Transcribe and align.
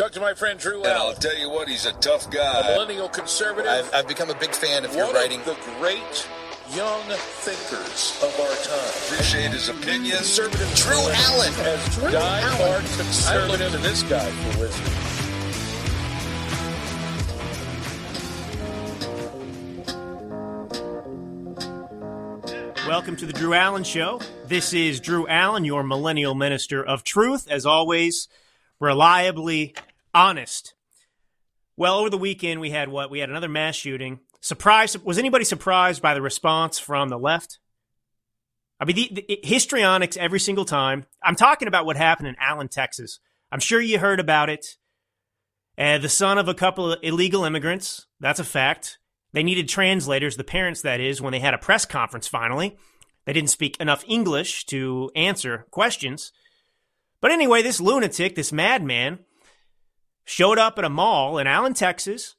Talk 0.00 0.12
to 0.12 0.20
my 0.20 0.32
friend 0.32 0.58
Drew 0.58 0.78
And 0.78 0.86
I'll 0.94 1.08
Allen, 1.08 1.16
tell 1.16 1.36
you 1.38 1.50
what, 1.50 1.68
he's 1.68 1.84
a 1.84 1.92
tough 1.92 2.26
a 2.28 2.30
guy. 2.30 2.62
millennial 2.72 3.06
conservative. 3.10 3.70
I've, 3.70 3.92
I've 3.92 4.08
become 4.08 4.30
a 4.30 4.34
big 4.34 4.54
fan 4.54 4.86
of 4.86 4.94
your 4.94 5.04
one 5.04 5.14
writing. 5.14 5.40
of 5.40 5.44
the 5.44 5.56
great 5.78 6.26
young 6.74 7.02
thinkers 7.10 8.18
of 8.22 8.34
our 8.40 8.56
time. 8.64 8.88
Appreciate 9.12 9.50
his 9.50 9.68
opinions. 9.68 10.16
Conservative 10.38 10.74
Drew 10.74 10.96
Allen. 10.96 11.52
as 11.66 11.94
Drew 11.96 12.10
die-hard 12.12 12.62
Allen. 12.62 12.86
conservative. 12.96 13.60
I 13.60 13.64
look 13.66 13.72
to 13.72 13.76
this 13.76 14.02
guy 14.04 14.30
for 14.30 14.60
wisdom. 14.60 14.86
Welcome 22.88 23.16
to 23.16 23.26
the 23.26 23.34
Drew 23.34 23.52
Allen 23.52 23.84
Show. 23.84 24.22
This 24.46 24.72
is 24.72 24.98
Drew 24.98 25.28
Allen, 25.28 25.66
your 25.66 25.82
millennial 25.82 26.34
minister 26.34 26.82
of 26.82 27.04
truth, 27.04 27.46
as 27.50 27.66
always, 27.66 28.28
reliably 28.80 29.74
honest. 30.14 30.74
Well, 31.76 31.98
over 31.98 32.10
the 32.10 32.18
weekend 32.18 32.60
we 32.60 32.70
had 32.70 32.88
what? 32.88 33.10
We 33.10 33.20
had 33.20 33.30
another 33.30 33.48
mass 33.48 33.74
shooting. 33.76 34.20
Surprise! 34.40 34.98
Was 34.98 35.18
anybody 35.18 35.44
surprised 35.44 36.02
by 36.02 36.14
the 36.14 36.22
response 36.22 36.78
from 36.78 37.08
the 37.08 37.18
left? 37.18 37.58
I 38.78 38.86
mean, 38.86 38.96
the, 38.96 39.24
the 39.28 39.40
histrionics 39.42 40.16
every 40.16 40.40
single 40.40 40.64
time. 40.64 41.04
I'm 41.22 41.36
talking 41.36 41.68
about 41.68 41.84
what 41.84 41.96
happened 41.96 42.28
in 42.28 42.36
Allen, 42.40 42.68
Texas. 42.68 43.20
I'm 43.52 43.60
sure 43.60 43.80
you 43.80 43.98
heard 43.98 44.20
about 44.20 44.48
it. 44.48 44.76
Uh, 45.76 45.98
the 45.98 46.08
son 46.08 46.38
of 46.38 46.48
a 46.48 46.54
couple 46.54 46.92
of 46.92 46.98
illegal 47.02 47.44
immigrants. 47.44 48.06
That's 48.20 48.40
a 48.40 48.44
fact. 48.44 48.98
They 49.32 49.42
needed 49.42 49.68
translators, 49.68 50.36
the 50.36 50.44
parents, 50.44 50.82
that 50.82 51.00
is, 51.00 51.20
when 51.20 51.32
they 51.32 51.40
had 51.40 51.54
a 51.54 51.58
press 51.58 51.84
conference 51.84 52.26
finally. 52.26 52.76
They 53.26 53.32
didn't 53.32 53.50
speak 53.50 53.76
enough 53.78 54.04
English 54.08 54.66
to 54.66 55.10
answer 55.14 55.66
questions. 55.70 56.32
But 57.20 57.30
anyway, 57.30 57.62
this 57.62 57.80
lunatic, 57.80 58.34
this 58.34 58.52
madman, 58.52 59.20
showed 60.30 60.58
up 60.58 60.78
at 60.78 60.84
a 60.84 60.88
mall 60.88 61.38
in 61.38 61.48
Allen, 61.48 61.74
Texas, 61.74 62.36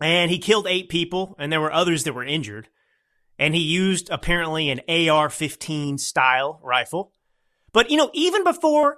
and 0.00 0.30
he 0.30 0.38
killed 0.38 0.66
eight 0.66 0.88
people, 0.88 1.36
and 1.38 1.52
there 1.52 1.60
were 1.60 1.72
others 1.72 2.04
that 2.04 2.14
were 2.14 2.24
injured. 2.24 2.68
And 3.38 3.54
he 3.54 3.60
used 3.60 4.08
apparently 4.08 4.70
an 4.70 4.80
AR 4.88 5.28
15 5.28 5.98
style 5.98 6.58
rifle. 6.62 7.12
But, 7.72 7.90
you 7.90 7.98
know, 7.98 8.10
even 8.14 8.44
before 8.44 8.96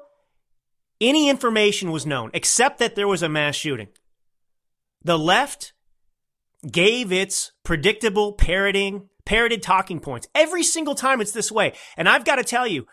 any 1.00 1.28
information 1.28 1.91
was 1.91 2.06
known, 2.06 2.31
except 2.34 2.78
that 2.78 2.95
there 2.95 3.08
was 3.08 3.25
a 3.25 3.28
mass 3.28 3.56
shooting, 3.56 3.89
the 5.03 5.19
left 5.19 5.73
gave 6.70 7.11
its 7.11 7.51
predictable 7.64 8.33
parroting, 8.33 9.08
parroted 9.25 9.61
talking 9.61 9.98
points. 9.98 10.28
Every 10.36 10.62
single 10.62 10.95
time 10.95 11.20
it's 11.20 11.33
this 11.33 11.51
way. 11.51 11.73
And 11.97 12.08
I've 12.08 12.25
got 12.25 12.36
to 12.36 12.45
tell 12.45 12.67
you, 12.67 12.86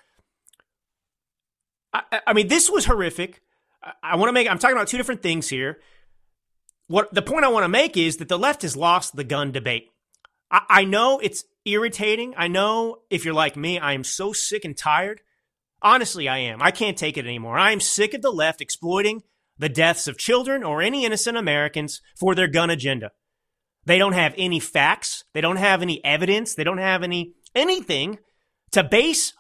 I, 1.94 2.22
I 2.26 2.34
mean, 2.34 2.48
this 2.48 2.72
was 2.72 2.86
horrific. 2.86 3.44
I, 4.04 4.16
want 4.16 4.30
to 4.30 4.34
make, 4.34 4.50
I'm 4.50 4.60
talking 4.60 4.76
about 4.76 4.88
two 4.88 4.98
different 4.98 5.22
things 5.22 5.48
here. 5.48 5.80
What 6.88 7.14
the 7.14 7.22
point 7.22 7.46
I 7.46 7.50
want 7.50 7.64
to 7.64 7.70
make 7.70 7.98
is 7.98 8.18
that 8.18 8.30
the 8.30 8.40
left 8.40 8.62
has 8.62 8.76
lost 8.76 9.16
the 9.16 9.24
gun 9.24 9.52
debate. 9.52 9.90
I, 10.52 10.62
I 10.70 10.84
know 10.86 11.20
it's 11.20 11.44
irritating. 11.66 12.34
I 12.38 12.48
know 12.48 13.00
if 13.10 13.26
you're 13.26 13.34
like 13.34 13.56
me, 13.56 13.80
I 13.80 13.94
am 13.94 14.04
so 14.04 14.34
sick 14.34 14.66
and 14.66 14.78
tired. 14.78 15.22
Honestly, 15.82 16.28
I 16.28 16.40
am. 16.40 16.62
I 16.62 16.72
can't 16.72 16.98
take 16.98 17.18
it 17.18 17.26
anymore. 17.26 17.58
I 17.58 17.72
am 17.72 17.80
sick 17.80 18.14
of 18.14 18.22
the 18.22 18.32
left 18.32 18.62
exploiting 18.62 19.24
the 19.58 19.70
deaths 19.70 20.08
of 20.08 20.18
children 20.18 20.64
or 20.64 20.82
any 20.82 21.06
innocent 21.06 21.38
Americans 21.38 22.02
for 22.20 22.36
their 22.36 22.48
gun 22.48 22.70
agenda. 22.70 23.12
They 23.86 23.98
don't 23.98 24.14
have 24.14 24.34
any 24.38 24.60
facts. 24.60 25.24
They 25.34 25.42
don't 25.42 25.58
have 25.58 25.82
any 25.82 26.04
evidence. 26.04 26.56
They 26.56 26.64
don't 26.64 26.80
have 26.80 27.04
any 27.04 27.34
anything 27.54 28.20
to 28.72 28.84
base 28.84 29.34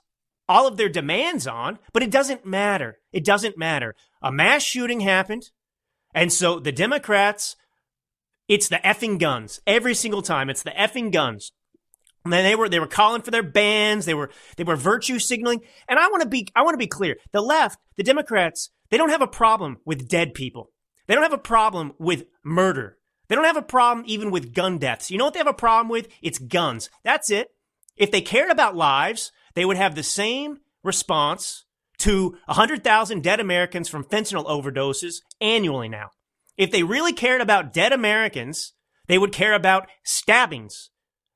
all 0.47 0.67
of 0.67 0.77
their 0.77 0.89
demands 0.89 1.47
on, 1.47 1.79
but 1.93 2.03
it 2.03 2.11
doesn't 2.11 2.45
matter. 2.45 2.99
It 3.11 3.25
doesn't 3.25 3.57
matter. 3.57 3.95
A 4.21 4.31
mass 4.31 4.63
shooting 4.63 5.01
happened. 5.01 5.49
And 6.13 6.31
so 6.31 6.59
the 6.59 6.71
Democrats, 6.71 7.55
it's 8.47 8.69
the 8.69 8.77
effing 8.77 9.19
guns. 9.19 9.59
Every 9.65 9.93
single 9.93 10.21
time, 10.21 10.49
it's 10.49 10.63
the 10.63 10.71
effing 10.71 11.11
guns. 11.11 11.51
And 12.23 12.33
they 12.33 12.55
were 12.55 12.69
they 12.69 12.79
were 12.79 12.87
calling 12.87 13.21
for 13.21 13.31
their 13.31 13.43
bans. 13.43 14.05
They 14.05 14.15
were 14.15 14.31
they 14.57 14.63
were 14.63 14.75
virtue 14.75 15.19
signaling. 15.19 15.61
And 15.87 15.99
I 15.99 16.07
want 16.07 16.23
to 16.23 16.29
be 16.29 16.47
I 16.55 16.63
want 16.63 16.73
to 16.73 16.79
be 16.79 16.87
clear. 16.87 17.17
The 17.31 17.41
left, 17.41 17.79
the 17.97 18.03
Democrats, 18.03 18.71
they 18.89 18.97
don't 18.97 19.11
have 19.11 19.21
a 19.21 19.27
problem 19.27 19.77
with 19.85 20.09
dead 20.09 20.33
people. 20.33 20.71
They 21.07 21.13
don't 21.13 21.23
have 21.23 21.33
a 21.33 21.37
problem 21.37 21.93
with 21.99 22.25
murder. 22.43 22.97
They 23.27 23.35
don't 23.35 23.45
have 23.45 23.57
a 23.57 23.61
problem 23.61 24.05
even 24.07 24.31
with 24.31 24.53
gun 24.53 24.79
deaths. 24.79 25.11
You 25.11 25.17
know 25.17 25.25
what 25.25 25.33
they 25.33 25.39
have 25.39 25.47
a 25.47 25.53
problem 25.53 25.89
with? 25.89 26.07
It's 26.21 26.39
guns. 26.39 26.89
That's 27.03 27.29
it. 27.29 27.49
If 27.95 28.11
they 28.11 28.21
cared 28.21 28.49
about 28.49 28.75
lives, 28.75 29.31
they 29.55 29.65
would 29.65 29.77
have 29.77 29.95
the 29.95 30.03
same 30.03 30.59
response 30.83 31.65
to 31.99 32.37
100,000 32.45 33.23
dead 33.23 33.39
Americans 33.39 33.89
from 33.89 34.03
fentanyl 34.03 34.45
overdoses 34.45 35.21
annually 35.41 35.89
now. 35.89 36.11
If 36.57 36.71
they 36.71 36.83
really 36.83 37.13
cared 37.13 37.41
about 37.41 37.73
dead 37.73 37.91
Americans, 37.91 38.73
they 39.07 39.17
would 39.17 39.31
care 39.31 39.53
about 39.53 39.87
stabbings. 40.03 40.89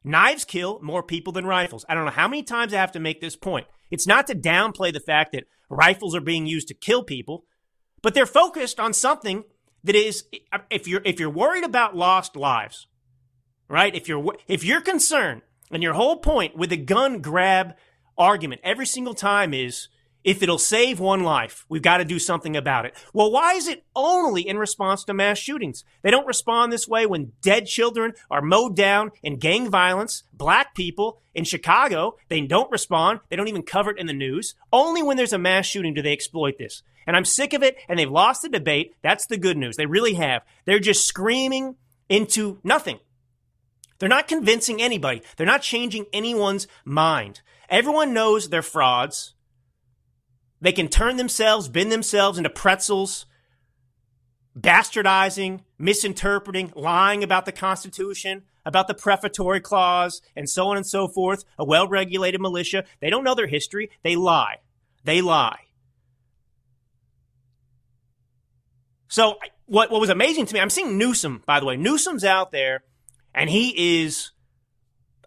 Knives 0.03 0.45
kill 0.45 0.79
more 0.81 1.03
people 1.03 1.33
than 1.33 1.45
rifles. 1.45 1.85
I 1.89 1.93
don't 1.93 2.05
know 2.05 2.11
how 2.11 2.27
many 2.27 2.43
times 2.43 2.73
I 2.73 2.77
have 2.77 2.91
to 2.93 2.99
make 2.99 3.19
this 3.19 3.35
point. 3.35 3.67
It's 3.91 4.07
not 4.07 4.27
to 4.27 4.35
downplay 4.35 4.93
the 4.93 4.99
fact 4.99 5.33
that 5.33 5.45
rifles 5.69 6.15
are 6.15 6.21
being 6.21 6.45
used 6.45 6.67
to 6.69 6.73
kill 6.73 7.03
people, 7.03 7.45
but 8.01 8.13
they're 8.13 8.25
focused 8.25 8.79
on 8.79 8.93
something 8.93 9.43
that 9.83 9.95
is 9.95 10.25
if 10.69 10.87
you're 10.87 11.01
if 11.05 11.19
you're 11.19 11.29
worried 11.29 11.63
about 11.63 11.95
lost 11.95 12.35
lives, 12.35 12.87
right? 13.67 13.93
If 13.93 14.07
you're 14.07 14.35
if 14.47 14.63
you're 14.63 14.81
concerned 14.81 15.41
and 15.71 15.83
your 15.83 15.93
whole 15.93 16.17
point 16.17 16.57
with 16.57 16.69
the 16.69 16.77
gun 16.77 17.21
grab 17.21 17.75
argument 18.19 18.61
every 18.63 18.85
single 18.85 19.15
time 19.15 19.53
is 19.53 19.87
if 20.23 20.43
it'll 20.43 20.57
save 20.57 20.99
one 20.99 21.23
life, 21.23 21.65
we've 21.69 21.81
got 21.81 21.97
to 21.97 22.05
do 22.05 22.19
something 22.19 22.57
about 22.57 22.85
it. 22.85 22.93
Well, 23.13 23.31
why 23.31 23.53
is 23.53 23.67
it 23.69 23.85
only 23.95 24.47
in 24.47 24.57
response 24.57 25.05
to 25.05 25.13
mass 25.13 25.39
shootings? 25.39 25.85
They 26.01 26.11
don't 26.11 26.27
respond 26.27 26.71
this 26.71 26.87
way 26.87 27.05
when 27.05 27.31
dead 27.41 27.65
children 27.67 28.13
are 28.29 28.41
mowed 28.41 28.75
down 28.75 29.11
in 29.23 29.37
gang 29.37 29.69
violence, 29.69 30.23
black 30.33 30.75
people 30.75 31.21
in 31.33 31.45
Chicago, 31.45 32.17
they 32.27 32.41
don't 32.41 32.69
respond. 32.69 33.21
They 33.29 33.37
don't 33.37 33.47
even 33.47 33.63
cover 33.63 33.91
it 33.91 33.97
in 33.97 34.07
the 34.07 34.13
news. 34.13 34.55
Only 34.73 35.01
when 35.01 35.15
there's 35.15 35.33
a 35.33 35.39
mass 35.39 35.65
shooting 35.65 35.93
do 35.93 36.01
they 36.01 36.11
exploit 36.11 36.57
this. 36.57 36.83
And 37.07 37.15
I'm 37.15 37.25
sick 37.25 37.53
of 37.53 37.63
it, 37.63 37.77
and 37.87 37.97
they've 37.97 38.11
lost 38.11 38.41
the 38.41 38.49
debate. 38.49 38.93
That's 39.01 39.25
the 39.25 39.37
good 39.37 39.57
news. 39.57 39.77
They 39.77 39.85
really 39.85 40.15
have. 40.15 40.43
They're 40.65 40.79
just 40.79 41.07
screaming 41.07 41.75
into 42.09 42.59
nothing. 42.63 42.99
They're 43.99 44.09
not 44.09 44.27
convincing 44.27 44.81
anybody. 44.81 45.21
They're 45.37 45.47
not 45.47 45.61
changing 45.61 46.07
anyone's 46.11 46.67
mind. 46.83 47.41
Everyone 47.69 48.13
knows 48.13 48.49
they're 48.49 48.61
frauds. 48.61 49.33
They 50.61 50.71
can 50.71 50.87
turn 50.87 51.17
themselves, 51.17 51.69
bend 51.69 51.91
themselves 51.91 52.37
into 52.37 52.49
pretzels, 52.49 53.25
bastardizing, 54.59 55.61
misinterpreting, 55.77 56.73
lying 56.75 57.23
about 57.23 57.45
the 57.45 57.51
Constitution, 57.51 58.43
about 58.65 58.87
the 58.87 58.93
prefatory 58.93 59.61
clause, 59.61 60.21
and 60.35 60.49
so 60.49 60.67
on 60.67 60.77
and 60.77 60.85
so 60.85 61.07
forth. 61.07 61.45
A 61.57 61.63
well 61.63 61.87
regulated 61.87 62.41
militia. 62.41 62.83
They 62.99 63.09
don't 63.09 63.23
know 63.23 63.35
their 63.35 63.47
history. 63.47 63.89
They 64.03 64.15
lie. 64.15 64.57
They 65.03 65.21
lie. 65.21 65.59
So, 69.07 69.37
what, 69.65 69.89
what 69.91 70.01
was 70.01 70.09
amazing 70.09 70.45
to 70.47 70.53
me, 70.53 70.59
I'm 70.59 70.69
seeing 70.69 70.97
Newsom, 70.97 71.41
by 71.45 71.59
the 71.59 71.65
way. 71.65 71.77
Newsom's 71.77 72.23
out 72.23 72.51
there, 72.51 72.83
and 73.33 73.49
he 73.49 74.03
is 74.03 74.31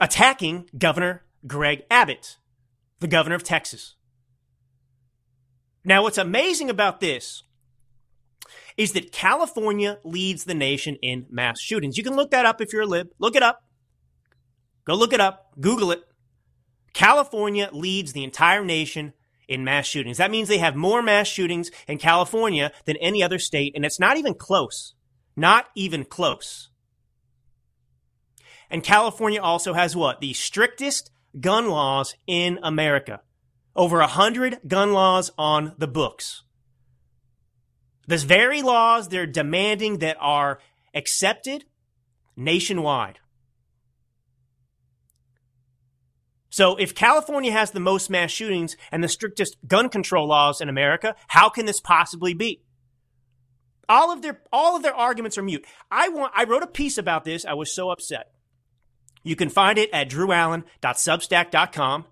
attacking 0.00 0.68
Governor 0.76 1.24
Greg 1.46 1.84
Abbott, 1.90 2.36
the 3.00 3.08
governor 3.08 3.34
of 3.34 3.42
Texas. 3.42 3.94
Now, 5.84 6.02
what's 6.02 6.18
amazing 6.18 6.70
about 6.70 7.00
this 7.00 7.42
is 8.76 8.92
that 8.92 9.12
California 9.12 9.98
leads 10.04 10.44
the 10.44 10.54
nation 10.54 10.96
in 11.02 11.26
mass 11.30 11.60
shootings. 11.60 11.98
You 11.98 12.04
can 12.04 12.16
look 12.16 12.30
that 12.30 12.46
up 12.46 12.60
if 12.60 12.72
you're 12.72 12.82
a 12.82 12.86
lib. 12.86 13.08
Look 13.18 13.36
it 13.36 13.42
up. 13.42 13.64
Go 14.84 14.94
look 14.94 15.12
it 15.12 15.20
up. 15.20 15.52
Google 15.60 15.92
it. 15.92 16.02
California 16.92 17.68
leads 17.72 18.12
the 18.12 18.24
entire 18.24 18.64
nation 18.64 19.12
in 19.48 19.64
mass 19.64 19.86
shootings. 19.86 20.18
That 20.18 20.30
means 20.30 20.48
they 20.48 20.58
have 20.58 20.76
more 20.76 21.02
mass 21.02 21.26
shootings 21.26 21.70
in 21.88 21.98
California 21.98 22.72
than 22.84 22.96
any 22.96 23.22
other 23.22 23.38
state, 23.38 23.72
and 23.74 23.84
it's 23.84 24.00
not 24.00 24.16
even 24.16 24.34
close. 24.34 24.94
Not 25.36 25.68
even 25.74 26.04
close. 26.04 26.70
And 28.70 28.82
California 28.82 29.40
also 29.40 29.74
has 29.74 29.96
what? 29.96 30.20
The 30.20 30.32
strictest 30.32 31.10
gun 31.38 31.68
laws 31.68 32.14
in 32.26 32.58
America. 32.62 33.20
Over 33.74 34.00
a 34.00 34.06
hundred 34.06 34.60
gun 34.66 34.92
laws 34.92 35.30
on 35.38 35.74
the 35.78 35.88
books. 35.88 36.42
Those 38.06 38.24
very 38.24 38.62
laws 38.62 39.08
they're 39.08 39.26
demanding 39.26 39.98
that 39.98 40.16
are 40.20 40.58
accepted 40.94 41.64
nationwide. 42.36 43.18
So 46.50 46.76
if 46.76 46.94
California 46.94 47.50
has 47.50 47.70
the 47.70 47.80
most 47.80 48.10
mass 48.10 48.30
shootings 48.30 48.76
and 48.90 49.02
the 49.02 49.08
strictest 49.08 49.56
gun 49.66 49.88
control 49.88 50.28
laws 50.28 50.60
in 50.60 50.68
America, 50.68 51.16
how 51.28 51.48
can 51.48 51.64
this 51.64 51.80
possibly 51.80 52.34
be? 52.34 52.62
All 53.88 54.12
of 54.12 54.20
their 54.20 54.42
all 54.52 54.76
of 54.76 54.82
their 54.82 54.94
arguments 54.94 55.38
are 55.38 55.42
mute. 55.42 55.64
I 55.90 56.10
want 56.10 56.32
I 56.36 56.44
wrote 56.44 56.62
a 56.62 56.66
piece 56.66 56.98
about 56.98 57.24
this. 57.24 57.46
I 57.46 57.54
was 57.54 57.74
so 57.74 57.90
upset. 57.90 58.32
You 59.22 59.36
can 59.36 59.48
find 59.48 59.78
it 59.78 59.90
at 59.92 60.10
drewallen.substack.com. 60.10 62.06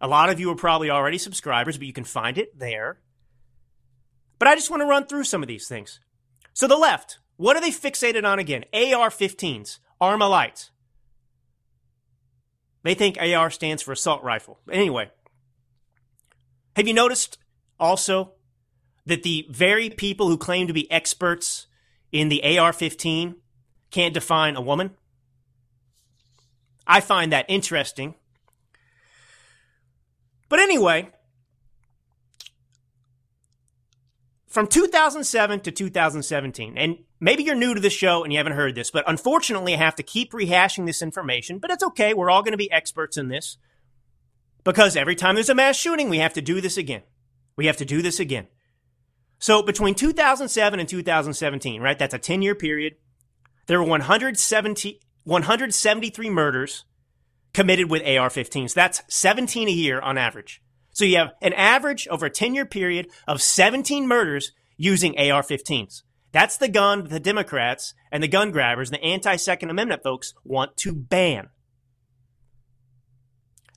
A 0.00 0.08
lot 0.08 0.30
of 0.30 0.40
you 0.40 0.50
are 0.50 0.56
probably 0.56 0.90
already 0.90 1.18
subscribers, 1.18 1.78
but 1.78 1.86
you 1.86 1.92
can 1.92 2.04
find 2.04 2.36
it 2.36 2.58
there. 2.58 2.98
But 4.38 4.48
I 4.48 4.54
just 4.56 4.70
want 4.70 4.80
to 4.80 4.86
run 4.86 5.06
through 5.06 5.24
some 5.24 5.42
of 5.42 5.48
these 5.48 5.68
things. 5.68 6.00
So 6.52 6.66
the 6.66 6.76
left, 6.76 7.18
what 7.36 7.56
are 7.56 7.60
they 7.60 7.70
fixated 7.70 8.24
on 8.24 8.38
again? 8.38 8.64
AR-15s, 8.74 9.78
Armalite. 10.00 10.70
They 12.82 12.94
think 12.94 13.16
AR 13.20 13.50
stands 13.50 13.82
for 13.82 13.92
assault 13.92 14.22
rifle. 14.24 14.58
Anyway, 14.70 15.10
have 16.74 16.88
you 16.88 16.94
noticed 16.94 17.38
also 17.78 18.32
that 19.06 19.22
the 19.22 19.46
very 19.50 19.88
people 19.88 20.28
who 20.28 20.36
claim 20.36 20.66
to 20.66 20.72
be 20.72 20.90
experts 20.90 21.68
in 22.10 22.28
the 22.28 22.58
AR 22.58 22.72
15 22.72 23.36
can't 23.90 24.14
define 24.14 24.56
a 24.56 24.60
woman? 24.60 24.96
I 26.86 27.00
find 27.00 27.32
that 27.32 27.46
interesting. 27.48 28.14
But 30.48 30.60
anyway, 30.60 31.10
from 34.48 34.66
2007 34.66 35.60
to 35.60 35.72
2017, 35.72 36.76
and 36.76 36.98
maybe 37.20 37.42
you're 37.42 37.54
new 37.54 37.72
to 37.72 37.80
the 37.80 37.88
show 37.88 38.22
and 38.22 38.32
you 38.32 38.38
haven't 38.38 38.52
heard 38.52 38.74
this, 38.74 38.90
but 38.90 39.04
unfortunately, 39.06 39.74
I 39.74 39.78
have 39.78 39.96
to 39.96 40.02
keep 40.02 40.32
rehashing 40.32 40.84
this 40.84 41.00
information, 41.00 41.58
but 41.58 41.70
it's 41.70 41.82
okay. 41.82 42.12
We're 42.12 42.30
all 42.30 42.42
going 42.42 42.52
to 42.52 42.58
be 42.58 42.70
experts 42.70 43.16
in 43.16 43.28
this 43.28 43.56
because 44.62 44.94
every 44.94 45.16
time 45.16 45.36
there's 45.36 45.48
a 45.48 45.54
mass 45.54 45.76
shooting, 45.76 46.10
we 46.10 46.18
have 46.18 46.34
to 46.34 46.42
do 46.42 46.60
this 46.60 46.76
again. 46.76 47.02
We 47.56 47.66
have 47.66 47.78
to 47.78 47.84
do 47.84 48.02
this 48.02 48.20
again. 48.20 48.46
So 49.38 49.62
between 49.62 49.94
2007 49.94 50.78
and 50.78 50.88
2017, 50.88 51.80
right, 51.80 51.98
that's 51.98 52.14
a 52.14 52.18
10 52.18 52.42
year 52.42 52.54
period, 52.54 52.96
there 53.66 53.80
were 53.80 53.88
170, 53.88 55.00
173 55.24 56.30
murders 56.30 56.84
committed 57.54 57.90
with 57.90 58.02
AR 58.02 58.28
15s. 58.28 58.74
That's 58.74 59.02
17 59.08 59.68
a 59.68 59.72
year 59.72 60.00
on 60.00 60.18
average. 60.18 60.60
So 60.92 61.04
you 61.04 61.16
have 61.16 61.32
an 61.40 61.52
average 61.54 62.08
over 62.08 62.26
a 62.26 62.30
10 62.30 62.54
year 62.54 62.66
period 62.66 63.08
of 63.26 63.42
17 63.42 64.06
murders 64.06 64.52
using 64.76 65.18
AR 65.18 65.42
15s. 65.42 66.02
That's 66.32 66.56
the 66.56 66.68
gun 66.68 67.02
that 67.02 67.10
the 67.10 67.20
Democrats 67.20 67.94
and 68.10 68.22
the 68.22 68.28
gun 68.28 68.50
grabbers, 68.50 68.90
the 68.90 69.02
anti 69.02 69.36
Second 69.36 69.70
Amendment 69.70 70.02
folks 70.02 70.32
want 70.44 70.76
to 70.78 70.92
ban. 70.92 71.50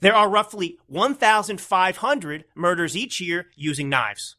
There 0.02 0.16
are 0.16 0.30
roughly 0.30 0.78
1,500 0.88 2.46
murders 2.56 2.96
each 2.96 3.20
year 3.22 3.48
using 3.56 3.90
knives. 3.90 4.36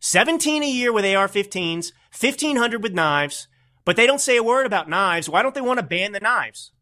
17 0.00 0.62
a 0.62 0.70
year 0.70 0.92
with 0.92 1.04
AR 1.04 1.28
15s, 1.28 1.92
1,500 2.18 2.82
with 2.82 2.94
knives, 2.94 3.48
but 3.86 3.96
they 3.96 4.06
don't 4.06 4.20
say 4.20 4.36
a 4.36 4.42
word 4.42 4.66
about 4.66 4.90
knives. 4.90 5.30
Why 5.30 5.42
don't 5.42 5.54
they 5.54 5.62
want 5.62 5.78
to 5.78 5.86
ban 5.86 6.12
the 6.12 6.20
knives? 6.20 6.72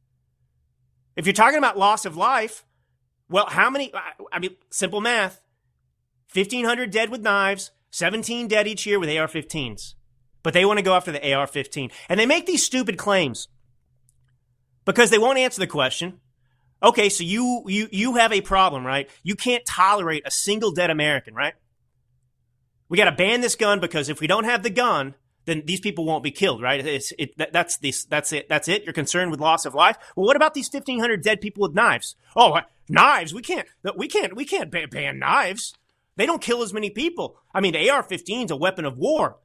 If 1.14 1.26
you're 1.26 1.32
talking 1.32 1.58
about 1.58 1.78
loss 1.78 2.04
of 2.04 2.16
life, 2.16 2.64
well, 3.28 3.46
how 3.46 3.70
many? 3.70 3.92
I 4.32 4.40
mean, 4.40 4.56
simple 4.70 5.00
math 5.00 5.40
1,500 6.32 6.90
dead 6.90 7.10
with 7.10 7.20
knives, 7.20 7.70
17 7.92 8.48
dead 8.48 8.66
each 8.66 8.86
year 8.86 8.98
with 8.98 9.08
AR 9.08 9.28
15s. 9.28 9.94
But 10.42 10.52
they 10.52 10.64
want 10.64 10.78
to 10.78 10.84
go 10.84 10.94
after 10.94 11.12
the 11.12 11.32
AR 11.32 11.46
15. 11.46 11.90
And 12.08 12.18
they 12.18 12.26
make 12.26 12.46
these 12.46 12.64
stupid 12.64 12.98
claims 12.98 13.46
because 14.84 15.10
they 15.10 15.18
won't 15.18 15.38
answer 15.38 15.60
the 15.60 15.68
question. 15.68 16.20
Okay, 16.82 17.08
so 17.08 17.22
you, 17.22 17.62
you, 17.66 17.88
you 17.92 18.16
have 18.16 18.32
a 18.32 18.40
problem, 18.40 18.84
right? 18.84 19.08
You 19.22 19.36
can't 19.36 19.64
tolerate 19.64 20.24
a 20.26 20.30
single 20.30 20.72
dead 20.72 20.90
American, 20.90 21.34
right? 21.34 21.54
we 22.88 22.98
got 22.98 23.06
to 23.06 23.12
ban 23.12 23.40
this 23.40 23.56
gun 23.56 23.80
because 23.80 24.08
if 24.08 24.20
we 24.20 24.26
don't 24.26 24.44
have 24.44 24.62
the 24.62 24.70
gun, 24.70 25.14
then 25.44 25.62
these 25.66 25.80
people 25.80 26.04
won't 26.04 26.24
be 26.24 26.30
killed, 26.30 26.62
right? 26.62 26.84
It's, 26.84 27.12
it, 27.18 27.36
that, 27.38 27.52
that's 27.52 27.76
this, 27.78 28.04
that's 28.04 28.32
it. 28.32 28.48
That's 28.48 28.68
it. 28.68 28.84
You're 28.84 28.92
concerned 28.92 29.30
with 29.30 29.40
loss 29.40 29.66
of 29.66 29.74
life. 29.74 29.96
Well, 30.16 30.26
what 30.26 30.36
about 30.36 30.54
these 30.54 30.68
1500 30.72 31.22
dead 31.22 31.40
people 31.40 31.62
with 31.62 31.74
knives? 31.74 32.16
Oh, 32.36 32.58
knives. 32.88 33.34
We 33.34 33.42
can't, 33.42 33.66
we 33.96 34.08
can't, 34.08 34.34
we 34.34 34.44
can't 34.44 34.70
ban, 34.70 34.88
ban 34.90 35.18
knives. 35.18 35.74
They 36.16 36.26
don't 36.26 36.40
kill 36.40 36.62
as 36.62 36.72
many 36.72 36.90
people. 36.90 37.36
I 37.52 37.60
mean, 37.60 37.72
the 37.72 37.90
AR-15 37.90 38.46
is 38.46 38.50
a 38.50 38.56
weapon 38.56 38.84
of 38.84 38.96
war. 38.96 39.38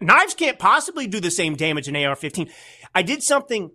Knives 0.00 0.34
can't 0.34 0.58
possibly 0.58 1.06
do 1.06 1.20
the 1.20 1.30
same 1.30 1.54
damage 1.54 1.88
an 1.88 1.96
AR-15. 1.96 2.50
I 2.94 3.02
did 3.02 3.22
something, 3.22 3.70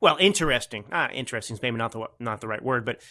well, 0.00 0.16
interesting. 0.20 0.84
Ah, 0.92 1.10
interesting 1.10 1.56
is 1.56 1.62
maybe 1.62 1.78
not 1.78 1.92
the, 1.92 2.06
not 2.18 2.40
the 2.40 2.48
right 2.48 2.62
word, 2.62 2.84
but 2.84 3.02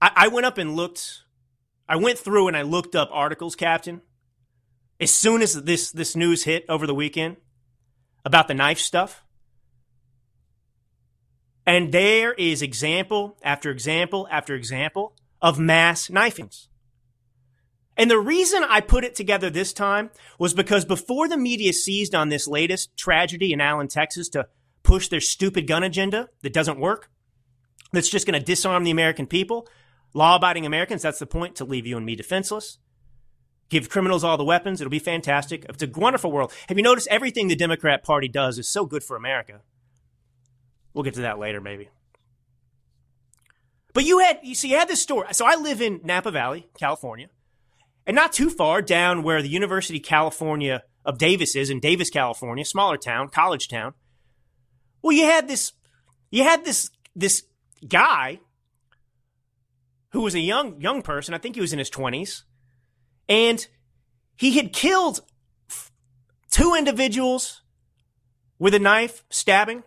I, 0.00 0.12
I 0.14 0.28
went 0.28 0.46
up 0.46 0.58
and 0.58 0.76
looked 0.76 1.22
I 1.88 1.96
went 1.96 2.18
through 2.18 2.48
and 2.48 2.56
I 2.56 2.62
looked 2.62 2.94
up 2.96 3.08
articles, 3.12 3.54
Captain. 3.54 4.02
As 4.98 5.10
soon 5.10 5.42
as 5.42 5.62
this 5.62 5.90
this 5.90 6.16
news 6.16 6.44
hit 6.44 6.64
over 6.68 6.86
the 6.86 6.94
weekend 6.94 7.36
about 8.24 8.48
the 8.48 8.54
knife 8.54 8.78
stuff, 8.78 9.24
and 11.66 11.92
there 11.92 12.32
is 12.32 12.62
example 12.62 13.36
after 13.42 13.70
example 13.70 14.26
after 14.30 14.54
example 14.54 15.14
of 15.42 15.58
mass 15.58 16.08
knifings. 16.08 16.68
And 17.98 18.10
the 18.10 18.18
reason 18.18 18.62
I 18.62 18.80
put 18.80 19.04
it 19.04 19.14
together 19.14 19.48
this 19.48 19.72
time 19.72 20.10
was 20.38 20.52
because 20.52 20.84
before 20.84 21.28
the 21.28 21.38
media 21.38 21.72
seized 21.72 22.14
on 22.14 22.28
this 22.28 22.46
latest 22.46 22.96
tragedy 22.96 23.52
in 23.52 23.60
Allen, 23.60 23.88
Texas 23.88 24.28
to 24.30 24.48
push 24.82 25.08
their 25.08 25.20
stupid 25.20 25.66
gun 25.66 25.82
agenda 25.82 26.28
that 26.42 26.52
doesn't 26.52 26.78
work, 26.78 27.10
that's 27.92 28.08
just 28.08 28.26
going 28.26 28.38
to 28.38 28.44
disarm 28.44 28.84
the 28.84 28.90
American 28.90 29.26
people, 29.26 29.66
Law 30.14 30.36
abiding 30.36 30.64
Americans, 30.64 31.02
that's 31.02 31.18
the 31.18 31.26
point, 31.26 31.56
to 31.56 31.64
leave 31.66 31.86
you 31.86 31.96
and 31.98 32.06
me 32.06 32.16
defenseless. 32.16 32.78
Give 33.68 33.88
criminals 33.88 34.22
all 34.22 34.36
the 34.36 34.44
weapons. 34.44 34.80
It'll 34.80 34.90
be 34.90 34.98
fantastic. 34.98 35.66
It's 35.68 35.82
a 35.82 35.88
wonderful 35.88 36.30
world. 36.30 36.52
Have 36.68 36.76
you 36.76 36.84
noticed 36.84 37.08
everything 37.10 37.48
the 37.48 37.56
Democrat 37.56 38.04
Party 38.04 38.28
does 38.28 38.58
is 38.58 38.68
so 38.68 38.86
good 38.86 39.02
for 39.02 39.16
America? 39.16 39.60
We'll 40.94 41.04
get 41.04 41.14
to 41.14 41.22
that 41.22 41.38
later, 41.38 41.60
maybe. 41.60 41.88
But 43.92 44.04
you 44.04 44.18
had, 44.18 44.40
you 44.42 44.54
see, 44.54 44.68
you 44.68 44.76
had 44.76 44.88
this 44.88 45.02
story. 45.02 45.28
So 45.32 45.44
I 45.46 45.56
live 45.56 45.80
in 45.80 46.00
Napa 46.04 46.30
Valley, 46.30 46.68
California, 46.78 47.28
and 48.06 48.14
not 48.14 48.32
too 48.32 48.50
far 48.50 48.82
down 48.82 49.22
where 49.22 49.42
the 49.42 49.48
University 49.48 49.98
California 49.98 50.82
of 51.04 51.18
Davis 51.18 51.56
is 51.56 51.70
in 51.70 51.80
Davis, 51.80 52.10
California, 52.10 52.64
smaller 52.64 52.96
town, 52.96 53.28
college 53.28 53.68
town. 53.68 53.94
Well, 55.02 55.16
you 55.16 55.24
had 55.24 55.48
this, 55.48 55.72
you 56.30 56.42
had 56.42 56.64
this, 56.64 56.90
this 57.14 57.44
guy 57.88 58.40
who 60.10 60.22
was 60.22 60.34
a 60.34 60.40
young 60.40 60.80
young 60.80 61.02
person. 61.02 61.34
I 61.34 61.38
think 61.38 61.54
he 61.54 61.60
was 61.60 61.72
in 61.72 61.78
his 61.78 61.90
twenties, 61.90 62.44
and 63.28 63.66
he 64.36 64.52
had 64.52 64.72
killed 64.72 65.20
two 66.50 66.74
individuals 66.74 67.62
with 68.58 68.74
a 68.74 68.78
knife, 68.78 69.24
stabbing 69.30 69.82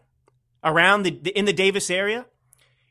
around 0.63 1.03
the 1.03 1.11
in 1.37 1.45
the 1.45 1.53
Davis 1.53 1.89
area, 1.89 2.25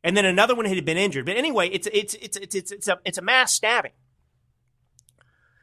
and 0.03 0.17
then 0.17 0.25
another 0.25 0.55
one 0.55 0.65
had 0.65 0.85
been 0.85 0.97
injured. 0.97 1.27
But 1.27 1.37
anyway, 1.37 1.69
it's 1.69 1.87
it's 1.93 2.15
it's 2.15 2.37
it's 2.37 2.55
it's, 2.55 2.73
it's 2.73 2.89
a 2.89 2.99
it's 3.05 3.19
a 3.19 3.23
mass 3.23 3.53
stabbing. 3.53 3.93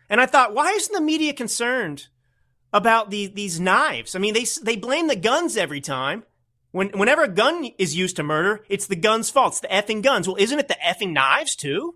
And 0.10 0.22
I 0.22 0.28
thought, 0.28 0.54
why 0.54 0.72
isn't 0.72 0.94
the 0.94 1.02
media 1.02 1.34
concerned 1.34 2.08
about 2.72 3.10
the, 3.10 3.28
these 3.28 3.60
knives? 3.60 4.16
I 4.16 4.20
mean, 4.20 4.34
they 4.34 4.46
they 4.62 4.76
blame 4.76 5.08
the 5.08 5.16
guns 5.16 5.58
every 5.58 5.82
time. 5.82 6.24
When, 6.72 6.90
whenever 6.90 7.24
a 7.24 7.30
gun 7.30 7.72
is 7.78 7.96
used 7.96 8.18
to 8.18 8.24
murder, 8.24 8.66
it's 8.68 8.88
the 8.88 8.98
gun's 8.98 9.30
fault. 9.30 9.54
It's 9.54 9.60
the 9.62 9.68
effing 9.70 10.04
guns. 10.04 10.28
Well, 10.28 10.36
isn't 10.38 10.60
it 10.60 10.68
the 10.68 10.78
effing 10.86 11.14
knives 11.14 11.56
too? 11.56 11.96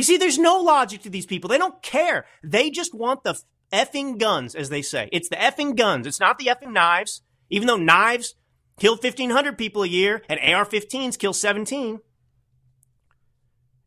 You 0.00 0.04
see, 0.04 0.16
there's 0.16 0.38
no 0.38 0.56
logic 0.56 1.02
to 1.02 1.10
these 1.10 1.26
people. 1.26 1.50
They 1.50 1.58
don't 1.58 1.82
care. 1.82 2.24
They 2.42 2.70
just 2.70 2.94
want 2.94 3.22
the 3.22 3.38
effing 3.70 4.16
guns, 4.16 4.54
as 4.54 4.70
they 4.70 4.80
say. 4.80 5.10
It's 5.12 5.28
the 5.28 5.36
effing 5.36 5.76
guns. 5.76 6.06
It's 6.06 6.18
not 6.18 6.38
the 6.38 6.46
effing 6.46 6.72
knives. 6.72 7.20
Even 7.50 7.66
though 7.66 7.76
knives 7.76 8.34
kill 8.78 8.94
1,500 8.94 9.58
people 9.58 9.82
a 9.82 9.86
year 9.86 10.22
and 10.26 10.40
AR 10.40 10.64
15s 10.64 11.18
kill 11.18 11.34
17. 11.34 12.00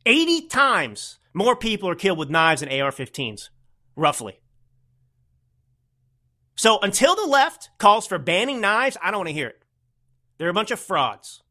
80 0.05 0.48
times 0.50 1.17
more 1.34 1.55
people 1.55 1.89
are 1.89 1.96
killed 1.96 2.20
with 2.20 2.29
knives 2.29 2.62
than 2.62 2.70
AR 2.70 2.91
15s, 2.91 3.50
roughly. 3.96 4.39
So 6.55 6.77
until 6.79 7.15
the 7.15 7.25
left 7.25 7.72
calls 7.79 8.05
for 8.05 8.20
banning 8.20 8.62
knives, 8.62 8.98
I 9.01 9.10
don't 9.10 9.22
want 9.22 9.29
to 9.29 9.34
hear 9.34 9.48
it. 9.48 9.63
They're 10.38 10.50
a 10.50 10.53
bunch 10.53 10.70
of 10.70 10.79
frauds. 10.79 11.41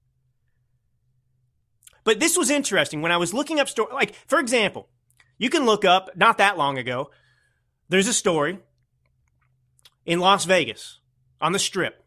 But 2.05 2.21
this 2.21 2.37
was 2.37 2.51
interesting 2.51 3.01
when 3.01 3.13
I 3.13 3.17
was 3.17 3.33
looking 3.33 3.61
up 3.61 3.69
story. 3.69 3.93
Like, 3.93 4.15
for 4.27 4.39
example, 4.39 4.89
you 5.39 5.51
can 5.51 5.65
look 5.65 5.85
up 5.85 6.11
not 6.17 6.39
that 6.39 6.59
long 6.59 6.79
ago. 6.79 7.11
There's 7.89 8.09
a 8.09 8.13
story 8.13 8.59
in 10.05 10.21
Las 10.21 10.45
Vegas 10.45 10.99
on 11.41 11.53
the 11.53 11.59
strip. 11.59 12.05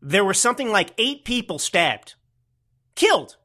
There 0.00 0.24
were 0.24 0.34
something 0.34 0.70
like 0.70 0.94
eight 0.98 1.24
people 1.24 1.58
stabbed, 1.58 2.14
killed 2.94 3.36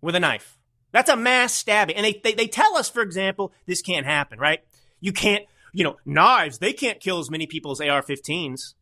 with 0.00 0.14
a 0.14 0.20
knife. 0.20 0.58
That's 0.92 1.10
a 1.10 1.16
mass 1.16 1.52
stabbing. 1.52 1.96
And 1.96 2.04
they, 2.04 2.20
they, 2.22 2.34
they 2.34 2.46
tell 2.46 2.76
us, 2.76 2.88
for 2.88 3.02
example, 3.02 3.52
this 3.66 3.82
can't 3.82 4.06
happen, 4.06 4.38
right? 4.38 4.60
You 5.00 5.12
can't, 5.12 5.44
you 5.72 5.82
know, 5.82 5.96
knives, 6.06 6.58
they 6.58 6.72
can't 6.72 7.00
kill 7.00 7.18
as 7.18 7.30
many 7.30 7.46
people 7.46 7.72
as 7.72 7.80
AR 7.80 8.02
15s. 8.02 8.74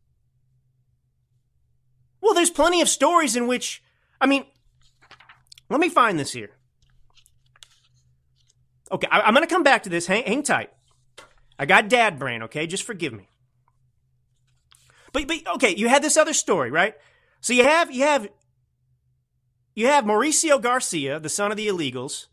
Well, 2.23 2.33
there's 2.33 2.49
plenty 2.49 2.79
of 2.79 2.87
stories 2.87 3.35
in 3.35 3.47
which, 3.47 3.83
I 4.21 4.27
mean, 4.27 4.45
let 5.69 5.81
me 5.81 5.89
find 5.89 6.17
this 6.17 6.31
here. 6.31 6.51
Okay, 8.89 9.09
I, 9.11 9.27
am 9.27 9.33
going 9.33 9.45
to 9.45 9.53
come 9.53 9.63
back 9.63 9.83
to 9.83 9.89
this. 9.89 10.07
Hang, 10.07 10.23
hang 10.23 10.41
tight. 10.41 10.71
I 11.59 11.65
got 11.65 11.89
dad 11.89 12.17
brain, 12.17 12.43
okay? 12.43 12.65
Just 12.65 12.83
forgive 12.83 13.11
me. 13.11 13.27
But, 15.11 15.27
but 15.27 15.45
okay, 15.55 15.75
you 15.75 15.89
had 15.89 16.01
this 16.01 16.15
other 16.15 16.31
story, 16.31 16.71
right? 16.71 16.95
So 17.41 17.51
you 17.51 17.63
have 17.63 17.91
you 17.91 18.03
have 18.03 18.29
you 19.75 19.87
have 19.87 20.05
Mauricio 20.05 20.61
Garcia, 20.61 21.19
the 21.19 21.27
son 21.27 21.51
of 21.51 21.57
the 21.57 21.67
illegals, 21.67 22.27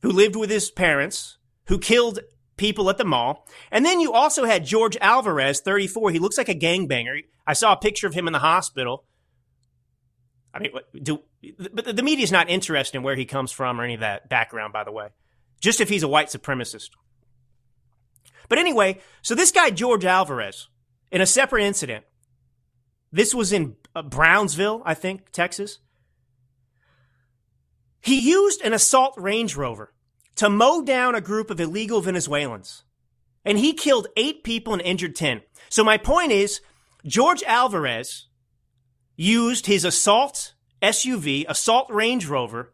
who 0.00 0.10
lived 0.10 0.36
with 0.36 0.48
his 0.48 0.70
parents, 0.70 1.36
who 1.66 1.78
killed 1.78 2.20
people 2.60 2.90
at 2.90 2.98
the 2.98 3.04
mall. 3.04 3.48
And 3.72 3.84
then 3.84 4.00
you 4.00 4.12
also 4.12 4.44
had 4.44 4.66
George 4.66 4.96
Alvarez, 5.00 5.60
34. 5.60 6.10
He 6.10 6.18
looks 6.18 6.36
like 6.36 6.50
a 6.50 6.54
gangbanger. 6.54 7.22
I 7.46 7.54
saw 7.54 7.72
a 7.72 7.76
picture 7.76 8.06
of 8.06 8.14
him 8.14 8.26
in 8.26 8.34
the 8.34 8.38
hospital. 8.38 9.04
I 10.52 10.58
mean, 10.58 10.72
do, 11.02 11.22
but 11.58 11.96
the 11.96 12.02
media 12.02 12.22
is 12.22 12.30
not 12.30 12.50
interested 12.50 12.98
in 12.98 13.02
where 13.02 13.16
he 13.16 13.24
comes 13.24 13.50
from 13.50 13.80
or 13.80 13.84
any 13.84 13.94
of 13.94 14.00
that 14.00 14.28
background, 14.28 14.74
by 14.74 14.84
the 14.84 14.92
way. 14.92 15.08
Just 15.60 15.80
if 15.80 15.88
he's 15.88 16.02
a 16.02 16.08
white 16.08 16.28
supremacist. 16.28 16.90
But 18.48 18.58
anyway, 18.58 19.00
so 19.22 19.34
this 19.34 19.52
guy, 19.52 19.70
George 19.70 20.04
Alvarez, 20.04 20.68
in 21.10 21.20
a 21.20 21.26
separate 21.26 21.64
incident, 21.64 22.04
this 23.10 23.34
was 23.34 23.52
in 23.52 23.76
uh, 23.94 24.02
Brownsville, 24.02 24.82
I 24.84 24.94
think, 24.94 25.30
Texas. 25.32 25.78
He 28.00 28.20
used 28.20 28.60
an 28.62 28.74
assault 28.74 29.14
Range 29.16 29.54
Rover 29.56 29.94
to 30.40 30.48
mow 30.48 30.80
down 30.80 31.14
a 31.14 31.20
group 31.20 31.50
of 31.50 31.60
illegal 31.60 32.00
Venezuelans. 32.00 32.84
And 33.44 33.58
he 33.58 33.74
killed 33.74 34.06
eight 34.16 34.42
people 34.42 34.72
and 34.72 34.80
injured 34.80 35.14
10. 35.14 35.42
So 35.68 35.84
my 35.84 35.98
point 35.98 36.32
is, 36.32 36.62
George 37.04 37.42
Alvarez 37.42 38.28
used 39.16 39.66
his 39.66 39.84
assault 39.84 40.54
SUV, 40.80 41.44
assault 41.46 41.90
Range 41.90 42.26
Rover, 42.26 42.72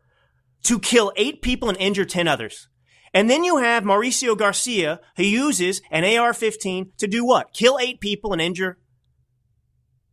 to 0.63 0.79
kill 0.79 1.13
eight 1.17 1.43
people 1.43 1.69
and 1.69 1.77
injure 1.79 2.05
10 2.05 2.29
others. 2.29 2.69
And 3.13 3.29
then 3.29 3.43
you 3.43 3.57
have 3.57 3.83
Mauricio 3.83 4.39
Garcia, 4.39 5.01
who 5.17 5.25
uses 5.25 5.83
an 5.91 6.05
AR-15 6.05 6.97
to 6.99 7.09
do 7.09 7.25
what? 7.25 7.53
Kill 7.53 7.81
eight 7.81 7.99
people 7.99 8.33
and 8.33 8.41
injure. 8.41 8.79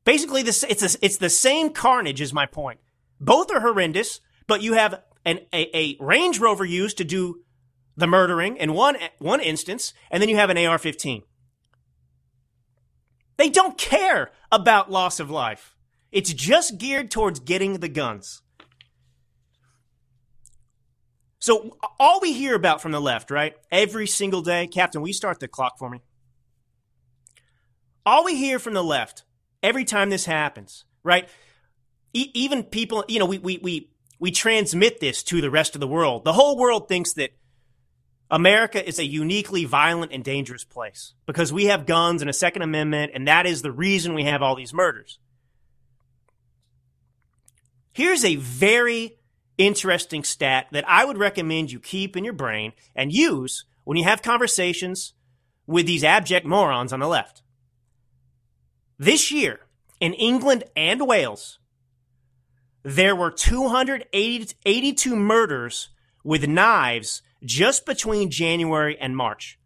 Basically, 0.05 0.41
this 0.41 0.63
it's 0.63 0.95
a, 0.95 1.05
it's 1.05 1.17
the 1.17 1.29
same 1.29 1.69
carnage. 1.69 2.19
Is 2.19 2.33
my 2.33 2.47
point. 2.47 2.79
Both 3.19 3.51
are 3.51 3.59
horrendous, 3.59 4.21
but 4.47 4.63
you 4.63 4.73
have 4.73 5.03
an, 5.25 5.39
a, 5.53 5.77
a 5.77 5.97
Range 5.99 6.39
Rover 6.39 6.65
used 6.65 6.97
to 6.97 7.03
do 7.03 7.42
the 7.95 8.07
murdering 8.07 8.57
in 8.57 8.73
one 8.73 8.97
one 9.19 9.39
instance, 9.39 9.93
and 10.09 10.21
then 10.21 10.29
you 10.29 10.35
have 10.35 10.49
an 10.49 10.57
AR-15. 10.57 11.23
They 13.37 13.49
don't 13.49 13.77
care 13.77 14.31
about 14.51 14.91
loss 14.91 15.19
of 15.19 15.29
life. 15.29 15.75
It's 16.11 16.33
just 16.33 16.77
geared 16.77 17.09
towards 17.09 17.39
getting 17.39 17.79
the 17.79 17.89
guns. 17.89 18.41
So 21.39 21.75
all 21.99 22.21
we 22.21 22.31
hear 22.31 22.55
about 22.55 22.81
from 22.81 22.93
the 22.93 23.01
left, 23.01 23.29
right? 23.29 23.53
Every 23.69 24.07
single 24.07 24.41
day, 24.41 24.67
Captain, 24.67 25.05
you 25.05 25.11
start 25.11 25.39
the 25.39 25.47
clock 25.47 25.77
for 25.77 25.89
me? 25.89 25.99
All 28.05 28.23
we 28.23 28.35
hear 28.35 28.59
from 28.59 28.73
the 28.73 28.83
left 28.83 29.23
every 29.61 29.83
time 29.83 30.09
this 30.09 30.25
happens, 30.25 30.85
right? 31.03 31.27
E- 32.13 32.31
even 32.33 32.63
people, 32.63 33.03
you 33.07 33.19
know, 33.19 33.25
we, 33.25 33.39
we, 33.39 33.57
we, 33.61 33.89
we 34.19 34.31
transmit 34.31 35.01
this 35.01 35.21
to 35.23 35.41
the 35.41 35.49
rest 35.49 35.75
of 35.75 35.81
the 35.81 35.87
world. 35.87 36.23
The 36.23 36.31
whole 36.33 36.57
world 36.57 36.87
thinks 36.87 37.11
that 37.15 37.31
America 38.33 38.83
is 38.83 38.97
a 38.97 39.05
uniquely 39.05 39.63
violent 39.63 40.11
and 40.11 40.23
dangerous 40.23 40.63
place 40.63 41.13
because 41.27 41.53
we 41.53 41.65
have 41.65 41.85
guns 41.85 42.19
and 42.19 42.29
a 42.31 42.33
Second 42.33 42.63
Amendment, 42.63 43.11
and 43.13 43.27
that 43.27 43.45
is 43.45 43.61
the 43.61 43.71
reason 43.71 44.15
we 44.15 44.23
have 44.23 44.41
all 44.41 44.55
these 44.55 44.73
murders. 44.73 45.19
Here's 47.91 48.25
a 48.25 48.37
very 48.37 49.19
interesting 49.59 50.23
stat 50.23 50.65
that 50.71 50.83
I 50.89 51.05
would 51.05 51.19
recommend 51.19 51.71
you 51.71 51.79
keep 51.79 52.17
in 52.17 52.23
your 52.23 52.33
brain 52.33 52.73
and 52.95 53.13
use 53.13 53.65
when 53.83 53.99
you 53.99 54.03
have 54.05 54.23
conversations 54.23 55.13
with 55.67 55.85
these 55.85 56.03
abject 56.03 56.43
morons 56.43 56.91
on 56.91 57.01
the 57.01 57.07
left. 57.07 57.43
This 58.97 59.31
year, 59.31 59.59
in 59.99 60.15
England 60.15 60.63
and 60.75 61.05
Wales, 61.05 61.59
there 62.81 63.15
were 63.15 63.29
282 63.29 65.15
murders 65.15 65.89
with 66.23 66.47
knives 66.47 67.21
just 67.45 67.85
between 67.85 68.29
January 68.29 68.97
and 68.99 69.15
March. 69.15 69.59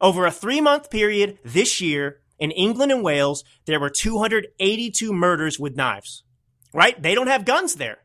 Over 0.00 0.26
a 0.26 0.30
three 0.30 0.60
month 0.60 0.90
period 0.90 1.38
this 1.44 1.80
year 1.80 2.20
in 2.38 2.50
England 2.50 2.90
and 2.90 3.02
Wales, 3.02 3.44
there 3.66 3.78
were 3.78 3.90
282 3.90 5.12
murders 5.12 5.58
with 5.58 5.76
knives. 5.76 6.24
Right? 6.72 7.00
They 7.00 7.14
don't 7.14 7.26
have 7.26 7.44
guns 7.44 7.74
there. 7.74 7.98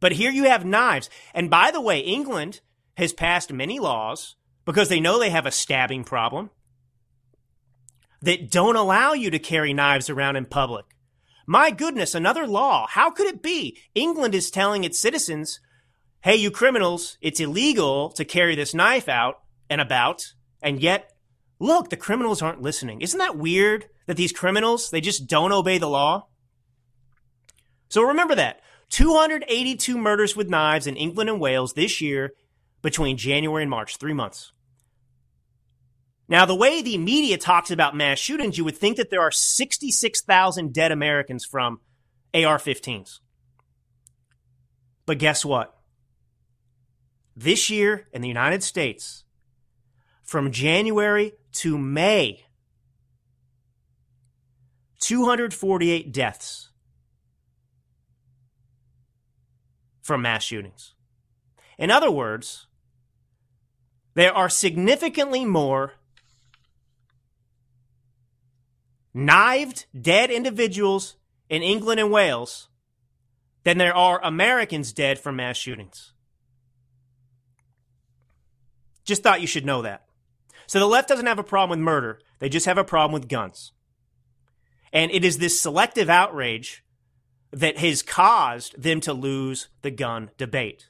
But 0.00 0.12
here 0.12 0.30
you 0.30 0.44
have 0.44 0.64
knives. 0.64 1.08
And 1.34 1.50
by 1.50 1.70
the 1.70 1.80
way, 1.80 2.00
England 2.00 2.60
has 2.96 3.12
passed 3.12 3.52
many 3.52 3.78
laws 3.78 4.36
because 4.64 4.88
they 4.88 5.00
know 5.00 5.18
they 5.18 5.30
have 5.30 5.46
a 5.46 5.50
stabbing 5.50 6.04
problem 6.04 6.50
that 8.20 8.50
don't 8.50 8.76
allow 8.76 9.12
you 9.12 9.30
to 9.30 9.38
carry 9.38 9.72
knives 9.72 10.08
around 10.08 10.36
in 10.36 10.44
public. 10.44 10.84
My 11.46 11.70
goodness, 11.70 12.14
another 12.14 12.46
law. 12.46 12.86
How 12.88 13.10
could 13.10 13.26
it 13.26 13.42
be? 13.42 13.78
England 13.94 14.34
is 14.34 14.50
telling 14.50 14.84
its 14.84 14.98
citizens, 14.98 15.60
hey, 16.22 16.36
you 16.36 16.50
criminals, 16.50 17.18
it's 17.20 17.40
illegal 17.40 18.10
to 18.10 18.24
carry 18.24 18.54
this 18.54 18.74
knife 18.74 19.08
out 19.08 19.40
and 19.68 19.80
about. 19.80 20.22
And 20.62 20.80
yet, 20.80 21.10
look, 21.58 21.90
the 21.90 21.96
criminals 21.96 22.40
aren't 22.40 22.62
listening. 22.62 23.00
Isn't 23.00 23.18
that 23.18 23.36
weird 23.36 23.86
that 24.06 24.16
these 24.16 24.32
criminals, 24.32 24.90
they 24.90 25.00
just 25.00 25.26
don't 25.26 25.52
obey 25.52 25.78
the 25.78 25.88
law? 25.88 26.28
So 27.88 28.02
remember 28.02 28.36
that. 28.36 28.60
282 28.90 29.98
murders 29.98 30.36
with 30.36 30.48
knives 30.48 30.86
in 30.86 30.96
England 30.96 31.28
and 31.28 31.40
Wales 31.40 31.72
this 31.72 32.00
year 32.00 32.34
between 32.82 33.16
January 33.16 33.62
and 33.62 33.70
March, 33.70 33.96
three 33.96 34.12
months. 34.12 34.52
Now, 36.28 36.46
the 36.46 36.54
way 36.54 36.82
the 36.82 36.98
media 36.98 37.36
talks 37.36 37.70
about 37.70 37.96
mass 37.96 38.18
shootings, 38.18 38.56
you 38.56 38.64
would 38.64 38.76
think 38.76 38.96
that 38.96 39.10
there 39.10 39.20
are 39.20 39.30
66,000 39.30 40.72
dead 40.72 40.92
Americans 40.92 41.44
from 41.44 41.80
AR 42.32 42.58
15s. 42.58 43.18
But 45.04 45.18
guess 45.18 45.44
what? 45.44 45.74
This 47.36 47.70
year 47.70 48.08
in 48.12 48.22
the 48.22 48.28
United 48.28 48.62
States, 48.62 49.24
from 50.22 50.50
January 50.52 51.32
to 51.52 51.78
May, 51.78 52.44
248 55.00 56.12
deaths 56.12 56.70
from 60.02 60.22
mass 60.22 60.42
shootings. 60.42 60.94
In 61.78 61.90
other 61.90 62.10
words, 62.10 62.66
there 64.14 64.34
are 64.34 64.48
significantly 64.48 65.44
more 65.44 65.94
knifed 69.14 69.86
dead 69.98 70.30
individuals 70.30 71.16
in 71.48 71.62
England 71.62 72.00
and 72.00 72.10
Wales 72.10 72.68
than 73.64 73.78
there 73.78 73.94
are 73.94 74.20
Americans 74.24 74.92
dead 74.92 75.18
from 75.18 75.36
mass 75.36 75.56
shootings. 75.56 76.11
Just 79.04 79.22
thought 79.22 79.40
you 79.40 79.46
should 79.46 79.66
know 79.66 79.82
that. 79.82 80.04
So 80.66 80.78
the 80.78 80.86
left 80.86 81.08
doesn't 81.08 81.26
have 81.26 81.38
a 81.38 81.44
problem 81.44 81.78
with 81.78 81.84
murder, 81.84 82.20
they 82.38 82.48
just 82.48 82.66
have 82.66 82.78
a 82.78 82.84
problem 82.84 83.12
with 83.12 83.28
guns. 83.28 83.72
And 84.92 85.10
it 85.10 85.24
is 85.24 85.38
this 85.38 85.60
selective 85.60 86.10
outrage 86.10 86.84
that 87.52 87.78
has 87.78 88.02
caused 88.02 88.80
them 88.80 89.00
to 89.00 89.12
lose 89.12 89.68
the 89.82 89.90
gun 89.90 90.30
debate. 90.36 90.88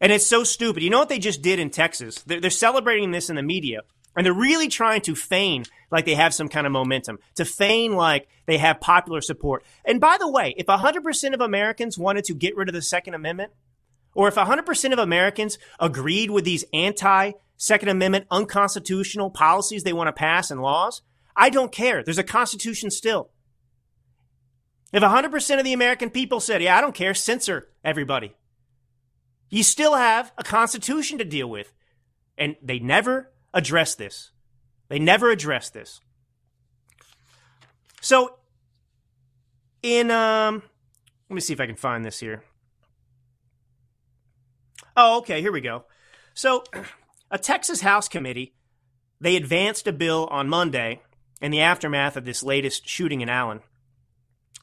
And 0.00 0.12
it's 0.12 0.26
so 0.26 0.44
stupid. 0.44 0.82
You 0.82 0.90
know 0.90 0.98
what 0.98 1.08
they 1.08 1.18
just 1.18 1.42
did 1.42 1.58
in 1.58 1.70
Texas? 1.70 2.22
They're, 2.22 2.40
they're, 2.40 2.50
celebrating 2.50 3.10
this 3.10 3.30
in 3.30 3.36
the 3.36 3.42
media, 3.42 3.80
and 4.16 4.24
they're 4.24 4.32
really 4.32 4.68
trying 4.68 5.00
to 5.02 5.16
feign 5.16 5.64
like 5.90 6.04
they 6.04 6.14
have 6.14 6.34
some 6.34 6.48
kind 6.48 6.66
of 6.66 6.72
momentum, 6.72 7.18
to 7.34 7.44
feign 7.44 7.94
like 7.94 8.28
they 8.46 8.58
have 8.58 8.80
popular 8.80 9.20
support. 9.20 9.64
And 9.84 10.00
by 10.00 10.16
the 10.18 10.30
way, 10.30 10.54
if 10.56 10.66
100% 10.66 11.34
of 11.34 11.40
Americans 11.40 11.98
wanted 11.98 12.24
to 12.24 12.34
get 12.34 12.56
rid 12.56 12.68
of 12.68 12.74
the 12.74 12.82
Second 12.82 13.14
Amendment, 13.14 13.52
or 14.14 14.28
if 14.28 14.34
100% 14.34 14.92
of 14.92 14.98
Americans 14.98 15.58
agreed 15.78 16.30
with 16.30 16.44
these 16.44 16.64
anti 16.72 17.32
Second 17.56 17.88
Amendment 17.88 18.26
unconstitutional 18.30 19.30
policies 19.30 19.82
they 19.82 19.92
want 19.92 20.08
to 20.08 20.12
pass 20.12 20.50
and 20.50 20.62
laws, 20.62 21.02
I 21.34 21.50
don't 21.50 21.72
care. 21.72 22.02
There's 22.02 22.18
a 22.18 22.24
constitution 22.24 22.90
still. 22.90 23.30
If 24.92 25.02
100% 25.02 25.58
of 25.58 25.64
the 25.64 25.72
American 25.72 26.10
people 26.10 26.40
said, 26.40 26.62
yeah, 26.62 26.78
I 26.78 26.80
don't 26.80 26.94
care, 26.94 27.14
censor 27.14 27.68
everybody, 27.84 28.34
you 29.50 29.62
still 29.62 29.96
have 29.96 30.32
a 30.38 30.44
constitution 30.44 31.18
to 31.18 31.24
deal 31.24 31.48
with. 31.48 31.74
And 32.38 32.56
they 32.62 32.78
never 32.78 33.32
address 33.52 33.94
this. 33.94 34.30
They 34.88 34.98
never 34.98 35.30
address 35.30 35.70
this. 35.70 36.00
So, 38.00 38.36
in, 39.82 40.10
um, 40.10 40.62
let 41.28 41.34
me 41.34 41.40
see 41.40 41.52
if 41.52 41.60
I 41.60 41.66
can 41.66 41.76
find 41.76 42.04
this 42.04 42.20
here. 42.20 42.44
Oh, 45.00 45.18
okay, 45.18 45.40
here 45.40 45.52
we 45.52 45.60
go. 45.60 45.84
So, 46.34 46.64
a 47.30 47.38
Texas 47.38 47.82
House 47.82 48.08
committee, 48.08 48.56
they 49.20 49.36
advanced 49.36 49.86
a 49.86 49.92
bill 49.92 50.26
on 50.28 50.48
Monday 50.48 51.02
in 51.40 51.52
the 51.52 51.60
aftermath 51.60 52.16
of 52.16 52.24
this 52.24 52.42
latest 52.42 52.88
shooting 52.88 53.20
in 53.20 53.28
Allen 53.28 53.60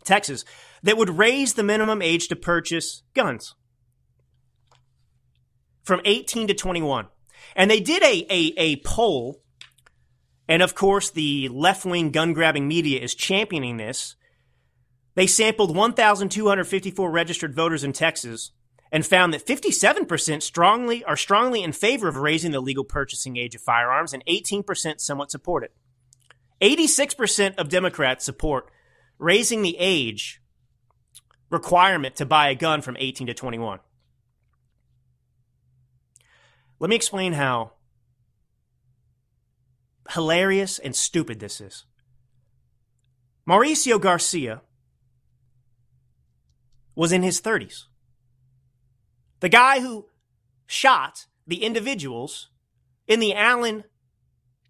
Texas, 0.04 0.44
that 0.84 0.98
would 0.98 1.18
raise 1.18 1.54
the 1.54 1.64
minimum 1.64 2.02
age 2.02 2.28
to 2.28 2.36
purchase 2.36 3.04
guns 3.14 3.56
from 5.84 6.02
18 6.04 6.50
to 6.50 6.54
21. 6.54 7.08
And 7.56 7.72
they 7.72 7.80
did 7.80 8.04
a, 8.04 8.26
a, 8.30 8.54
a 8.58 8.76
poll, 8.82 9.42
and 10.50 10.62
of 10.62 10.76
course, 10.76 11.10
the 11.10 11.48
left 11.48 11.86
wing 11.86 12.12
gun 12.12 12.34
grabbing 12.34 12.68
media 12.68 13.00
is 13.00 13.16
championing 13.16 13.78
this. 13.78 14.18
They 15.16 15.28
sampled 15.28 15.74
1,254 15.74 17.10
registered 17.10 17.56
voters 17.56 17.86
in 17.86 17.94
Texas 17.94 18.52
and 18.92 19.06
found 19.06 19.34
that 19.34 19.46
57% 19.46 20.42
strongly 20.42 21.04
are 21.04 21.18
strongly 21.18 21.64
in 21.64 21.72
favor 21.72 22.08
of 22.08 22.18
raising 22.18 22.52
the 22.52 22.60
legal 22.60 22.84
purchasing 22.84 23.38
age 23.38 23.56
of 23.56 23.62
firearms 23.62 24.14
and 24.14 24.26
18% 24.26 25.00
somewhat 25.00 25.32
support 25.32 25.64
it. 25.64 25.74
86% 26.62 27.56
of 27.58 27.70
Democrats 27.70 28.24
support 28.24 28.70
raising 29.18 29.62
the 29.62 29.78
age 29.80 30.42
requirement 31.50 32.16
to 32.16 32.26
buy 32.26 32.50
a 32.50 32.56
gun 32.56 32.82
from 32.82 32.98
18 33.00 33.28
to 33.28 33.34
21. 33.34 33.80
Let 36.80 36.90
me 36.90 36.96
explain 36.96 37.34
how 37.34 37.74
hilarious 40.12 40.80
and 40.80 40.96
stupid 40.96 41.40
this 41.40 41.62
is. 41.62 41.86
Mauricio 43.48 44.00
Garcia 44.00 44.62
was 46.96 47.12
in 47.12 47.24
his 47.24 47.42
30s. 47.42 47.86
The 49.46 49.50
guy 49.50 49.80
who 49.80 50.08
shot 50.66 51.28
the 51.46 51.64
individuals 51.64 52.50
in 53.06 53.20
the 53.20 53.36
Allen, 53.36 53.84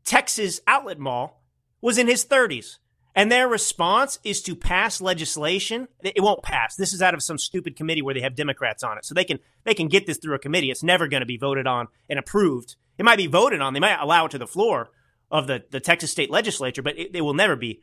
Texas 0.03 0.59
outlet 0.67 0.99
mall 0.99 1.45
was 1.79 1.97
in 1.97 2.07
his 2.07 2.25
30s. 2.25 2.79
And 3.15 3.31
their 3.31 3.47
response 3.47 4.19
is 4.25 4.41
to 4.41 4.53
pass 4.53 4.99
legislation. 4.99 5.87
It 6.03 6.21
won't 6.21 6.43
pass. 6.43 6.75
This 6.75 6.91
is 6.91 7.01
out 7.01 7.13
of 7.13 7.23
some 7.23 7.37
stupid 7.37 7.77
committee 7.77 8.01
where 8.01 8.13
they 8.13 8.19
have 8.19 8.35
Democrats 8.35 8.83
on 8.83 8.97
it. 8.97 9.05
So 9.05 9.13
they 9.13 9.23
can 9.23 9.39
they 9.63 9.73
can 9.73 9.87
get 9.87 10.07
this 10.07 10.17
through 10.17 10.35
a 10.35 10.39
committee. 10.39 10.71
It's 10.71 10.83
never 10.83 11.07
going 11.07 11.21
to 11.21 11.25
be 11.25 11.37
voted 11.37 11.67
on 11.67 11.87
and 12.09 12.19
approved. 12.19 12.75
It 12.97 13.05
might 13.05 13.15
be 13.15 13.27
voted 13.27 13.61
on. 13.61 13.73
They 13.73 13.79
might 13.79 14.01
allow 14.01 14.25
it 14.25 14.31
to 14.31 14.37
the 14.37 14.45
floor 14.45 14.89
of 15.31 15.47
the, 15.47 15.63
the 15.71 15.79
Texas 15.79 16.11
state 16.11 16.29
legislature, 16.29 16.81
but 16.81 16.99
it, 16.99 17.15
it 17.15 17.21
will 17.21 17.33
never 17.33 17.55
be 17.55 17.79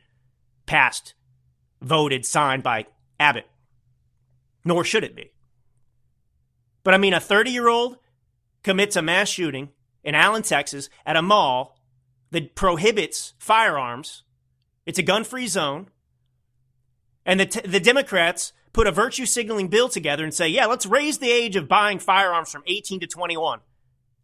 passed, 0.67 1.15
voted, 1.81 2.23
signed 2.23 2.61
by 2.61 2.85
Abbott. 3.19 3.47
Nor 4.63 4.83
should 4.83 5.03
it 5.03 5.15
be. 5.15 5.32
But 6.83 6.93
I 6.93 6.97
mean, 6.97 7.13
a 7.13 7.19
30 7.19 7.51
year 7.51 7.67
old 7.67 7.97
commits 8.63 8.95
a 8.95 9.01
mass 9.01 9.29
shooting 9.29 9.69
in 10.03 10.15
Allen, 10.15 10.43
Texas 10.43 10.89
at 11.05 11.15
a 11.15 11.21
mall 11.21 11.77
that 12.31 12.55
prohibits 12.55 13.33
firearms. 13.37 14.23
It's 14.85 14.99
a 14.99 15.03
gun 15.03 15.23
free 15.23 15.47
zone. 15.47 15.87
And 17.25 17.39
the, 17.39 17.45
t- 17.45 17.67
the 17.67 17.79
Democrats 17.79 18.51
put 18.73 18.87
a 18.87 18.91
virtue 18.91 19.25
signaling 19.25 19.69
bill 19.69 19.87
together 19.87 20.23
and 20.23 20.33
say, 20.33 20.47
yeah, 20.47 20.65
let's 20.65 20.85
raise 20.85 21.19
the 21.19 21.31
age 21.31 21.55
of 21.55 21.69
buying 21.69 21.99
firearms 21.99 22.51
from 22.51 22.63
18 22.67 22.99
to 23.01 23.07
21. 23.07 23.59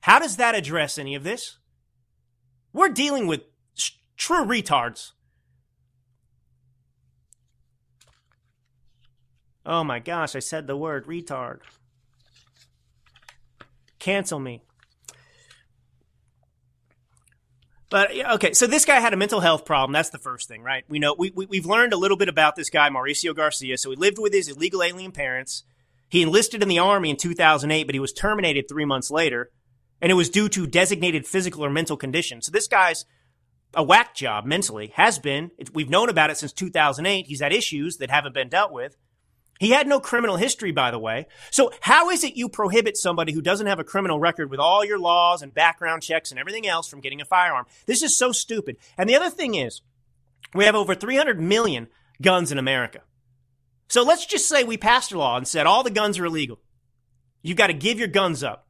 How 0.01 0.19
does 0.19 0.37
that 0.37 0.55
address 0.55 0.97
any 0.97 1.15
of 1.15 1.23
this? 1.23 1.57
We're 2.73 2.89
dealing 2.89 3.27
with 3.27 3.43
sh- 3.75 3.91
true 4.17 4.45
retards. 4.45 5.11
Oh 9.65 9.83
my 9.83 9.99
gosh, 9.99 10.35
I 10.35 10.39
said 10.39 10.67
the 10.67 10.77
word 10.77 11.05
retard. 11.05 11.59
Cancel 13.99 14.39
me. 14.39 14.61
But 17.89 18.11
okay, 18.35 18.53
so 18.53 18.67
this 18.67 18.85
guy 18.85 18.99
had 18.99 19.13
a 19.13 19.17
mental 19.17 19.39
health 19.39 19.65
problem. 19.65 19.93
That's 19.93 20.11
the 20.11 20.19
first 20.19 20.47
thing, 20.47 20.61
right? 20.61 20.83
We 20.87 20.99
know 20.99 21.15
we, 21.17 21.31
we 21.31 21.57
have 21.57 21.65
learned 21.65 21.91
a 21.91 21.97
little 21.97 22.17
bit 22.17 22.29
about 22.29 22.55
this 22.55 22.69
guy, 22.69 22.89
Mauricio 22.89 23.35
Garcia. 23.35 23.77
So 23.77 23.89
he 23.89 23.95
lived 23.95 24.19
with 24.19 24.33
his 24.33 24.47
illegal 24.47 24.83
alien 24.83 25.11
parents. 25.11 25.63
He 26.07 26.21
enlisted 26.21 26.61
in 26.61 26.69
the 26.69 26.79
army 26.79 27.09
in 27.09 27.17
2008, 27.17 27.83
but 27.85 27.95
he 27.95 27.99
was 27.99 28.13
terminated 28.13 28.65
three 28.67 28.85
months 28.85 29.11
later, 29.11 29.51
and 30.01 30.11
it 30.11 30.15
was 30.15 30.29
due 30.29 30.49
to 30.49 30.65
designated 30.65 31.27
physical 31.27 31.63
or 31.63 31.69
mental 31.69 31.97
condition. 31.97 32.41
So 32.41 32.51
this 32.51 32.67
guy's 32.67 33.05
a 33.73 33.83
whack 33.83 34.15
job 34.15 34.45
mentally 34.45 34.91
has 34.95 35.19
been. 35.19 35.51
We've 35.73 35.89
known 35.89 36.09
about 36.09 36.29
it 36.29 36.37
since 36.37 36.53
2008. 36.53 37.27
He's 37.27 37.41
had 37.41 37.53
issues 37.53 37.97
that 37.97 38.09
haven't 38.09 38.33
been 38.33 38.49
dealt 38.49 38.71
with. 38.71 38.97
He 39.59 39.71
had 39.71 39.87
no 39.87 39.99
criminal 39.99 40.37
history, 40.37 40.71
by 40.71 40.89
the 40.89 40.97
way. 40.97 41.27
So 41.51 41.71
how 41.81 42.09
is 42.09 42.23
it 42.23 42.37
you 42.37 42.47
prohibit 42.47 42.95
somebody 42.95 43.33
who 43.33 43.41
doesn't 43.41 43.67
have 43.67 43.77
a 43.79 43.83
criminal 43.83 44.17
record 44.17 44.49
with 44.49 44.59
all 44.59 44.85
your 44.85 44.97
laws 44.97 45.41
and 45.41 45.53
background 45.53 46.01
checks 46.01 46.31
and 46.31 46.39
everything 46.39 46.65
else 46.65 46.87
from 46.87 47.01
getting 47.01 47.19
a 47.19 47.25
firearm? 47.25 47.65
This 47.85 48.01
is 48.01 48.17
so 48.17 48.31
stupid. 48.31 48.77
And 48.97 49.09
the 49.09 49.17
other 49.17 49.29
thing 49.29 49.55
is, 49.55 49.81
we 50.53 50.63
have 50.63 50.75
over 50.75 50.95
300 50.95 51.41
million 51.41 51.89
guns 52.21 52.53
in 52.53 52.57
America. 52.57 53.01
So 53.89 54.01
let's 54.03 54.25
just 54.25 54.47
say 54.47 54.63
we 54.63 54.77
passed 54.77 55.11
a 55.11 55.17
law 55.17 55.35
and 55.35 55.47
said 55.47 55.67
all 55.67 55.83
the 55.83 55.89
guns 55.89 56.17
are 56.19 56.25
illegal. 56.25 56.59
You've 57.41 57.57
got 57.57 57.67
to 57.67 57.73
give 57.73 57.99
your 57.99 58.07
guns 58.07 58.43
up 58.43 58.65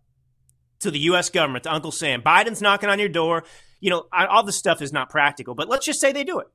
to 0.80 0.90
the 0.90 1.00
U.S. 1.00 1.30
government, 1.30 1.66
to 1.66 1.74
Uncle 1.74 1.92
Sam. 1.92 2.24
Biden's 2.24 2.62
knocking 2.62 2.90
on 2.90 3.00
your 3.00 3.10
door. 3.10 3.44
You 3.80 3.92
know, 3.92 4.08
all 4.12 4.44
this 4.44 4.56
stuff 4.56 4.82
is 4.82 4.92
not 4.92 5.10
practical, 5.10 5.54
but 5.54 5.70
let's 5.70 5.86
just 5.86 6.02
say 6.02 6.12
they 6.12 6.24
do 6.24 6.40
it. 6.40 6.48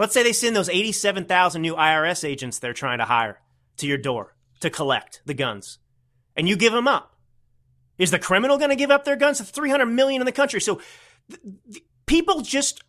Let's 0.00 0.14
say 0.14 0.22
they 0.22 0.32
send 0.32 0.56
those 0.56 0.70
87,000 0.70 1.60
new 1.60 1.74
IRS 1.74 2.26
agents 2.26 2.58
they're 2.58 2.72
trying 2.72 3.00
to 3.00 3.04
hire 3.04 3.38
to 3.76 3.86
your 3.86 3.98
door 3.98 4.34
to 4.60 4.70
collect 4.70 5.20
the 5.26 5.34
guns, 5.34 5.78
and 6.34 6.48
you 6.48 6.56
give 6.56 6.72
them 6.72 6.88
up. 6.88 7.16
Is 7.98 8.10
the 8.10 8.18
criminal 8.18 8.56
going 8.56 8.70
to 8.70 8.76
give 8.76 8.90
up 8.90 9.04
their 9.04 9.14
guns? 9.14 9.42
300 9.42 9.84
million 9.84 10.22
in 10.22 10.24
the 10.24 10.32
country. 10.32 10.58
So 10.58 10.80
th- 11.28 11.40
th- 11.70 11.84
people 12.06 12.40
just 12.40 12.82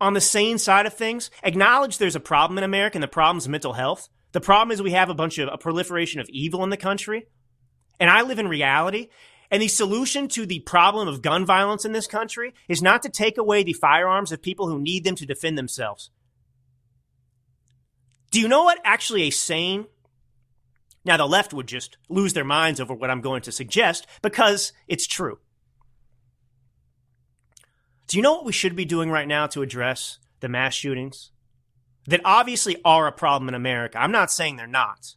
on 0.00 0.14
the 0.14 0.20
sane 0.20 0.58
side 0.58 0.84
of 0.84 0.94
things 0.94 1.30
acknowledge 1.44 1.98
there's 1.98 2.16
a 2.16 2.20
problem 2.20 2.58
in 2.58 2.64
America, 2.64 2.96
and 2.96 3.04
the 3.04 3.08
problem 3.08 3.38
is 3.38 3.48
mental 3.48 3.74
health. 3.74 4.08
The 4.32 4.40
problem 4.40 4.72
is 4.72 4.82
we 4.82 4.90
have 4.90 5.10
a 5.10 5.14
bunch 5.14 5.38
of 5.38 5.48
a 5.52 5.58
proliferation 5.58 6.20
of 6.20 6.28
evil 6.28 6.64
in 6.64 6.70
the 6.70 6.76
country. 6.76 7.28
And 8.00 8.10
I 8.10 8.22
live 8.22 8.40
in 8.40 8.48
reality. 8.48 9.10
And 9.48 9.62
the 9.62 9.68
solution 9.68 10.26
to 10.30 10.44
the 10.44 10.58
problem 10.58 11.06
of 11.06 11.22
gun 11.22 11.46
violence 11.46 11.84
in 11.84 11.92
this 11.92 12.08
country 12.08 12.52
is 12.68 12.82
not 12.82 13.02
to 13.04 13.10
take 13.10 13.38
away 13.38 13.62
the 13.62 13.74
firearms 13.74 14.32
of 14.32 14.42
people 14.42 14.66
who 14.66 14.80
need 14.80 15.04
them 15.04 15.14
to 15.14 15.24
defend 15.24 15.56
themselves. 15.56 16.10
Do 18.30 18.40
you 18.40 18.48
know 18.48 18.64
what 18.64 18.78
actually 18.84 19.22
a 19.22 19.30
sane 19.30 19.86
now, 21.08 21.16
the 21.16 21.26
left 21.26 21.54
would 21.54 21.66
just 21.66 21.96
lose 22.10 22.34
their 22.34 22.44
minds 22.44 22.80
over 22.80 22.92
what 22.92 23.10
I'm 23.10 23.22
going 23.22 23.40
to 23.42 23.50
suggest 23.50 24.06
because 24.20 24.74
it's 24.86 25.06
true. 25.06 25.38
Do 28.08 28.18
you 28.18 28.22
know 28.22 28.34
what 28.34 28.44
we 28.44 28.52
should 28.52 28.76
be 28.76 28.84
doing 28.84 29.10
right 29.10 29.26
now 29.26 29.46
to 29.48 29.62
address 29.62 30.18
the 30.40 30.50
mass 30.50 30.74
shootings 30.74 31.30
that 32.06 32.20
obviously 32.26 32.76
are 32.84 33.06
a 33.06 33.12
problem 33.12 33.48
in 33.48 33.54
America? 33.54 33.98
I'm 33.98 34.12
not 34.12 34.30
saying 34.30 34.56
they're 34.56 34.66
not. 34.66 35.14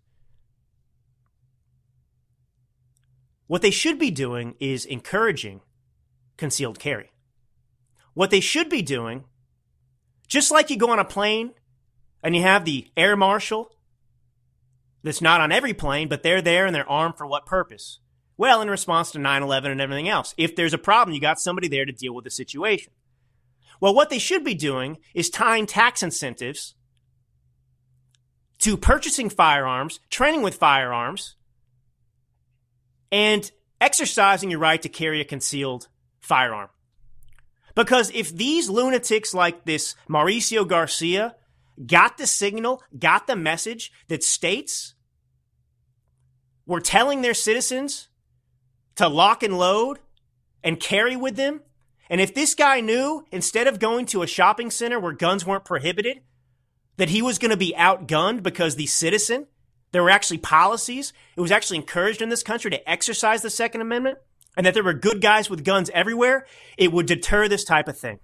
What 3.48 3.62
they 3.62 3.70
should 3.70 4.00
be 4.00 4.12
doing 4.12 4.56
is 4.62 4.86
encouraging 4.86 5.60
concealed 6.38 6.80
carry. 6.80 7.12
What 8.14 8.30
they 8.30 8.40
should 8.40 8.70
be 8.70 8.82
doing, 8.82 9.26
just 10.30 10.52
like 10.52 10.70
you 10.70 10.78
go 10.78 10.90
on 10.90 11.00
a 11.00 11.06
plane 11.06 11.52
and 12.24 12.36
you 12.36 12.42
have 12.42 12.66
the 12.66 12.90
air 12.96 13.16
marshal 13.16 13.72
that's 15.04 15.22
not 15.22 15.42
on 15.42 15.52
every 15.52 15.74
plane, 15.74 16.08
but 16.08 16.24
they're 16.24 16.42
there 16.42 16.66
and 16.66 16.76
they're 16.76 16.90
armed 16.90 17.18
for 17.18 17.26
what 17.26 17.46
purpose? 17.46 18.00
Well, 18.38 18.62
in 18.62 18.70
response 18.70 19.12
to 19.12 19.20
9 19.20 19.44
11 19.44 19.72
and 19.72 19.82
everything 19.82 20.10
else. 20.10 20.34
If 20.38 20.56
there's 20.56 20.74
a 20.74 20.80
problem, 20.80 21.14
you 21.14 21.22
got 21.22 21.40
somebody 21.40 21.68
there 21.68 21.86
to 21.86 21.92
deal 21.92 22.14
with 22.14 22.24
the 22.24 22.32
situation. 22.32 22.94
Well, 23.80 23.96
what 23.96 24.10
they 24.10 24.20
should 24.20 24.44
be 24.44 24.54
doing 24.54 24.98
is 25.14 25.30
tying 25.30 25.66
tax 25.66 26.04
incentives 26.04 26.76
to 28.60 28.78
purchasing 28.78 29.30
firearms, 29.30 30.00
training 30.10 30.44
with 30.44 30.56
firearms, 30.56 31.36
and 33.12 33.52
exercising 33.80 34.52
your 34.52 34.60
right 34.60 34.82
to 34.82 34.90
carry 34.90 35.20
a 35.20 35.26
concealed 35.26 35.88
firearm. 36.20 36.70
Because 37.74 38.12
if 38.14 38.36
these 38.36 38.70
lunatics 38.70 39.34
like 39.34 39.66
this 39.66 39.96
Mauricio 40.08 40.68
Garcia 40.68 41.36
got 41.86 42.18
the 42.18 42.28
signal, 42.28 42.84
got 42.98 43.28
the 43.28 43.36
message 43.36 43.92
that 44.08 44.24
states 44.24 44.94
were 46.66 46.82
telling 46.82 47.22
their 47.22 47.34
citizens 47.34 48.10
to 48.96 49.08
lock 49.08 49.44
and 49.44 49.58
load 49.58 50.00
and 50.64 50.80
carry 50.80 51.16
with 51.16 51.36
them. 51.36 51.62
And 52.10 52.22
if 52.22 52.34
this 52.34 52.56
guy 52.56 52.82
knew, 52.82 53.26
instead 53.32 53.68
of 53.68 53.80
going 53.80 54.06
to 54.08 54.22
a 54.22 54.28
shopping 54.28 54.70
center 54.70 55.00
where 55.00 55.14
guns 55.14 55.46
weren't 55.46 55.66
prohibited, 55.66 56.22
that 56.98 57.10
he 57.10 57.22
was 57.22 57.40
going 57.40 57.52
to 57.52 57.58
be 57.58 57.74
outgunned 57.78 58.44
because 58.44 58.76
the 58.76 58.86
citizen, 58.86 59.48
there 59.92 60.04
were 60.04 60.10
actually 60.10 60.38
policies, 60.38 61.14
it 61.36 61.42
was 61.42 61.52
actually 61.52 61.78
encouraged 61.78 62.22
in 62.22 62.30
this 62.30 62.44
country 62.44 62.70
to 62.72 62.90
exercise 62.90 63.42
the 63.42 63.50
Second 63.50 63.82
Amendment, 63.82 64.18
and 64.58 64.66
that 64.66 64.74
there 64.74 64.84
were 64.84 64.94
good 64.94 65.22
guys 65.22 65.50
with 65.50 65.64
guns 65.64 65.90
everywhere, 65.94 66.46
it 66.78 66.92
would 66.92 67.06
deter 67.06 67.48
this 67.48 67.64
type 67.64 67.88
of 67.88 67.98
thing. 67.98 68.20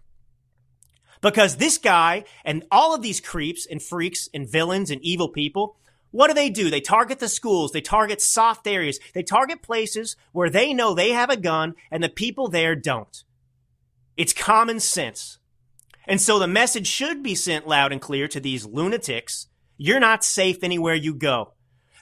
Because 1.22 1.58
this 1.58 1.78
guy 1.78 2.26
and 2.46 2.64
all 2.72 2.94
of 2.94 3.02
these 3.02 3.22
creeps 3.22 3.66
and 3.66 3.82
freaks 3.82 4.30
and 4.34 4.50
villains 4.50 4.92
and 4.92 5.02
evil 5.02 5.30
people, 5.30 5.78
what 6.12 6.28
do 6.28 6.34
they 6.34 6.50
do? 6.50 6.70
They 6.70 6.82
target 6.82 7.20
the 7.20 7.30
schools. 7.30 7.72
They 7.72 7.82
target 7.82 8.22
soft 8.22 8.68
areas. 8.68 9.00
They 9.14 9.24
target 9.24 9.62
places 9.62 10.16
where 10.32 10.50
they 10.50 10.74
know 10.74 10.94
they 10.94 11.12
have 11.12 11.30
a 11.30 11.38
gun 11.38 11.76
and 11.92 12.04
the 12.04 12.10
people 12.10 12.48
there 12.48 12.76
don't. 12.76 13.24
It's 14.16 14.34
common 14.34 14.80
sense. 14.80 15.40
And 16.08 16.22
so 16.22 16.40
the 16.40 16.48
message 16.48 16.88
should 16.88 17.22
be 17.22 17.36
sent 17.36 17.68
loud 17.68 17.92
and 17.92 18.02
clear 18.02 18.28
to 18.30 18.40
these 18.40 18.66
lunatics. 18.66 19.48
You're 19.78 20.00
not 20.00 20.24
safe 20.24 20.64
anywhere 20.64 20.96
you 20.96 21.14
go. 21.14 21.54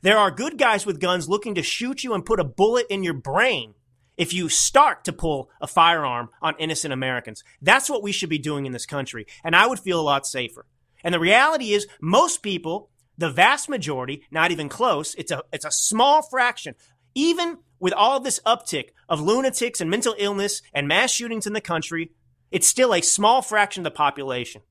There 0.01 0.17
are 0.17 0.29
good 0.29 0.57
guys 0.57 0.85
with 0.85 0.99
guns 0.99 1.27
looking 1.27 1.55
to 1.55 1.63
shoot 1.63 2.03
you 2.03 2.13
and 2.13 2.25
put 2.25 2.39
a 2.39 2.43
bullet 2.43 2.85
in 2.89 3.03
your 3.03 3.15
brain 3.15 3.73
if 4.17 4.33
you 4.33 4.49
start 4.49 5.03
to 5.05 5.13
pull 5.13 5.49
a 5.61 5.67
firearm 5.67 6.29
on 6.41 6.55
innocent 6.57 6.93
Americans. 6.93 7.43
That's 7.61 7.89
what 7.89 8.03
we 8.03 8.11
should 8.11 8.29
be 8.29 8.37
doing 8.37 8.65
in 8.65 8.71
this 8.71 8.85
country. 8.85 9.25
And 9.43 9.55
I 9.55 9.67
would 9.67 9.79
feel 9.79 9.99
a 9.99 10.03
lot 10.03 10.25
safer. 10.25 10.65
And 11.03 11.13
the 11.13 11.19
reality 11.19 11.73
is, 11.73 11.87
most 12.01 12.41
people, 12.41 12.89
the 13.17 13.29
vast 13.29 13.69
majority, 13.69 14.23
not 14.31 14.51
even 14.51 14.69
close, 14.69 15.15
it's 15.15 15.31
a, 15.31 15.43
it's 15.51 15.65
a 15.65 15.71
small 15.71 16.21
fraction. 16.21 16.75
Even 17.13 17.57
with 17.79 17.93
all 17.93 18.19
this 18.19 18.39
uptick 18.45 18.89
of 19.07 19.21
lunatics 19.21 19.81
and 19.81 19.89
mental 19.89 20.15
illness 20.17 20.61
and 20.73 20.87
mass 20.87 21.11
shootings 21.11 21.45
in 21.45 21.53
the 21.53 21.61
country, 21.61 22.11
it's 22.51 22.67
still 22.67 22.93
a 22.93 23.01
small 23.01 23.41
fraction 23.41 23.81
of 23.81 23.85
the 23.85 23.97
population. 23.97 24.61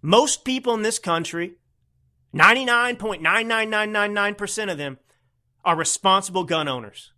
Most 0.00 0.44
people 0.44 0.74
in 0.74 0.82
this 0.82 0.98
country, 0.98 1.54
99.99999% 2.34 4.70
of 4.70 4.78
them, 4.78 4.98
are 5.64 5.76
responsible 5.76 6.42
gun 6.44 6.66
owners. 6.66 7.11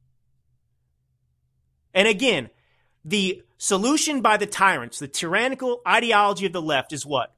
And 1.95 2.09
again, 2.09 2.51
the 3.05 3.43
solution 3.57 4.21
by 4.21 4.37
the 4.37 4.47
tyrants, 4.47 4.99
the 4.99 5.09
tyrannical 5.09 5.81
ideology 5.87 6.47
of 6.47 6.53
the 6.53 6.63
left 6.63 6.93
is 6.93 7.07
what? 7.07 7.33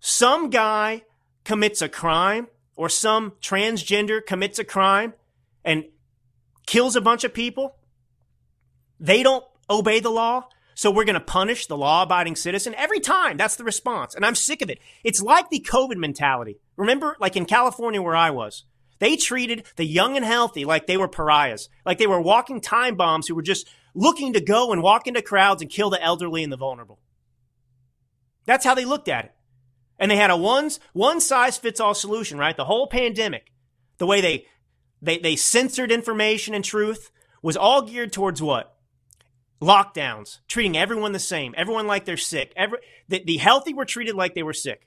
Some 0.00 0.50
guy 0.50 1.02
commits 1.44 1.80
a 1.80 1.88
crime 1.88 2.48
or 2.76 2.88
some 2.88 3.32
transgender 3.40 4.24
commits 4.24 4.58
a 4.58 4.64
crime 4.64 5.14
and 5.64 5.84
kills 6.66 6.96
a 6.96 7.00
bunch 7.00 7.24
of 7.24 7.32
people. 7.32 7.76
They 8.98 9.22
don't 9.22 9.44
obey 9.70 10.00
the 10.00 10.10
law. 10.10 10.48
So 10.74 10.90
we're 10.90 11.04
going 11.04 11.14
to 11.14 11.20
punish 11.20 11.66
the 11.66 11.76
law 11.76 12.02
abiding 12.02 12.34
citizen 12.34 12.74
every 12.76 12.98
time. 12.98 13.36
That's 13.36 13.56
the 13.56 13.64
response. 13.64 14.14
And 14.14 14.26
I'm 14.26 14.34
sick 14.34 14.60
of 14.60 14.70
it. 14.70 14.80
It's 15.04 15.22
like 15.22 15.48
the 15.48 15.60
COVID 15.60 15.96
mentality. 15.96 16.58
Remember, 16.76 17.16
like 17.20 17.36
in 17.36 17.46
California 17.46 18.02
where 18.02 18.16
I 18.16 18.30
was, 18.30 18.64
they 18.98 19.16
treated 19.16 19.64
the 19.76 19.84
young 19.84 20.16
and 20.16 20.24
healthy 20.24 20.64
like 20.64 20.86
they 20.86 20.96
were 20.96 21.08
pariahs, 21.08 21.68
like 21.84 21.98
they 21.98 22.06
were 22.06 22.20
walking 22.20 22.60
time 22.60 22.96
bombs 22.96 23.26
who 23.26 23.34
were 23.34 23.42
just 23.42 23.68
looking 23.94 24.32
to 24.32 24.40
go 24.40 24.72
and 24.72 24.82
walk 24.82 25.06
into 25.06 25.22
crowds 25.22 25.62
and 25.62 25.70
kill 25.70 25.90
the 25.90 26.02
elderly 26.02 26.42
and 26.42 26.52
the 26.52 26.56
vulnerable. 26.56 26.98
That's 28.46 28.64
how 28.64 28.74
they 28.74 28.84
looked 28.84 29.08
at 29.08 29.26
it. 29.26 29.32
And 29.98 30.10
they 30.10 30.16
had 30.16 30.30
a 30.30 30.36
one, 30.36 30.70
one 30.92 31.20
size 31.20 31.56
fits 31.56 31.80
all 31.80 31.94
solution, 31.94 32.38
right? 32.38 32.56
The 32.56 32.64
whole 32.64 32.88
pandemic, 32.88 33.52
the 33.98 34.06
way 34.06 34.20
they, 34.20 34.46
they, 35.00 35.18
they 35.18 35.36
censored 35.36 35.92
information 35.92 36.54
and 36.54 36.64
truth 36.64 37.10
was 37.42 37.56
all 37.56 37.82
geared 37.82 38.12
towards 38.12 38.42
what? 38.42 38.74
lockdowns, 39.64 40.40
treating 40.46 40.76
everyone 40.76 41.12
the 41.12 41.18
same, 41.18 41.54
everyone 41.56 41.86
like 41.86 42.04
they're 42.04 42.16
sick. 42.16 42.52
Every, 42.56 42.78
the, 43.08 43.22
the 43.24 43.36
healthy 43.38 43.74
were 43.74 43.84
treated 43.84 44.14
like 44.14 44.34
they 44.34 44.42
were 44.42 44.52
sick. 44.52 44.86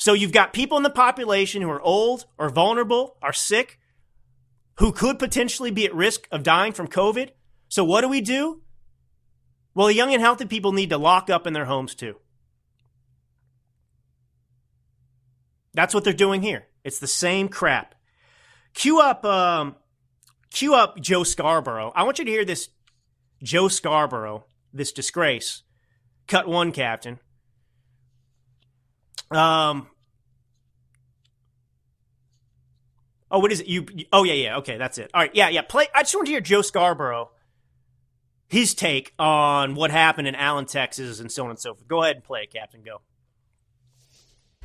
So 0.00 0.14
you've 0.14 0.32
got 0.32 0.54
people 0.54 0.78
in 0.78 0.82
the 0.82 0.88
population 0.88 1.60
who 1.60 1.68
are 1.68 1.80
old 1.82 2.24
or 2.38 2.48
vulnerable, 2.48 3.18
are 3.20 3.34
sick, 3.34 3.78
who 4.78 4.92
could 4.92 5.18
potentially 5.18 5.70
be 5.70 5.84
at 5.84 5.94
risk 5.94 6.26
of 6.32 6.42
dying 6.42 6.72
from 6.72 6.88
COVID. 6.88 7.32
So 7.68 7.84
what 7.84 8.00
do 8.00 8.08
we 8.08 8.22
do? 8.22 8.62
Well, 9.74 9.88
the 9.88 9.94
young 9.94 10.14
and 10.14 10.22
healthy 10.22 10.46
people 10.46 10.72
need 10.72 10.88
to 10.88 10.96
lock 10.96 11.28
up 11.28 11.46
in 11.46 11.52
their 11.52 11.66
homes 11.66 11.94
too. 11.94 12.16
That's 15.74 15.92
what 15.92 16.02
they're 16.02 16.14
doing 16.14 16.40
here. 16.40 16.66
It's 16.82 16.98
the 16.98 17.06
same 17.06 17.48
crap. 17.48 17.94
Cue 18.72 19.00
up 19.00 19.22
um, 19.26 19.76
cue 20.50 20.74
up 20.74 20.98
Joe 20.98 21.24
Scarborough. 21.24 21.92
I 21.94 22.04
want 22.04 22.18
you 22.18 22.24
to 22.24 22.30
hear 22.30 22.46
this 22.46 22.70
Joe 23.42 23.68
Scarborough, 23.68 24.46
this 24.72 24.92
disgrace. 24.92 25.62
Cut 26.26 26.48
one, 26.48 26.72
Captain. 26.72 27.20
Um. 29.30 29.86
Oh, 33.30 33.38
what 33.38 33.52
is 33.52 33.60
it? 33.60 33.68
You? 33.68 33.86
Oh, 34.12 34.24
yeah, 34.24 34.32
yeah. 34.34 34.56
Okay, 34.58 34.76
that's 34.76 34.98
it. 34.98 35.10
All 35.14 35.20
right, 35.20 35.30
yeah, 35.34 35.48
yeah. 35.48 35.62
Play. 35.62 35.86
I 35.94 36.02
just 36.02 36.14
want 36.14 36.26
to 36.26 36.32
hear 36.32 36.40
Joe 36.40 36.62
Scarborough, 36.62 37.30
his 38.48 38.74
take 38.74 39.14
on 39.18 39.76
what 39.76 39.92
happened 39.92 40.26
in 40.26 40.34
Allen, 40.34 40.66
Texas, 40.66 41.20
and 41.20 41.30
so 41.30 41.44
on 41.44 41.50
and 41.50 41.58
so 41.58 41.74
forth. 41.74 41.86
Go 41.86 42.02
ahead 42.02 42.16
and 42.16 42.24
play 42.24 42.42
it, 42.42 42.52
Captain. 42.52 42.82
Go. 42.82 43.02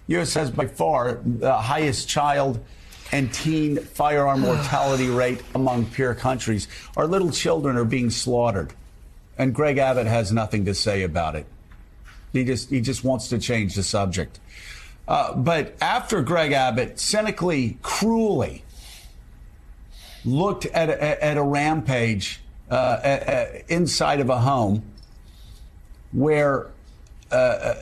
U.S. 0.08 0.34
has 0.36 0.52
by 0.52 0.68
far 0.68 1.20
the 1.24 1.54
highest 1.54 2.08
child 2.08 2.64
and 3.12 3.32
teen 3.34 3.78
firearm 3.78 4.40
mortality 4.42 5.10
rate 5.10 5.42
among 5.54 5.86
peer 5.86 6.16
countries. 6.16 6.68
Our 6.98 7.08
little 7.08 7.32
children 7.32 7.78
are 7.78 7.86
being 7.86 8.10
slaughtered, 8.10 8.74
and 9.38 9.54
Greg 9.54 9.78
Abbott 9.78 10.08
has 10.08 10.32
nothing 10.32 10.66
to 10.66 10.74
say 10.74 11.04
about 11.04 11.36
it. 11.36 11.46
He 12.36 12.44
just 12.44 12.70
he 12.70 12.82
just 12.82 13.04
wants 13.04 13.30
to 13.30 13.40
change 13.40 13.76
the 13.76 13.84
subject. 13.84 14.40
Uh, 15.08 15.34
but 15.36 15.76
after 15.82 16.22
Greg 16.22 16.52
Abbott 16.52 17.00
cynically, 17.00 17.78
cruelly 17.82 18.64
looked 20.26 20.66
at 20.66 20.90
a, 20.90 21.24
at 21.24 21.38
a 21.38 21.44
rampage 21.44 22.42
uh, 22.70 23.46
inside 23.70 24.20
of 24.20 24.30
a 24.30 24.40
home 24.40 24.84
where 26.12 26.72
uh, 27.32 27.36
uh 27.36 27.76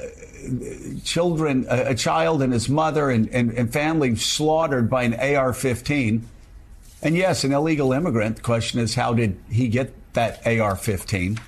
children, 1.03 1.65
a, 1.69 1.91
a, 1.91 1.95
child 1.95 2.41
and 2.41 2.51
his 2.51 2.67
mother 2.67 3.09
and, 3.09 3.29
and, 3.29 3.51
and 3.51 3.71
family 3.71 4.15
slaughtered 4.15 4.89
by 4.89 5.03
an 5.03 5.13
AR 5.13 5.53
15. 5.53 6.27
And 7.01 7.15
yes, 7.15 7.43
an 7.43 7.53
illegal 7.53 7.93
immigrant. 7.93 8.37
The 8.37 8.41
question 8.41 8.79
is, 8.79 8.95
how 8.95 9.13
did 9.13 9.39
he 9.49 9.69
get 9.69 9.93
that 10.13 10.45
AR 10.45 10.75
15? 10.75 11.39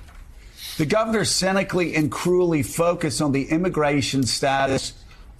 The 0.76 0.86
governor 0.86 1.24
cynically 1.24 1.94
and 1.94 2.10
cruelly 2.10 2.62
focused 2.62 3.22
on 3.22 3.32
the 3.32 3.44
immigration 3.44 4.24
status 4.24 4.92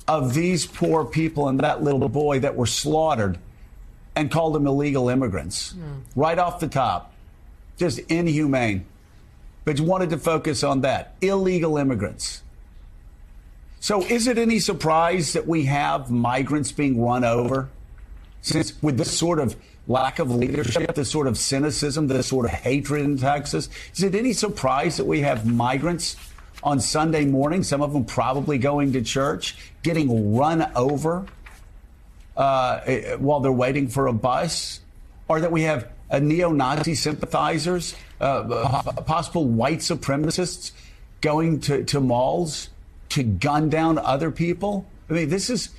of 0.08 0.34
these 0.34 0.66
poor 0.66 1.04
people 1.04 1.48
and 1.48 1.60
that 1.60 1.82
little 1.82 2.08
boy 2.08 2.40
that 2.40 2.56
were 2.56 2.66
slaughtered 2.66 3.38
and 4.14 4.30
called 4.30 4.54
them 4.54 4.66
illegal 4.66 5.08
immigrants 5.08 5.74
mm. 5.74 6.00
right 6.14 6.38
off 6.38 6.60
the 6.60 6.68
top. 6.68 7.12
Just 7.76 7.98
inhumane. 7.98 8.86
But 9.64 9.78
you 9.78 9.84
wanted 9.84 10.10
to 10.10 10.18
focus 10.18 10.64
on 10.64 10.80
that 10.82 11.16
illegal 11.20 11.76
immigrants. 11.76 12.42
So 13.80 14.02
is 14.02 14.26
it 14.26 14.38
any 14.38 14.58
surprise 14.58 15.34
that 15.34 15.46
we 15.46 15.64
have 15.64 16.10
migrants 16.10 16.72
being 16.72 17.00
run 17.02 17.24
over? 17.24 17.68
Since 18.40 18.80
with 18.82 18.96
this 18.96 19.16
sort 19.16 19.38
of 19.38 19.56
lack 19.88 20.18
of 20.18 20.30
leadership, 20.30 20.94
this 20.94 21.10
sort 21.10 21.26
of 21.26 21.38
cynicism, 21.38 22.08
this 22.08 22.26
sort 22.26 22.46
of 22.46 22.52
hatred 22.52 23.02
in 23.02 23.18
Texas, 23.18 23.68
is 23.94 24.02
it 24.02 24.14
any 24.14 24.32
surprise 24.32 24.96
that 24.96 25.04
we 25.04 25.20
have 25.20 25.46
migrants 25.46 26.16
on 26.62 26.80
Sunday 26.80 27.24
morning, 27.24 27.62
some 27.62 27.82
of 27.82 27.92
them 27.92 28.04
probably 28.04 28.58
going 28.58 28.92
to 28.92 29.02
church, 29.02 29.56
getting 29.82 30.36
run 30.36 30.70
over 30.74 31.26
uh, 32.36 32.80
while 33.18 33.40
they're 33.40 33.52
waiting 33.52 33.88
for 33.88 34.06
a 34.08 34.12
bus? 34.12 34.80
Or 35.28 35.40
that 35.40 35.50
we 35.50 35.62
have 35.62 35.88
uh, 36.10 36.20
neo 36.20 36.52
Nazi 36.52 36.94
sympathizers, 36.94 37.94
uh, 38.20 38.82
possible 39.06 39.44
white 39.44 39.78
supremacists 39.78 40.72
going 41.20 41.60
to, 41.60 41.84
to 41.84 42.00
malls? 42.00 42.68
to 43.10 43.22
gun 43.22 43.68
down 43.68 43.98
other 43.98 44.30
people? 44.30 44.86
I 45.08 45.14
mean, 45.14 45.28
this 45.28 45.50
is, 45.50 45.70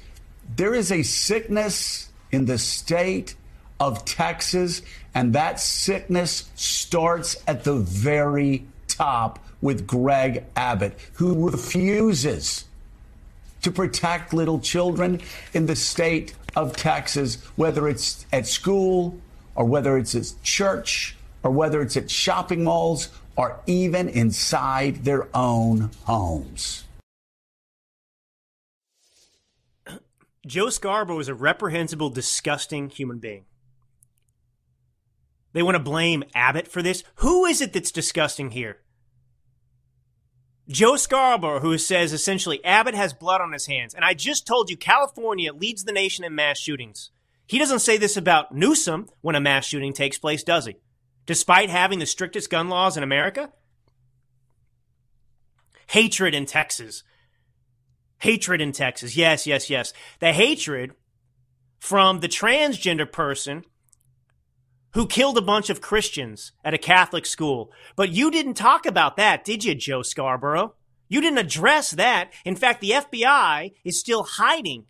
there 0.55 0.73
is 0.73 0.91
a 0.91 1.03
sickness 1.03 2.09
in 2.31 2.45
the 2.45 2.57
state 2.57 3.35
of 3.79 4.05
Texas, 4.05 4.81
and 5.13 5.33
that 5.33 5.59
sickness 5.59 6.49
starts 6.55 7.37
at 7.47 7.63
the 7.63 7.75
very 7.75 8.65
top 8.87 9.39
with 9.61 9.87
Greg 9.87 10.45
Abbott, 10.55 10.97
who 11.13 11.49
refuses 11.49 12.65
to 13.61 13.71
protect 13.71 14.33
little 14.33 14.59
children 14.59 15.21
in 15.53 15.65
the 15.65 15.75
state 15.75 16.33
of 16.55 16.75
Texas, 16.75 17.35
whether 17.55 17.87
it's 17.87 18.25
at 18.31 18.47
school 18.47 19.19
or 19.55 19.65
whether 19.65 19.97
it's 19.97 20.15
at 20.15 20.31
church 20.43 21.15
or 21.43 21.51
whether 21.51 21.81
it's 21.81 21.97
at 21.97 22.09
shopping 22.09 22.63
malls 22.63 23.09
or 23.35 23.59
even 23.67 24.09
inside 24.09 25.03
their 25.03 25.27
own 25.35 25.91
homes. 26.05 26.83
Joe 30.45 30.69
Scarborough 30.69 31.19
is 31.19 31.27
a 31.27 31.35
reprehensible, 31.35 32.09
disgusting 32.09 32.89
human 32.89 33.19
being. 33.19 33.43
They 35.57 35.63
want 35.63 35.73
to 35.73 35.79
blame 35.79 36.23
Abbott 36.35 36.67
for 36.67 36.83
this. 36.83 37.03
Who 37.15 37.45
is 37.45 37.61
it 37.61 37.73
that's 37.73 37.91
disgusting 37.91 38.51
here? 38.51 38.77
Joe 40.67 40.97
Scarborough, 40.97 41.61
who 41.61 41.79
says 41.79 42.13
essentially 42.13 42.63
Abbott 42.63 42.93
has 42.93 43.11
blood 43.11 43.41
on 43.41 43.53
his 43.53 43.65
hands. 43.65 43.95
And 43.95 44.05
I 44.05 44.13
just 44.13 44.45
told 44.45 44.69
you 44.69 44.77
California 44.77 45.51
leads 45.51 45.83
the 45.83 45.91
nation 45.91 46.23
in 46.23 46.35
mass 46.35 46.59
shootings. 46.59 47.09
He 47.47 47.57
doesn't 47.57 47.79
say 47.79 47.97
this 47.97 48.15
about 48.15 48.53
Newsom 48.53 49.07
when 49.21 49.33
a 49.33 49.39
mass 49.39 49.65
shooting 49.65 49.93
takes 49.93 50.19
place, 50.19 50.43
does 50.43 50.67
he? 50.67 50.75
Despite 51.25 51.71
having 51.71 51.97
the 51.97 52.05
strictest 52.05 52.51
gun 52.51 52.69
laws 52.69 52.95
in 52.95 53.01
America? 53.01 53.51
Hatred 55.87 56.35
in 56.35 56.45
Texas. 56.45 57.01
Hatred 58.19 58.61
in 58.61 58.73
Texas. 58.73 59.17
Yes, 59.17 59.47
yes, 59.47 59.71
yes. 59.71 59.91
The 60.19 60.33
hatred 60.33 60.93
from 61.79 62.19
the 62.19 62.27
transgender 62.27 63.11
person 63.11 63.63
who 64.97 65.05
killed 65.05 65.37
a 65.37 65.41
bunch 65.43 65.69
of 65.69 65.79
Christians 65.79 66.53
at 66.65 66.73
a 66.73 66.77
Catholic 66.79 67.27
school. 67.27 67.71
But 67.95 68.09
you 68.09 68.31
didn't 68.31 68.55
talk 68.55 68.87
about 68.87 69.15
that, 69.17 69.43
did 69.45 69.63
you, 69.63 69.75
Joe 69.75 70.01
Scarborough? 70.01 70.73
You 71.07 71.21
didn't 71.21 71.37
address 71.37 71.91
that. 71.91 72.33
In 72.43 72.55
fact, 72.55 72.81
the 72.81 72.89
FBI 72.89 73.73
is 73.83 73.99
still 73.99 74.23
hiding 74.23 74.85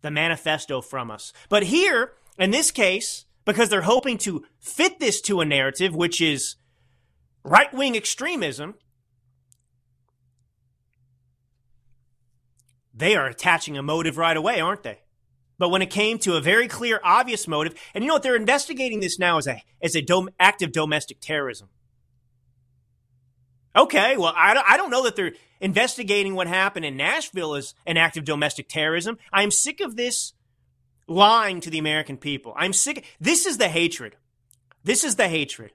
the 0.00 0.10
manifesto 0.10 0.80
from 0.80 1.08
us. 1.08 1.32
But 1.48 1.62
here, 1.62 2.14
in 2.36 2.50
this 2.50 2.72
case, 2.72 3.26
because 3.44 3.68
they're 3.68 3.82
hoping 3.82 4.18
to 4.18 4.44
fit 4.58 4.98
this 4.98 5.20
to 5.20 5.40
a 5.40 5.44
narrative, 5.44 5.94
which 5.94 6.20
is 6.20 6.56
right 7.44 7.72
wing 7.72 7.94
extremism, 7.94 8.74
they 12.92 13.14
are 13.14 13.26
attaching 13.26 13.78
a 13.78 13.84
motive 13.84 14.18
right 14.18 14.36
away, 14.36 14.58
aren't 14.58 14.82
they? 14.82 15.02
But 15.62 15.68
when 15.68 15.80
it 15.80 15.90
came 15.90 16.18
to 16.18 16.34
a 16.34 16.40
very 16.40 16.66
clear, 16.66 16.98
obvious 17.04 17.46
motive, 17.46 17.74
and 17.94 18.02
you 18.02 18.08
know 18.08 18.14
what? 18.14 18.24
They're 18.24 18.34
investigating 18.34 18.98
this 18.98 19.16
now 19.16 19.38
as 19.38 19.46
a 19.46 19.62
as 19.80 19.94
a 19.94 20.02
dom- 20.02 20.30
act 20.40 20.60
of 20.60 20.72
domestic 20.72 21.20
terrorism. 21.20 21.68
Okay, 23.76 24.16
well, 24.16 24.34
I 24.36 24.54
don't, 24.54 24.66
I 24.68 24.76
don't 24.76 24.90
know 24.90 25.04
that 25.04 25.14
they're 25.14 25.34
investigating 25.60 26.34
what 26.34 26.48
happened 26.48 26.84
in 26.84 26.96
Nashville 26.96 27.54
as 27.54 27.74
an 27.86 27.96
act 27.96 28.16
of 28.16 28.24
domestic 28.24 28.68
terrorism. 28.68 29.18
I'm 29.32 29.52
sick 29.52 29.80
of 29.80 29.94
this 29.94 30.32
lying 31.06 31.60
to 31.60 31.70
the 31.70 31.78
American 31.78 32.16
people. 32.16 32.54
I'm 32.56 32.72
sick. 32.72 33.04
This 33.20 33.46
is 33.46 33.58
the 33.58 33.68
hatred. 33.68 34.16
This 34.82 35.04
is 35.04 35.14
the 35.14 35.28
hatred. 35.28 35.70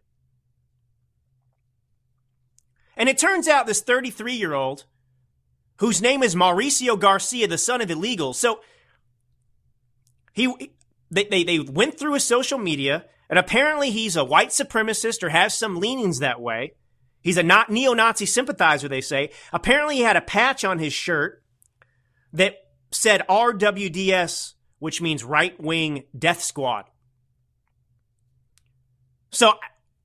And 2.97 3.07
it 3.07 3.17
turns 3.17 3.47
out 3.47 3.67
this 3.67 3.79
33 3.79 4.33
year 4.33 4.53
old, 4.53 4.83
whose 5.77 6.01
name 6.01 6.23
is 6.23 6.35
Mauricio 6.35 6.99
Garcia, 6.99 7.47
the 7.47 7.57
son 7.57 7.79
of 7.79 7.87
illegals. 7.87 8.35
So 8.35 8.59
he, 10.37 10.71
they, 11.09 11.23
they, 11.23 11.43
they 11.43 11.59
went 11.59 11.97
through 11.97 12.13
his 12.13 12.23
social 12.23 12.59
media, 12.59 13.05
and 13.27 13.39
apparently 13.39 13.89
he's 13.89 14.15
a 14.15 14.23
white 14.23 14.49
supremacist 14.49 15.23
or 15.23 15.29
has 15.29 15.57
some 15.57 15.79
leanings 15.79 16.19
that 16.19 16.39
way. 16.39 16.73
He's 17.23 17.37
a 17.37 17.43
not 17.43 17.71
neo-Nazi 17.71 18.27
sympathizer, 18.27 18.87
they 18.87 19.01
say. 19.01 19.31
Apparently 19.51 19.95
he 19.95 20.01
had 20.01 20.15
a 20.15 20.21
patch 20.21 20.63
on 20.63 20.77
his 20.77 20.93
shirt 20.93 21.43
that 22.33 22.55
said 22.91 23.23
RWDS, 23.27 24.53
which 24.77 25.01
means 25.01 25.23
right 25.23 25.59
wing 25.59 26.03
death 26.17 26.43
squad. 26.43 26.85
So 29.31 29.53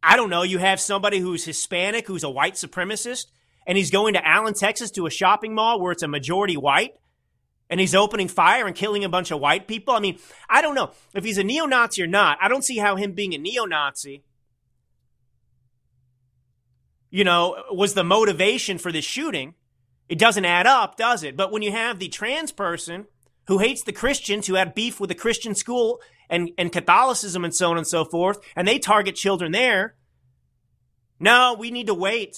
I 0.02 0.16
don't 0.16 0.30
know. 0.30 0.44
You 0.44 0.56
have 0.58 0.80
somebody 0.80 1.18
who's 1.18 1.44
Hispanic, 1.44 2.06
who's 2.06 2.24
a 2.24 2.30
white 2.30 2.54
supremacist, 2.54 3.26
and 3.66 3.76
he's 3.76 3.90
going 3.90 4.14
to 4.14 4.26
Allen, 4.26 4.54
Texas 4.54 4.90
to 4.92 5.06
a 5.06 5.10
shopping 5.10 5.54
mall 5.54 5.78
where 5.78 5.92
it's 5.92 6.02
a 6.02 6.08
majority 6.08 6.56
white, 6.56 6.94
and 7.72 7.80
he's 7.80 7.94
opening 7.94 8.28
fire 8.28 8.66
and 8.66 8.76
killing 8.76 9.02
a 9.02 9.08
bunch 9.08 9.30
of 9.30 9.40
white 9.40 9.66
people. 9.66 9.94
I 9.94 9.98
mean, 9.98 10.18
I 10.46 10.60
don't 10.60 10.74
know. 10.74 10.90
If 11.14 11.24
he's 11.24 11.38
a 11.38 11.42
neo 11.42 11.64
Nazi 11.64 12.02
or 12.02 12.06
not, 12.06 12.36
I 12.38 12.48
don't 12.48 12.62
see 12.62 12.76
how 12.76 12.96
him 12.96 13.12
being 13.12 13.32
a 13.32 13.38
neo 13.38 13.64
Nazi, 13.64 14.24
you 17.08 17.24
know, 17.24 17.64
was 17.70 17.94
the 17.94 18.04
motivation 18.04 18.76
for 18.76 18.92
this 18.92 19.06
shooting. 19.06 19.54
It 20.10 20.18
doesn't 20.18 20.44
add 20.44 20.66
up, 20.66 20.98
does 20.98 21.22
it? 21.22 21.34
But 21.34 21.50
when 21.50 21.62
you 21.62 21.72
have 21.72 21.98
the 21.98 22.08
trans 22.08 22.52
person 22.52 23.06
who 23.46 23.56
hates 23.56 23.82
the 23.82 23.92
Christians, 23.92 24.46
who 24.46 24.54
had 24.56 24.74
beef 24.74 25.00
with 25.00 25.08
the 25.08 25.14
Christian 25.14 25.54
school 25.54 25.98
and, 26.28 26.50
and 26.58 26.70
Catholicism 26.70 27.42
and 27.42 27.54
so 27.54 27.70
on 27.70 27.78
and 27.78 27.86
so 27.86 28.04
forth, 28.04 28.38
and 28.54 28.68
they 28.68 28.78
target 28.78 29.14
children 29.14 29.50
there. 29.50 29.94
No, 31.18 31.56
we 31.58 31.70
need 31.70 31.86
to 31.86 31.94
wait. 31.94 32.36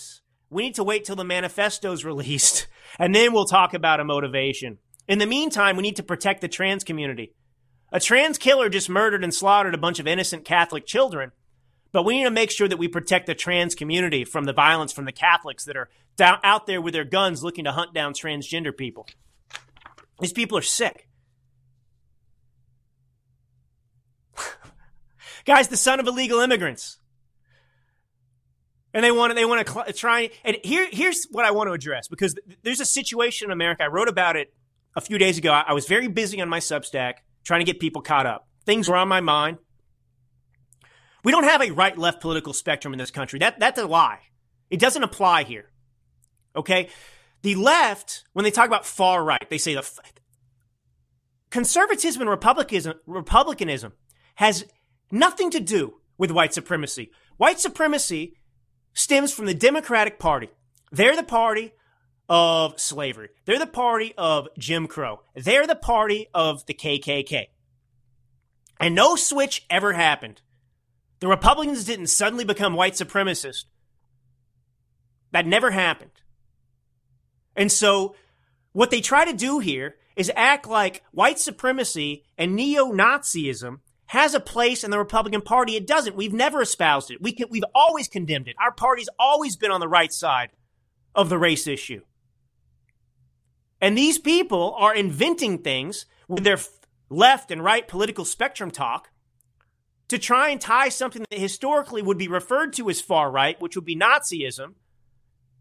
We 0.49 0.63
need 0.63 0.77
to 0.77 0.85
wait 0.85 1.05
till 1.05 1.17
the 1.17 1.25
manifesto's 1.25 2.05
released, 2.05 2.69
and 3.01 3.13
then 3.13 3.33
we'll 3.33 3.47
talk 3.47 3.75
about 3.75 3.99
a 3.99 4.05
motivation. 4.05 4.79
In 5.07 5.19
the 5.19 5.27
meantime, 5.27 5.77
we 5.77 5.83
need 5.83 5.97
to 5.97 6.03
protect 6.03 6.41
the 6.41 6.49
trans 6.49 6.85
community. 6.85 7.35
A 7.93 8.01
trans 8.01 8.39
killer 8.39 8.69
just 8.69 8.89
murdered 8.89 9.23
and 9.23 9.33
slaughtered 9.33 9.75
a 9.75 9.79
bunch 9.79 9.99
of 9.99 10.07
innocent 10.07 10.45
Catholic 10.45 10.87
children, 10.87 11.33
but 11.93 12.05
we 12.05 12.17
need 12.17 12.25
to 12.25 12.31
make 12.31 12.51
sure 12.51 12.67
that 12.67 12.79
we 12.79 12.89
protect 12.89 13.27
the 13.27 13.35
trans 13.35 13.75
community 13.75 14.25
from 14.25 14.45
the 14.45 14.53
violence 14.53 14.93
from 14.93 15.05
the 15.05 15.13
Catholics 15.13 15.65
that 15.65 15.77
are 15.77 15.89
down, 16.17 16.39
out 16.43 16.67
there 16.67 16.81
with 16.81 16.95
their 16.95 17.05
guns 17.05 17.45
looking 17.45 17.65
to 17.65 17.73
hunt 17.73 17.95
down 17.95 18.15
transgender 18.15 18.77
people. 18.77 19.07
These 20.21 20.33
people 20.33 20.59
are 20.59 20.63
sick. 20.63 21.09
Guys, 25.45 25.69
the 25.69 25.77
son 25.77 26.01
of 26.01 26.07
illegal 26.07 26.41
immigrants. 26.41 26.99
And 28.93 29.05
they 29.05 29.11
want 29.11 29.31
to, 29.31 29.35
they 29.35 29.45
want 29.45 29.67
to 29.67 29.73
cl- 29.73 29.93
try. 29.93 30.31
And 30.45 30.57
here, 30.63 30.89
here's 30.91 31.27
what 31.31 31.45
I 31.45 31.51
want 31.51 31.69
to 31.69 31.73
address 31.73 32.09
because 32.09 32.35
th- 32.35 32.59
there's 32.63 32.81
a 32.81 32.85
situation 32.85 33.49
in 33.49 33.53
America. 33.53 33.83
I 33.83 33.89
wrote 33.89 34.09
about 34.09 34.37
it 34.37 34.55
a 34.97 35.01
few 35.01 35.19
days 35.19 35.39
ago. 35.39 35.51
I, 35.53 35.73
was 35.73 35.87
very 35.87 36.09
busy 36.09 36.41
on 36.41 36.49
my 36.49 36.61
Substack 36.61 37.15
trying 37.45 37.61
to 37.61 37.65
get 37.65 37.81
people 37.81 38.03
caught 38.03 38.27
up. 38.27 38.49
Things 38.65 38.89
were 38.89 38.97
on 38.97 39.09
my 39.09 39.21
mind. 39.21 39.59
We 41.23 41.33
don't 41.33 41.45
have 41.45 41.63
a 41.63 41.71
right 41.71 41.97
left 41.97 42.21
political 42.21 42.53
spectrum 42.53 42.93
in 42.93 42.99
this 42.99 43.11
country. 43.11 43.39
That, 43.39 43.59
that's 43.59 43.79
a 43.79 43.87
lie. 43.87 44.21
It 44.71 44.81
doesn't 44.81 45.03
apply 45.03 45.45
here. 45.45 45.71
Okay? 46.55 46.89
The 47.43 47.55
left, 47.57 48.25
when 48.33 48.45
they 48.45 48.51
talk 48.51 48.67
about 48.67 48.87
far 48.87 49.23
right, 49.23 49.49
they 49.51 49.59
say 49.59 49.75
the 49.75 49.81
f- 49.81 49.99
conservatism 51.51 52.23
and 52.23 52.31
republicanism, 52.31 52.95
republicanism 53.07 53.93
has 54.37 54.65
nothing 55.11 55.51
to 55.51 55.61
do 55.61 55.95
with 56.19 56.31
white 56.31 56.55
supremacy. 56.55 57.11
White 57.37 57.61
supremacy 57.61 58.37
stems 58.93 59.33
from 59.33 59.47
the 59.47 59.55
Democratic 59.55 60.19
Party. 60.19 60.49
They're 60.93 61.17
the 61.17 61.23
party 61.23 61.73
of 62.29 62.81
slavery. 62.81 63.29
They're 63.45 63.59
the 63.59 63.67
party 63.67 64.15
of 64.17 64.49
Jim 64.59 64.87
Crow. 64.87 65.23
They're 65.35 65.67
the 65.67 65.75
party 65.75 66.29
of 66.35 66.65
the 66.67 66.75
KKK. 66.75 67.49
And 68.81 68.95
no 68.95 69.17
switch 69.17 69.65
ever 69.71 69.93
happened. 69.93 70.41
The 71.21 71.29
Republicans 71.29 71.85
didn't 71.85 72.09
suddenly 72.09 72.45
become 72.45 72.75
white 72.75 72.95
supremacists. 72.95 73.65
That 75.33 75.47
never 75.47 75.71
happened. 75.71 76.11
And 77.57 77.71
so, 77.71 78.17
what 78.73 78.91
they 78.91 79.01
try 79.01 79.25
to 79.25 79.33
do 79.33 79.61
here 79.61 79.97
is 80.17 80.31
act 80.35 80.67
like 80.67 81.03
white 81.13 81.39
supremacy 81.39 82.25
and 82.37 82.55
neo 82.57 82.93
Nazism 82.93 83.79
has 84.07 84.35
a 84.35 84.41
place 84.41 84.85
in 84.85 84.91
the 84.91 84.99
Republican 84.99 85.41
Party. 85.41 85.77
It 85.77 85.87
doesn't. 85.87 86.17
We've 86.17 86.33
never 86.33 86.63
espoused 86.63 87.11
it. 87.11 87.23
We 87.23 87.33
can, 87.33 87.49
we've 87.51 87.65
always 87.75 88.09
condemned 88.09 88.49
it. 88.49 88.57
Our 88.63 88.73
party's 88.73 89.09
always 89.19 89.57
been 89.57 89.71
on 89.71 89.81
the 89.81 89.89
right 89.89 90.13
side 90.13 90.51
of 91.15 91.29
the 91.29 91.39
race 91.39 91.67
issue. 91.67 92.03
And 93.85 93.99
these 93.99 94.19
people 94.19 94.75
are 94.79 94.95
inventing 94.95 95.59
things 95.59 96.07
with 96.27 96.43
their 96.43 96.59
left 97.11 97.51
and 97.51 97.63
right 97.63 97.87
political 97.87 98.25
spectrum 98.25 98.71
talk 98.71 99.11
to 100.09 100.17
try 100.17 100.49
and 100.49 100.59
tie 100.59 100.89
something 100.89 101.23
that 101.29 101.39
historically 101.39 102.01
would 102.01 102.17
be 102.17 102.27
referred 102.27 102.73
to 102.73 102.89
as 102.89 103.03
far 103.03 103.31
right, 103.31 103.61
which 103.61 103.77
would 103.77 103.85
be 103.85 103.95
Nazism, 103.95 104.77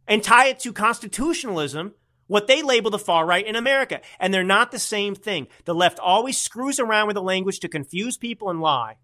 and 0.07 0.23
tie 0.23 0.47
it 0.47 0.59
to 0.59 0.71
constitutionalism, 0.71 1.95
what 2.27 2.47
they 2.47 2.61
label 2.61 2.89
the 2.89 2.97
far 2.97 3.25
right 3.25 3.45
in 3.45 3.57
America. 3.57 3.99
And 4.21 4.33
they're 4.33 4.41
not 4.41 4.71
the 4.71 4.79
same 4.79 5.15
thing. 5.15 5.47
The 5.65 5.75
left 5.75 5.99
always 5.99 6.37
screws 6.37 6.79
around 6.79 7.07
with 7.07 7.15
the 7.15 7.21
language 7.21 7.59
to 7.59 7.67
confuse 7.67 8.15
people 8.15 8.49
and 8.49 8.61
lie. 8.61 8.99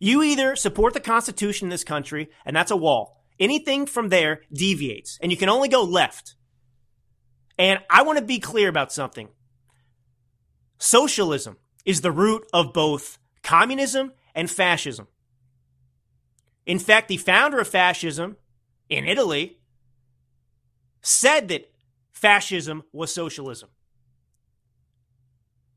You 0.00 0.24
either 0.24 0.56
support 0.56 0.94
the 0.94 0.98
Constitution 0.98 1.66
in 1.66 1.70
this 1.70 1.84
country, 1.84 2.30
and 2.44 2.56
that's 2.56 2.72
a 2.72 2.76
wall. 2.76 3.22
Anything 3.38 3.86
from 3.86 4.08
there 4.08 4.40
deviates, 4.52 5.20
and 5.22 5.30
you 5.30 5.38
can 5.38 5.48
only 5.48 5.68
go 5.68 5.84
left. 5.84 6.34
And 7.60 7.78
I 7.90 8.04
want 8.04 8.18
to 8.18 8.24
be 8.24 8.38
clear 8.38 8.70
about 8.70 8.90
something. 8.90 9.28
Socialism 10.78 11.58
is 11.84 12.00
the 12.00 12.10
root 12.10 12.46
of 12.54 12.72
both 12.72 13.18
communism 13.42 14.12
and 14.34 14.50
fascism. 14.50 15.08
In 16.64 16.78
fact, 16.78 17.08
the 17.08 17.18
founder 17.18 17.58
of 17.58 17.68
fascism 17.68 18.38
in 18.88 19.04
Italy 19.04 19.58
said 21.02 21.48
that 21.48 21.70
fascism 22.12 22.82
was 22.94 23.12
socialism. 23.12 23.68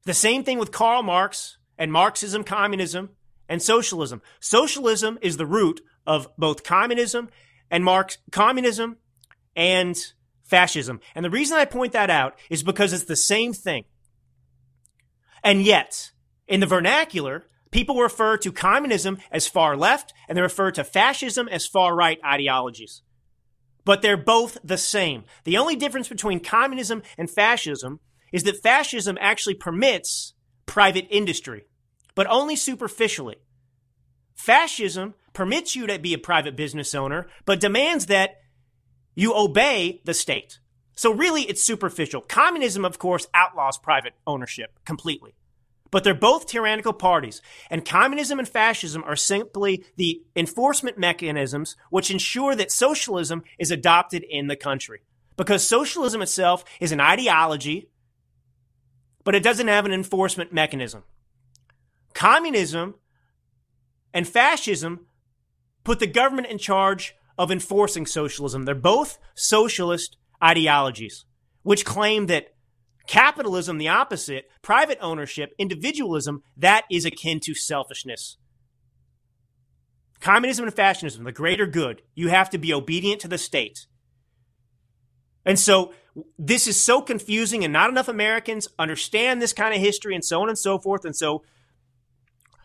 The 0.06 0.13
same 0.13 0.46
thing 0.46 0.60
with 0.60 0.72
Karl 0.72 1.04
Marx 1.04 1.58
and 1.78 1.91
Marxism, 1.91 2.46
communism, 2.46 3.10
and 3.50 3.62
socialism. 3.62 4.22
Socialism 4.39 5.19
is 5.22 5.36
the 5.36 5.46
root 5.46 5.82
of 6.08 6.30
both 6.38 6.63
communism 6.63 7.30
and 7.69 7.84
Marx, 7.84 8.19
communism 8.32 9.00
and 9.54 10.13
fascism. 10.43 10.99
And 11.15 11.23
the 11.25 11.29
reason 11.29 11.58
I 11.58 11.65
point 11.65 11.93
that 11.93 12.10
out 12.10 12.38
is 12.49 12.63
because 12.63 12.93
it's 12.93 13.06
the 13.06 13.15
same 13.15 13.53
thing. 13.53 13.86
And 15.43 15.62
yet, 15.62 16.12
in 16.47 16.60
the 16.60 16.65
vernacular, 16.65 17.45
people 17.71 17.99
refer 17.99 18.38
to 18.38 18.51
communism 18.51 19.17
as 19.32 19.47
far 19.47 19.75
left 19.75 20.13
and 20.27 20.38
they 20.38 20.41
refer 20.41 20.71
to 20.71 20.84
fascism 20.84 21.47
as 21.49 21.67
far 21.67 21.95
right 21.95 22.19
ideologies. 22.23 23.01
But 23.86 24.01
they're 24.01 24.15
both 24.15 24.58
the 24.63 24.77
same. 24.77 25.25
The 25.43 25.58
only 25.58 25.75
difference 25.75 26.08
between 26.08 26.39
communism 26.39 27.01
and 27.17 27.29
fascism 27.29 27.99
is 28.32 28.43
that 28.43 28.62
fascism 28.63 29.17
actually 29.19 29.56
permits 29.56 30.34
private 30.65 31.08
industry, 31.10 31.65
but 32.15 32.27
only 32.27 32.56
superficially. 32.56 33.36
Fascism 34.36 35.15
permits 35.34 35.75
you 35.75 35.88
to 35.88 35.99
be 35.99 36.13
a 36.13 36.17
private 36.17 36.56
business 36.56 36.95
owner, 36.95 37.27
but 37.45 37.60
demands 37.60 38.06
that 38.06 38.36
you 39.15 39.34
obey 39.36 40.02
the 40.06 40.13
state. 40.13 40.60
So 40.95 41.12
really, 41.12 41.43
it's 41.43 41.63
superficial. 41.63 42.21
Communism, 42.21 42.86
of 42.86 42.99
course, 42.99 43.28
outlaws 43.34 43.78
private 43.78 44.13
ownership 44.28 44.80
completely. 44.86 45.36
But 45.89 46.04
they're 46.04 46.15
both 46.15 46.47
tyrannical 46.47 46.93
parties. 46.93 47.41
And 47.69 47.86
communism 47.86 48.39
and 48.39 48.47
fascism 48.47 49.04
are 49.04 49.15
simply 49.15 49.86
the 49.95 50.23
enforcement 50.36 50.97
mechanisms 50.97 51.76
which 51.89 52.10
ensure 52.10 52.56
that 52.56 52.71
socialism 52.71 53.43
is 53.60 53.69
adopted 53.71 54.23
in 54.23 54.47
the 54.47 54.56
country. 54.56 55.02
Because 55.36 55.67
socialism 55.67 56.21
itself 56.21 56.63
is 56.80 56.91
an 56.91 56.99
ideology, 56.99 57.89
but 59.23 59.36
it 59.36 59.43
doesn't 59.43 59.67
have 59.67 59.86
an 59.86 59.93
enforcement 59.93 60.52
mechanism. 60.52 61.04
Communism 62.13 62.95
and 64.13 64.28
fascism 64.28 65.08
put 65.84 65.99
the 65.99 66.08
government 66.08 66.47
in 66.47 66.58
charge 66.58 67.15
of 67.38 67.52
enforcing 67.52 68.06
socialism. 68.06 68.65
They're 68.65 68.76
both 68.76 69.17
socialist 69.36 70.17
ideologies. 70.41 71.26
which 71.63 71.86
claim 71.86 72.28
that 72.28 72.50
capitalism, 73.08 73.78
the 73.78 73.88
opposite, 73.88 74.46
private 74.62 75.00
ownership, 75.02 75.54
individualism, 75.58 76.43
that 76.56 76.84
is 76.91 77.06
akin 77.06 77.39
to 77.41 77.56
selfishness. 77.56 78.38
Communism 80.19 80.65
and 80.65 80.74
fascism, 80.74 81.24
the 81.24 81.32
greater 81.32 81.65
good, 81.65 82.02
you 82.15 82.30
have 82.30 82.50
to 82.52 82.58
be 82.58 82.74
obedient 82.74 83.19
to 83.22 83.28
the 83.28 83.38
state. 83.38 83.88
And 85.46 85.60
so 85.60 85.93
this 86.38 86.67
is 86.67 86.82
so 86.82 87.02
confusing, 87.02 87.63
and 87.63 87.74
not 87.74 87.89
enough 87.89 88.08
Americans 88.08 88.69
understand 88.80 89.41
this 89.41 89.52
kind 89.52 89.74
of 89.74 89.82
history, 89.82 90.15
and 90.15 90.24
so 90.24 90.41
on 90.41 90.48
and 90.48 90.58
so 90.58 90.78
forth. 90.78 91.04
And 91.04 91.15
so 91.15 91.43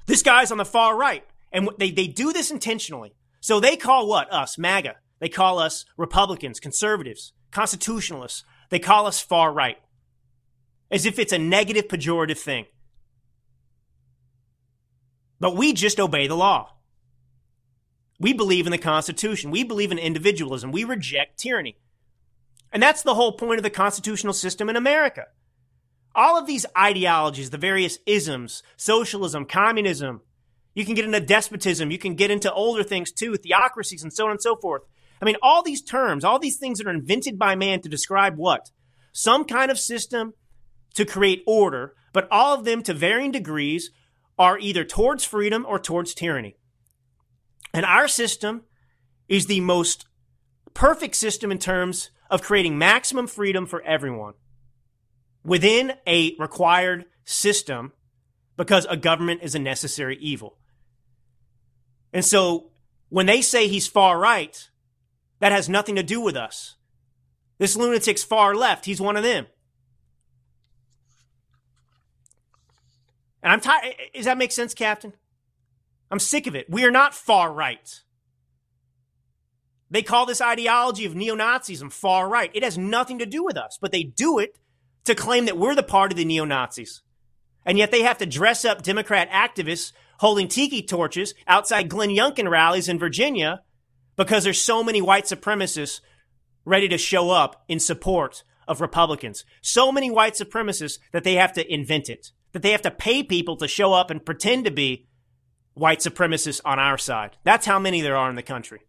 this 0.07 0.23
guy's 0.23 0.53
on 0.53 0.59
the 0.59 0.65
far 0.65 0.97
right, 0.97 1.25
and 1.51 1.69
they, 1.79 1.91
they 1.91 2.07
do 2.07 2.33
this 2.33 2.53
intentionally. 2.53 3.15
So 3.41 3.61
they 3.61 3.77
call 3.77 4.09
what? 4.09 4.33
Us, 4.33 4.59
MAGA. 4.59 4.97
They 5.21 5.29
call 5.29 5.59
us 5.59 5.85
Republicans, 5.97 6.61
conservatives, 6.61 7.33
constitutionalists. 7.51 8.45
They 8.71 8.79
call 8.79 9.07
us 9.07 9.21
far 9.21 9.53
right, 9.53 9.79
as 10.91 11.07
if 11.07 11.19
it's 11.19 11.33
a 11.33 11.39
negative, 11.39 11.89
pejorative 11.89 12.39
thing. 12.39 12.67
But 15.41 15.57
we 15.57 15.73
just 15.73 16.01
obey 16.01 16.27
the 16.27 16.37
law. 16.37 16.75
We 18.21 18.33
believe 18.33 18.67
in 18.67 18.73
the 18.73 18.79
Constitution. 18.79 19.51
We 19.51 19.63
believe 19.63 19.93
in 19.93 19.99
individualism. 19.99 20.73
We 20.73 20.85
reject 20.85 21.39
tyranny. 21.39 21.77
And 22.73 22.83
that's 22.83 23.03
the 23.03 23.15
whole 23.15 23.33
point 23.33 23.59
of 23.59 23.63
the 23.63 23.71
constitutional 23.71 24.33
system 24.33 24.69
in 24.69 24.77
America. 24.77 25.27
All 26.15 26.37
of 26.37 26.47
these 26.47 26.67
ideologies, 26.77 27.51
the 27.51 27.59
various 27.59 27.99
isms, 28.07 28.63
socialism, 28.77 29.45
communism, 29.45 30.23
you 30.79 30.85
can 30.85 30.95
get 30.95 31.05
into 31.05 31.19
despotism, 31.19 31.91
you 31.91 31.99
can 31.99 32.15
get 32.15 32.31
into 32.31 32.53
older 32.53 32.85
things 32.85 33.11
too, 33.11 33.35
theocracies 33.35 34.05
and 34.05 34.13
so 34.13 34.27
on 34.27 34.31
and 34.31 34.41
so 34.41 34.55
forth. 34.55 34.83
I 35.21 35.25
mean, 35.25 35.35
all 35.43 35.65
these 35.65 35.83
terms, 35.83 36.23
all 36.23 36.39
these 36.39 36.57
things 36.57 36.79
that 36.79 36.87
are 36.87 36.95
invented 36.95 37.37
by 37.37 37.57
man 37.57 37.81
to 37.81 37.89
describe 37.89 38.37
what? 38.37 38.71
Some 39.13 39.45
kind 39.45 39.73
of 39.73 39.81
system 39.81 40.35
to 40.95 41.05
create 41.05 41.43
order, 41.49 41.95
but 42.13 42.29
all 42.31 42.57
of 42.57 42.65
them 42.65 42.85
to 42.85 42.95
varying 42.95 43.33
degrees 43.33 43.91
are 44.39 44.57
either 44.57 44.85
towards 44.85 45.25
freedom 45.25 45.67
or 45.69 45.81
towards 45.81 46.15
tyranny. 46.15 46.55
And 47.75 47.85
our 47.85 48.07
system 48.07 48.63
is 49.27 49.47
the 49.47 49.61
most 49.61 50.07
perfect 50.75 51.17
system 51.17 51.51
in 51.51 51.59
terms 51.59 52.11
of 52.31 52.41
creating 52.41 52.79
maximum 52.79 53.27
freedom 53.27 53.67
for 53.67 53.83
everyone 53.83 54.35
within 55.43 55.95
a 56.07 56.37
required 56.39 57.07
system 57.25 57.91
because 58.57 58.87
a 58.89 58.97
government 58.97 59.41
is 59.43 59.57
a 59.57 59.59
necessary 59.59 60.17
evil. 60.19 60.57
And 62.13 62.25
so 62.25 62.71
when 63.09 63.27
they 63.27 63.43
say 63.43 63.69
he's 63.69 63.87
far 63.87 64.19
right, 64.19 64.69
that 65.41 65.53
has 65.53 65.69
nothing 65.69 65.97
to 65.97 66.03
do 66.03 66.21
with 66.21 66.37
us. 66.37 66.77
This 67.59 67.77
lunatic's 67.77 68.25
far 68.25 68.55
left. 68.55 68.85
He's 68.85 69.01
one 69.01 69.17
of 69.17 69.23
them. 69.23 69.47
And 73.43 73.53
I'm 73.53 73.61
tired. 73.61 73.95
Does 74.15 74.25
that 74.25 74.39
make 74.39 74.53
sense, 74.53 74.75
Captain? 74.75 75.13
I'm 76.11 76.19
sick 76.19 76.47
of 76.47 76.55
it. 76.55 76.69
We 76.69 76.85
are 76.85 76.91
not 76.91 77.15
far 77.15 77.53
right. 77.53 78.03
They 79.91 80.03
call 80.03 80.27
this 80.27 80.41
ideology 80.41 81.07
of 81.07 81.15
neo 81.15 81.35
Nazism 81.35 81.93
far 81.93 82.29
right. 82.29 82.51
It 82.55 82.63
has 82.63 82.77
nothing 82.77 83.19
to 83.21 83.27
do 83.27 83.45
with 83.45 83.57
us, 83.57 83.79
but 83.81 83.93
they 83.93 84.03
do 84.03 84.39
it 84.39 84.59
to 85.05 85.15
claim 85.15 85.47
that 85.47 85.57
we're 85.57 85.75
the 85.75 85.83
part 85.83 86.13
of 86.13 86.19
the 86.19 86.25
neo 86.25 86.45
Nazis. 86.45 87.03
And 87.65 87.79
yet 87.79 87.91
they 87.91 88.03
have 88.03 88.19
to 88.19 88.27
dress 88.27 88.65
up 88.65 88.83
Democrat 88.83 89.31
activists 89.31 89.93
holding 90.19 90.49
tiki 90.49 90.83
torches 90.83 91.35
outside 91.47 91.89
Glenn 91.89 92.11
Youngkin 92.11 92.49
rallies 92.49 92.89
in 92.89 92.99
Virginia 92.99 93.63
because 94.17 94.45
there's 94.45 94.61
so 94.61 94.83
many 94.83 95.01
white 95.01 95.25
supremacists 95.25 96.01
ready 96.65 96.89
to 96.89 96.99
show 96.99 97.31
up 97.31 97.65
in 97.69 97.81
support 97.81 98.43
of 98.67 98.81
Republicans. 98.81 99.45
So 99.63 99.91
many 99.91 100.11
white 100.11 100.35
supremacists 100.35 100.99
that 101.13 101.25
they 101.25 101.35
have 101.35 101.53
to 101.55 101.73
invent 101.73 102.11
it, 102.11 102.33
that 102.53 102.63
they 102.63 102.73
have 102.73 102.83
to 102.83 102.91
pay 102.91 103.23
people 103.23 103.57
to 103.57 103.67
show 103.67 103.95
up 103.95 104.11
and 104.11 104.25
pretend 104.25 104.65
to 104.67 104.71
be 104.71 105.07
white 105.75 106.01
supremacists 106.01 106.61
on 106.65 106.79
our 106.79 106.99
side. 106.99 107.37
That's 107.45 107.67
how 107.67 107.79
many 107.79 108.01
there 108.01 108.17
are 108.17 108.29
in 108.29 108.37
the 108.37 108.43
country. 108.43 108.81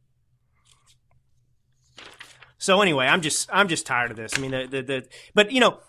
So 2.58 2.82
anyway, 2.82 3.08
I'm 3.08 3.22
just 3.22 3.50
I'm 3.54 3.70
just 3.70 3.86
tired 3.86 4.12
of 4.12 4.18
this. 4.18 4.34
I 4.36 4.42
mean, 4.42 4.52
the 4.52 4.68
the, 4.70 4.82
the 4.82 5.08
but 5.34 5.52
you 5.52 5.62
know, 5.62 5.80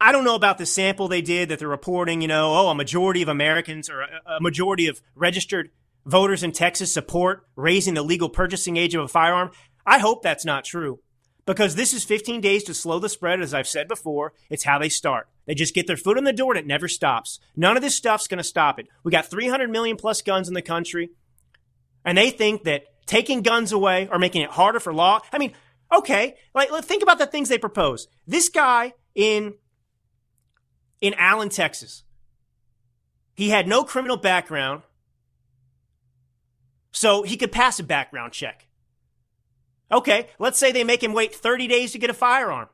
I 0.00 0.12
don't 0.12 0.24
know 0.24 0.34
about 0.34 0.58
the 0.58 0.66
sample 0.66 1.08
they 1.08 1.20
did 1.20 1.50
that 1.50 1.58
they're 1.58 1.68
reporting. 1.68 2.22
You 2.22 2.28
know, 2.28 2.54
oh, 2.54 2.68
a 2.68 2.74
majority 2.74 3.22
of 3.22 3.28
Americans 3.28 3.90
or 3.90 4.00
a, 4.00 4.40
majority 4.40 4.86
of 4.86 5.02
registered 5.14 5.70
voters 6.06 6.42
in 6.42 6.52
Texas 6.52 6.92
support 6.92 7.46
raising 7.56 7.94
the 7.94 8.02
legal 8.02 8.30
purchasing 8.30 8.76
age 8.76 8.94
of 8.94 9.04
a 9.04 9.08
firearm. 9.08 9.50
I 9.84 9.98
hope 9.98 10.22
that's 10.22 10.44
not 10.44 10.64
true 10.64 11.00
because 11.44 11.74
this 11.74 11.92
is 11.92 12.04
15 12.04 12.40
days 12.40 12.64
to 12.64 12.74
slow 12.74 12.98
the 12.98 13.08
spread. 13.08 13.40
As 13.40 13.52
I've 13.52 13.68
said 13.68 13.88
before, 13.88 14.32
it's 14.48 14.64
how 14.64 14.78
they 14.78 14.88
start. 14.88 15.28
They 15.46 15.54
just 15.54 15.74
get 15.74 15.86
their 15.86 15.96
foot 15.96 16.16
in 16.16 16.24
the 16.24 16.32
door 16.32 16.52
and 16.52 16.60
it 16.60 16.66
never 16.66 16.88
stops. 16.88 17.38
None 17.54 17.76
of 17.76 17.82
this 17.82 17.94
stuff's 17.94 18.28
going 18.28 18.38
to 18.38 18.44
stop 18.44 18.78
it. 18.78 18.86
We 19.04 19.10
got 19.10 19.26
300 19.26 19.68
million 19.70 19.96
plus 19.96 20.22
guns 20.22 20.48
in 20.48 20.54
the 20.54 20.62
country, 20.62 21.10
and 22.04 22.16
they 22.16 22.30
think 22.30 22.64
that 22.64 22.84
taking 23.06 23.42
guns 23.42 23.72
away 23.72 24.08
or 24.10 24.18
making 24.18 24.42
it 24.42 24.50
harder 24.50 24.80
for 24.80 24.94
law. 24.94 25.20
I 25.32 25.38
mean, 25.38 25.52
okay, 25.92 26.36
like 26.54 26.70
think 26.84 27.02
about 27.02 27.18
the 27.18 27.26
things 27.26 27.48
they 27.48 27.58
propose. 27.58 28.08
This 28.26 28.48
guy 28.48 28.94
in 29.14 29.54
in 31.00 31.14
Allen, 31.14 31.48
Texas, 31.48 32.04
he 33.34 33.50
had 33.50 33.66
no 33.66 33.84
criminal 33.84 34.16
background, 34.16 34.82
so 36.92 37.22
he 37.22 37.36
could 37.36 37.52
pass 37.52 37.78
a 37.78 37.84
background 37.84 38.32
check. 38.32 38.66
Okay, 39.92 40.28
let's 40.38 40.58
say 40.58 40.70
they 40.72 40.84
make 40.84 41.02
him 41.02 41.12
wait 41.12 41.34
30 41.34 41.66
days 41.66 41.92
to 41.92 41.98
get 41.98 42.10
a 42.10 42.14
firearm. 42.14 42.68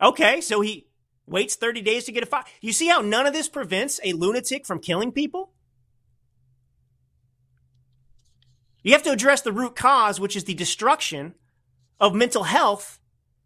Okay, 0.00 0.40
so 0.40 0.60
he 0.60 0.88
waits 1.26 1.54
30 1.54 1.82
days 1.82 2.04
to 2.04 2.12
get 2.12 2.22
a 2.22 2.26
fire. 2.26 2.44
You 2.60 2.72
see 2.72 2.88
how 2.88 3.00
none 3.00 3.26
of 3.26 3.32
this 3.32 3.48
prevents 3.48 4.00
a 4.02 4.12
lunatic 4.12 4.66
from 4.66 4.80
killing 4.80 5.12
people? 5.12 5.52
You 8.82 8.92
have 8.92 9.04
to 9.04 9.12
address 9.12 9.42
the 9.42 9.52
root 9.52 9.76
cause, 9.76 10.18
which 10.18 10.34
is 10.34 10.44
the 10.44 10.54
destruction 10.54 11.34
of 12.00 12.14
mental 12.14 12.42
health 12.44 12.98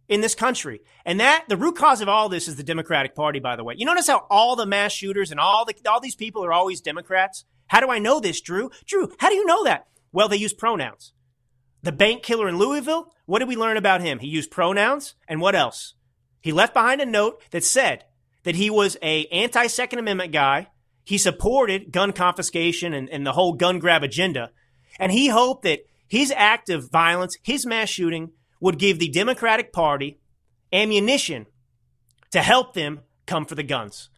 in 0.09 0.21
this 0.21 0.35
country. 0.35 0.81
And 1.05 1.21
that 1.21 1.45
the 1.49 1.57
root 1.57 1.77
cause 1.77 2.01
of 2.01 2.09
all 2.09 2.29
this 2.29 2.49
is 2.49 2.57
the 2.57 2.63
Democratic 2.63 3.15
Party, 3.15 3.41
by 3.41 3.57
the 3.57 3.65
way. 3.65 3.75
You 3.77 3.87
notice 3.87 4.07
how 4.07 4.27
all 4.31 4.57
the 4.57 4.67
mass 4.67 4.93
shooters 4.93 5.31
and 5.31 5.41
all 5.41 5.65
the 5.65 5.75
all 5.89 6.01
these 6.01 6.15
people 6.15 6.45
are 6.45 6.53
always 6.53 6.81
Democrats? 6.81 7.45
How 7.69 7.81
do 7.81 7.91
I 7.91 7.99
know 7.99 8.21
this, 8.21 8.41
Drew? 8.41 8.71
Drew, 8.87 9.13
how 9.19 9.29
do 9.29 9.35
you 9.35 9.45
know 9.45 9.65
that? 9.65 9.87
Well, 10.13 10.29
they 10.29 10.37
use 10.37 10.53
pronouns. 10.53 11.13
The 11.83 11.93
bank 11.93 12.23
killer 12.23 12.49
in 12.49 12.59
Louisville, 12.59 13.13
what 13.27 13.41
did 13.41 13.49
we 13.49 13.57
learn 13.57 13.77
about 13.77 14.01
him? 14.01 14.19
He 14.19 14.29
used 14.29 14.51
pronouns, 14.51 15.15
and 15.29 15.41
what 15.41 15.55
else? 15.55 15.95
He 16.41 16.53
left 16.53 16.75
behind 16.75 17.01
a 17.01 17.07
note 17.07 17.43
that 17.51 17.65
said 17.65 18.05
that 18.45 18.55
he 18.55 18.71
was 18.71 18.97
a 19.03 19.27
anti-Second 19.27 19.99
Amendment 19.99 20.33
guy. 20.33 20.69
He 21.05 21.19
supported 21.19 21.93
gun 21.93 22.13
confiscation 22.13 22.93
and, 22.93 23.11
and 23.11 23.27
the 23.27 23.33
whole 23.33 23.53
gun 23.53 23.79
grab 23.79 24.03
agenda. 24.03 24.51
And 24.99 25.13
he 25.13 25.29
hoped 25.29 25.65
that 25.65 25.81
his 26.09 26.33
act 26.35 26.71
of 26.71 26.91
violence, 26.91 27.37
his 27.43 27.67
mass 27.67 27.89
shooting, 27.89 28.31
would 28.61 28.79
give 28.79 28.99
the 28.99 29.09
Democratic 29.09 29.73
Party 29.73 30.19
ammunition 30.73 31.47
to 32.31 32.41
help 32.43 32.75
them 32.75 33.01
come 33.27 33.45
for 33.45 33.55
the 33.55 33.63
guns. 33.63 34.11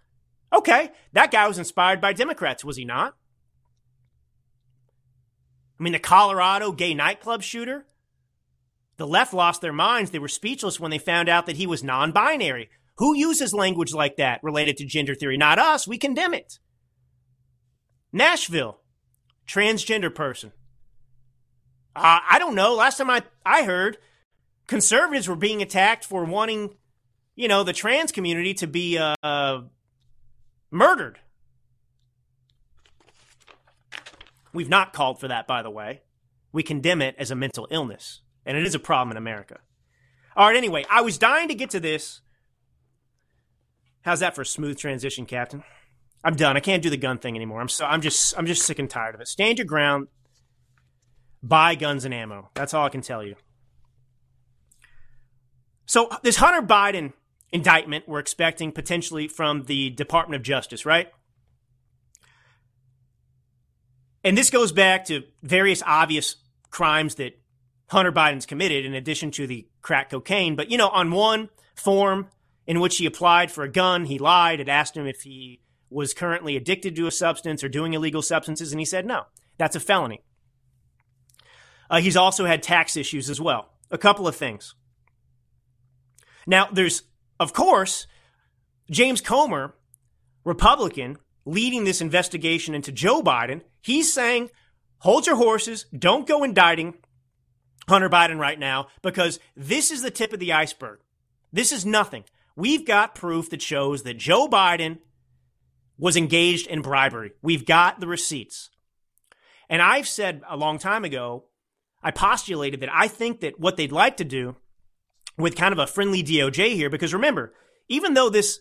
Okay, 0.52 0.90
that 1.12 1.30
guy 1.30 1.46
was 1.46 1.58
inspired 1.58 2.00
by 2.00 2.12
Democrats, 2.12 2.64
was 2.64 2.76
he 2.76 2.84
not? 2.84 3.14
I 5.78 5.82
mean, 5.82 5.92
the 5.92 5.98
Colorado 5.98 6.72
gay 6.72 6.94
nightclub 6.94 7.42
shooter, 7.42 7.86
the 8.96 9.06
left 9.06 9.32
lost 9.32 9.60
their 9.60 9.72
minds. 9.72 10.10
They 10.10 10.18
were 10.18 10.28
speechless 10.28 10.80
when 10.80 10.90
they 10.90 10.98
found 10.98 11.28
out 11.28 11.46
that 11.46 11.56
he 11.56 11.66
was 11.66 11.84
non 11.84 12.12
binary. 12.12 12.68
Who 12.96 13.14
uses 13.16 13.54
language 13.54 13.94
like 13.94 14.16
that 14.16 14.42
related 14.42 14.76
to 14.78 14.84
gender 14.84 15.14
theory? 15.14 15.36
Not 15.36 15.60
us. 15.60 15.86
We 15.86 15.98
condemn 15.98 16.34
it. 16.34 16.58
Nashville, 18.12 18.80
transgender 19.46 20.12
person. 20.12 20.50
Uh, 21.94 22.18
I 22.28 22.40
don't 22.40 22.56
know. 22.56 22.74
Last 22.74 22.98
time 22.98 23.10
I, 23.10 23.22
I 23.46 23.62
heard, 23.62 23.98
conservatives 24.68 25.28
were 25.28 25.34
being 25.34 25.60
attacked 25.62 26.04
for 26.04 26.24
wanting, 26.24 26.76
you 27.34 27.48
know, 27.48 27.64
the 27.64 27.72
trans 27.72 28.12
community 28.12 28.54
to 28.54 28.68
be 28.68 28.96
uh, 28.96 29.16
uh, 29.22 29.62
murdered. 30.70 31.18
We've 34.52 34.68
not 34.68 34.92
called 34.92 35.18
for 35.18 35.26
that, 35.26 35.48
by 35.48 35.62
the 35.62 35.70
way. 35.70 36.02
We 36.52 36.62
condemn 36.62 37.02
it 37.02 37.16
as 37.18 37.32
a 37.32 37.34
mental 37.34 37.66
illness, 37.70 38.22
and 38.46 38.56
it 38.56 38.64
is 38.64 38.74
a 38.74 38.78
problem 38.78 39.10
in 39.10 39.16
America. 39.16 39.58
All 40.36 40.46
right, 40.46 40.56
anyway, 40.56 40.84
I 40.88 41.00
was 41.00 41.18
dying 41.18 41.48
to 41.48 41.54
get 41.54 41.70
to 41.70 41.80
this. 41.80 42.20
How's 44.02 44.20
that 44.20 44.36
for 44.36 44.42
a 44.42 44.46
smooth 44.46 44.78
transition, 44.78 45.26
Captain? 45.26 45.64
I'm 46.24 46.36
done. 46.36 46.56
I 46.56 46.60
can't 46.60 46.82
do 46.82 46.90
the 46.90 46.96
gun 46.96 47.18
thing 47.18 47.34
anymore. 47.34 47.60
I'm 47.60 47.68
so 47.68 47.84
I'm 47.84 48.00
just 48.00 48.36
I'm 48.38 48.46
just 48.46 48.62
sick 48.62 48.78
and 48.78 48.88
tired 48.88 49.14
of 49.14 49.20
it. 49.20 49.28
Stand 49.28 49.58
your 49.58 49.66
ground 49.66 50.08
buy 51.42 51.74
guns 51.74 52.04
and 52.04 52.14
ammo. 52.14 52.50
That's 52.54 52.74
all 52.74 52.84
I 52.84 52.88
can 52.88 53.00
tell 53.00 53.22
you. 53.22 53.36
So, 55.88 56.10
this 56.22 56.36
Hunter 56.36 56.64
Biden 56.64 57.14
indictment 57.50 58.06
we're 58.06 58.18
expecting 58.18 58.72
potentially 58.72 59.26
from 59.26 59.64
the 59.64 59.88
Department 59.88 60.36
of 60.38 60.44
Justice, 60.44 60.84
right? 60.84 61.10
And 64.22 64.36
this 64.36 64.50
goes 64.50 64.70
back 64.70 65.06
to 65.06 65.22
various 65.42 65.82
obvious 65.86 66.36
crimes 66.68 67.14
that 67.14 67.40
Hunter 67.88 68.12
Biden's 68.12 68.44
committed 68.44 68.84
in 68.84 68.92
addition 68.92 69.30
to 69.32 69.46
the 69.46 69.66
crack 69.80 70.10
cocaine. 70.10 70.56
But, 70.56 70.70
you 70.70 70.76
know, 70.76 70.90
on 70.90 71.10
one 71.10 71.48
form 71.74 72.28
in 72.66 72.80
which 72.80 72.98
he 72.98 73.06
applied 73.06 73.50
for 73.50 73.64
a 73.64 73.72
gun, 73.72 74.04
he 74.04 74.18
lied. 74.18 74.60
It 74.60 74.68
asked 74.68 74.94
him 74.94 75.06
if 75.06 75.22
he 75.22 75.62
was 75.88 76.12
currently 76.12 76.54
addicted 76.54 76.96
to 76.96 77.06
a 77.06 77.10
substance 77.10 77.64
or 77.64 77.70
doing 77.70 77.94
illegal 77.94 78.20
substances, 78.20 78.72
and 78.72 78.80
he 78.80 78.84
said 78.84 79.06
no. 79.06 79.22
That's 79.56 79.74
a 79.76 79.80
felony. 79.80 80.20
Uh, 81.88 82.00
he's 82.00 82.16
also 82.16 82.44
had 82.44 82.62
tax 82.62 82.94
issues 82.94 83.30
as 83.30 83.40
well. 83.40 83.70
A 83.90 83.96
couple 83.96 84.28
of 84.28 84.36
things. 84.36 84.74
Now, 86.48 86.68
there's, 86.72 87.02
of 87.38 87.52
course, 87.52 88.06
James 88.90 89.20
Comer, 89.20 89.74
Republican, 90.44 91.18
leading 91.44 91.84
this 91.84 92.00
investigation 92.00 92.74
into 92.74 92.90
Joe 92.90 93.22
Biden. 93.22 93.60
He's 93.82 94.10
saying, 94.10 94.48
hold 95.00 95.26
your 95.26 95.36
horses, 95.36 95.84
don't 95.96 96.26
go 96.26 96.42
indicting 96.42 96.94
Hunter 97.86 98.08
Biden 98.08 98.38
right 98.38 98.58
now, 98.58 98.86
because 99.02 99.38
this 99.54 99.90
is 99.90 100.00
the 100.00 100.10
tip 100.10 100.32
of 100.32 100.40
the 100.40 100.54
iceberg. 100.54 101.00
This 101.52 101.70
is 101.70 101.84
nothing. 101.84 102.24
We've 102.56 102.86
got 102.86 103.14
proof 103.14 103.50
that 103.50 103.60
shows 103.60 104.02
that 104.04 104.16
Joe 104.16 104.48
Biden 104.48 104.98
was 105.98 106.16
engaged 106.16 106.66
in 106.66 106.80
bribery. 106.80 107.32
We've 107.42 107.66
got 107.66 108.00
the 108.00 108.06
receipts. 108.06 108.70
And 109.68 109.82
I've 109.82 110.08
said 110.08 110.40
a 110.48 110.56
long 110.56 110.78
time 110.78 111.04
ago, 111.04 111.44
I 112.02 112.10
postulated 112.10 112.80
that 112.80 112.90
I 112.92 113.06
think 113.06 113.40
that 113.40 113.60
what 113.60 113.76
they'd 113.76 113.92
like 113.92 114.16
to 114.16 114.24
do 114.24 114.56
with 115.38 115.56
kind 115.56 115.72
of 115.72 115.78
a 115.78 115.86
friendly 115.86 116.22
DOJ 116.22 116.74
here, 116.74 116.90
because 116.90 117.14
remember, 117.14 117.54
even 117.88 118.14
though 118.14 118.28
this 118.28 118.60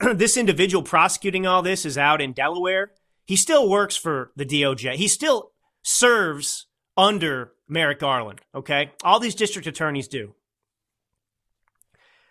this 0.14 0.36
individual 0.36 0.82
prosecuting 0.82 1.46
all 1.46 1.62
this 1.62 1.84
is 1.84 1.96
out 1.96 2.20
in 2.20 2.32
Delaware, 2.32 2.92
he 3.24 3.36
still 3.36 3.68
works 3.68 3.96
for 3.96 4.32
the 4.36 4.44
DOJ. 4.44 4.94
He 4.94 5.08
still 5.08 5.52
serves 5.82 6.66
under 6.96 7.52
Merrick 7.68 7.98
Garland. 7.98 8.40
Okay, 8.54 8.92
all 9.04 9.20
these 9.20 9.34
district 9.34 9.66
attorneys 9.66 10.08
do. 10.08 10.34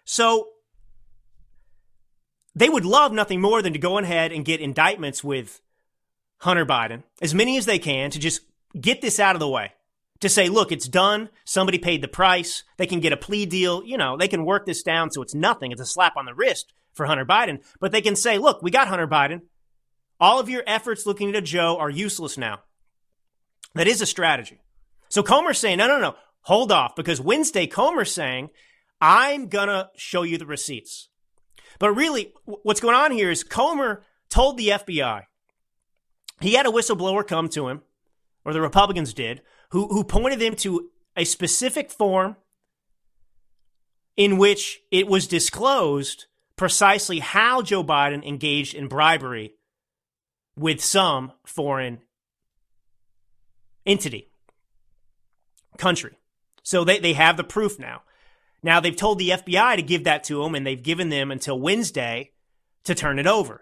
So 0.05 0.49
they 2.55 2.69
would 2.69 2.85
love 2.85 3.11
nothing 3.11 3.41
more 3.41 3.61
than 3.61 3.73
to 3.73 3.79
go 3.79 3.97
ahead 3.97 4.31
and 4.31 4.45
get 4.45 4.61
indictments 4.61 5.23
with 5.23 5.61
Hunter 6.39 6.65
Biden, 6.65 7.03
as 7.21 7.33
many 7.33 7.57
as 7.57 7.65
they 7.65 7.79
can, 7.79 8.11
to 8.11 8.19
just 8.19 8.41
get 8.79 9.01
this 9.01 9.19
out 9.19 9.35
of 9.35 9.39
the 9.39 9.47
way. 9.47 9.73
To 10.21 10.29
say, 10.29 10.47
look, 10.47 10.71
it's 10.71 10.87
done. 10.87 11.29
Somebody 11.43 11.77
paid 11.77 12.01
the 12.01 12.07
price. 12.07 12.63
They 12.77 12.87
can 12.87 13.01
get 13.01 13.11
a 13.11 13.17
plea 13.17 13.45
deal. 13.45 13.83
You 13.83 13.97
know, 13.97 14.15
they 14.15 14.29
can 14.29 14.45
work 14.45 14.65
this 14.65 14.81
down 14.81 15.11
so 15.11 15.21
it's 15.21 15.35
nothing. 15.35 15.71
It's 15.71 15.81
a 15.81 15.85
slap 15.85 16.15
on 16.15 16.25
the 16.25 16.33
wrist 16.33 16.73
for 16.93 17.05
Hunter 17.05 17.25
Biden. 17.25 17.61
But 17.79 17.91
they 17.91 18.01
can 18.01 18.15
say, 18.15 18.37
look, 18.37 18.61
we 18.61 18.71
got 18.71 18.87
Hunter 18.87 19.07
Biden. 19.07 19.41
All 20.19 20.39
of 20.39 20.49
your 20.49 20.63
efforts 20.65 21.05
looking 21.05 21.27
into 21.27 21.41
Joe 21.41 21.77
are 21.77 21.89
useless 21.89 22.37
now. 22.37 22.59
That 23.73 23.87
is 23.87 24.01
a 24.01 24.05
strategy. 24.05 24.61
So 25.09 25.21
Comer's 25.21 25.59
saying, 25.59 25.77
no, 25.77 25.87
no, 25.87 25.99
no, 25.99 26.15
hold 26.41 26.71
off. 26.71 26.95
Because 26.95 27.19
Wednesday, 27.19 27.67
Comer's 27.67 28.11
saying, 28.11 28.49
I'm 29.01 29.47
going 29.49 29.67
to 29.67 29.89
show 29.97 30.23
you 30.23 30.37
the 30.37 30.45
receipts. 30.45 31.09
But 31.77 31.91
really, 31.91 32.33
what's 32.45 32.79
going 32.79 32.95
on 32.95 33.11
here 33.11 33.29
is 33.29 33.43
Comer 33.43 34.03
told 34.29 34.57
the 34.57 34.69
FBI, 34.69 35.23
he 36.39 36.53
had 36.53 36.65
a 36.65 36.71
whistleblower 36.71 37.27
come 37.27 37.49
to 37.49 37.67
him, 37.67 37.81
or 38.45 38.53
the 38.53 38.61
Republicans 38.61 39.13
did, 39.13 39.41
who, 39.75 39.89
who 39.89 40.05
pointed 40.05 40.39
them 40.39 40.55
to 40.55 40.89
a 41.17 41.25
specific 41.25 41.91
form 41.91 42.37
in 44.15 44.37
which 44.37 44.79
it 44.89 45.05
was 45.05 45.27
disclosed 45.27 46.27
precisely 46.55 47.19
how 47.19 47.61
Joe 47.61 47.83
Biden 47.83 48.25
engaged 48.25 48.73
in 48.73 48.87
bribery 48.87 49.55
with 50.55 50.81
some 50.81 51.33
foreign 51.45 51.99
entity, 53.85 54.29
country. 55.77 56.17
So 56.63 56.85
they, 56.85 56.99
they 56.99 57.11
have 57.11 57.35
the 57.35 57.43
proof 57.43 57.77
now. 57.77 58.03
Now 58.63 58.79
they've 58.79 58.95
told 58.95 59.19
the 59.19 59.31
FBI 59.31 59.75
to 59.75 59.81
give 59.81 60.05
that 60.05 60.23
to 60.25 60.41
them, 60.41 60.55
and 60.55 60.65
they've 60.65 60.81
given 60.81 61.09
them 61.09 61.31
until 61.31 61.59
Wednesday 61.59 62.31
to 62.85 62.95
turn 62.95 63.19
it 63.19 63.27
over. 63.27 63.61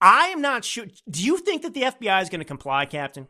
I 0.00 0.26
am 0.26 0.40
not 0.40 0.64
sure. 0.64 0.86
Do 1.08 1.22
you 1.22 1.38
think 1.38 1.62
that 1.62 1.74
the 1.74 1.82
FBI 1.82 2.20
is 2.20 2.28
going 2.30 2.40
to 2.40 2.44
comply, 2.44 2.84
Captain? 2.84 3.28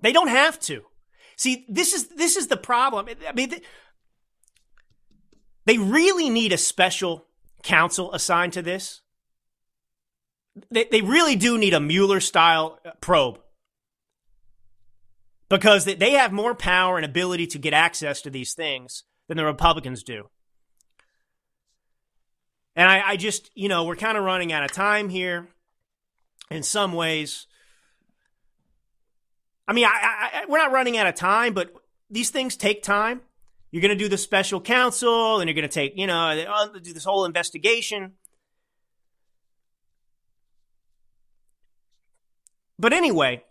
They 0.00 0.12
don't 0.12 0.28
have 0.28 0.58
to. 0.60 0.82
See, 1.36 1.64
this 1.68 1.94
is 1.94 2.08
this 2.08 2.36
is 2.36 2.48
the 2.48 2.56
problem. 2.56 3.08
I 3.26 3.32
mean, 3.32 3.54
they 5.66 5.78
really 5.78 6.28
need 6.28 6.52
a 6.52 6.58
special 6.58 7.26
counsel 7.62 8.12
assigned 8.12 8.52
to 8.54 8.62
this. 8.62 9.02
They, 10.70 10.84
they 10.90 11.00
really 11.00 11.36
do 11.36 11.56
need 11.58 11.74
a 11.74 11.80
Mueller 11.80 12.20
style 12.20 12.78
uh, 12.84 12.90
probe 13.00 13.38
because 15.48 15.84
they 15.84 16.12
have 16.12 16.32
more 16.32 16.54
power 16.54 16.96
and 16.96 17.04
ability 17.04 17.46
to 17.48 17.58
get 17.58 17.72
access 17.72 18.22
to 18.22 18.30
these 18.30 18.54
things 18.54 19.04
than 19.28 19.36
the 19.36 19.44
Republicans 19.44 20.02
do. 20.02 20.28
And 22.76 22.88
I, 22.88 23.10
I 23.10 23.16
just, 23.16 23.50
you 23.54 23.68
know, 23.68 23.84
we're 23.84 23.96
kind 23.96 24.16
of 24.16 24.24
running 24.24 24.52
out 24.52 24.64
of 24.64 24.72
time 24.72 25.08
here 25.08 25.48
in 26.50 26.62
some 26.62 26.92
ways. 26.92 27.46
I 29.70 29.72
mean, 29.72 29.84
I, 29.84 29.90
I, 29.92 30.42
we're 30.48 30.58
not 30.58 30.72
running 30.72 30.96
out 30.98 31.06
of 31.06 31.14
time, 31.14 31.54
but 31.54 31.72
these 32.10 32.30
things 32.30 32.56
take 32.56 32.82
time. 32.82 33.20
You're 33.70 33.82
going 33.82 33.96
to 33.96 34.04
do 34.04 34.08
the 34.08 34.18
special 34.18 34.60
counsel 34.60 35.38
and 35.38 35.48
you're 35.48 35.54
going 35.54 35.68
to 35.68 35.72
take, 35.72 35.92
you 35.96 36.08
know, 36.08 36.18
uh, 36.18 36.66
do 36.82 36.92
this 36.92 37.04
whole 37.04 37.24
investigation. 37.24 38.14
But 42.78 42.92
anyway, 42.92 43.44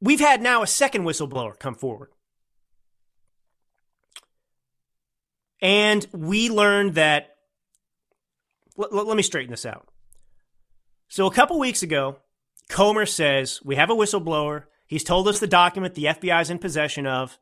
We've 0.00 0.20
had 0.20 0.42
now 0.42 0.62
a 0.62 0.66
second 0.66 1.04
whistleblower 1.04 1.58
come 1.58 1.74
forward. 1.74 2.10
And 5.60 6.06
we 6.12 6.50
learned 6.50 6.94
that. 6.94 7.36
L- 8.78 9.04
let 9.06 9.16
me 9.16 9.22
straighten 9.22 9.50
this 9.50 9.64
out. 9.64 9.88
So, 11.08 11.26
a 11.26 11.32
couple 11.32 11.58
weeks 11.58 11.82
ago, 11.82 12.18
Comer 12.68 13.06
says 13.06 13.60
we 13.64 13.76
have 13.76 13.90
a 13.90 13.94
whistleblower. 13.94 14.64
He's 14.86 15.04
told 15.04 15.28
us 15.28 15.38
the 15.38 15.46
document 15.46 15.94
the 15.94 16.04
FBI 16.04 16.42
is 16.42 16.50
in 16.50 16.58
possession 16.58 17.06
of, 17.06 17.38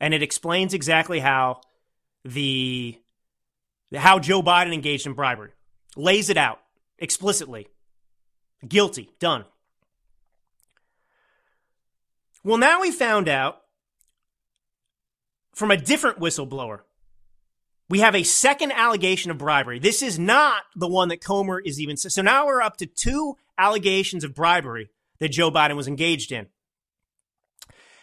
and 0.00 0.14
it 0.14 0.22
explains 0.22 0.74
exactly 0.74 1.20
how 1.20 1.60
the 2.24 2.98
how 3.94 4.18
Joe 4.18 4.42
Biden 4.42 4.74
engaged 4.74 5.06
in 5.06 5.12
bribery. 5.12 5.52
Lays 5.96 6.30
it 6.30 6.36
out 6.36 6.60
explicitly. 6.98 7.68
Guilty. 8.66 9.10
Done. 9.18 9.44
Well, 12.42 12.58
now 12.58 12.80
we 12.80 12.90
found 12.90 13.28
out 13.28 13.62
from 15.54 15.70
a 15.70 15.76
different 15.76 16.18
whistleblower. 16.18 16.80
We 17.88 18.00
have 18.00 18.14
a 18.14 18.22
second 18.22 18.72
allegation 18.72 19.30
of 19.30 19.38
bribery. 19.38 19.78
This 19.78 20.02
is 20.02 20.18
not 20.18 20.62
the 20.74 20.88
one 20.88 21.08
that 21.08 21.20
Comer 21.20 21.60
is 21.60 21.80
even. 21.80 21.96
So 21.96 22.22
now 22.22 22.46
we're 22.46 22.62
up 22.62 22.78
to 22.78 22.86
two 22.86 23.36
allegations 23.58 24.24
of 24.24 24.34
bribery 24.34 24.90
that 25.20 25.30
Joe 25.30 25.50
Biden 25.50 25.76
was 25.76 25.88
engaged 25.88 26.32
in. 26.32 26.46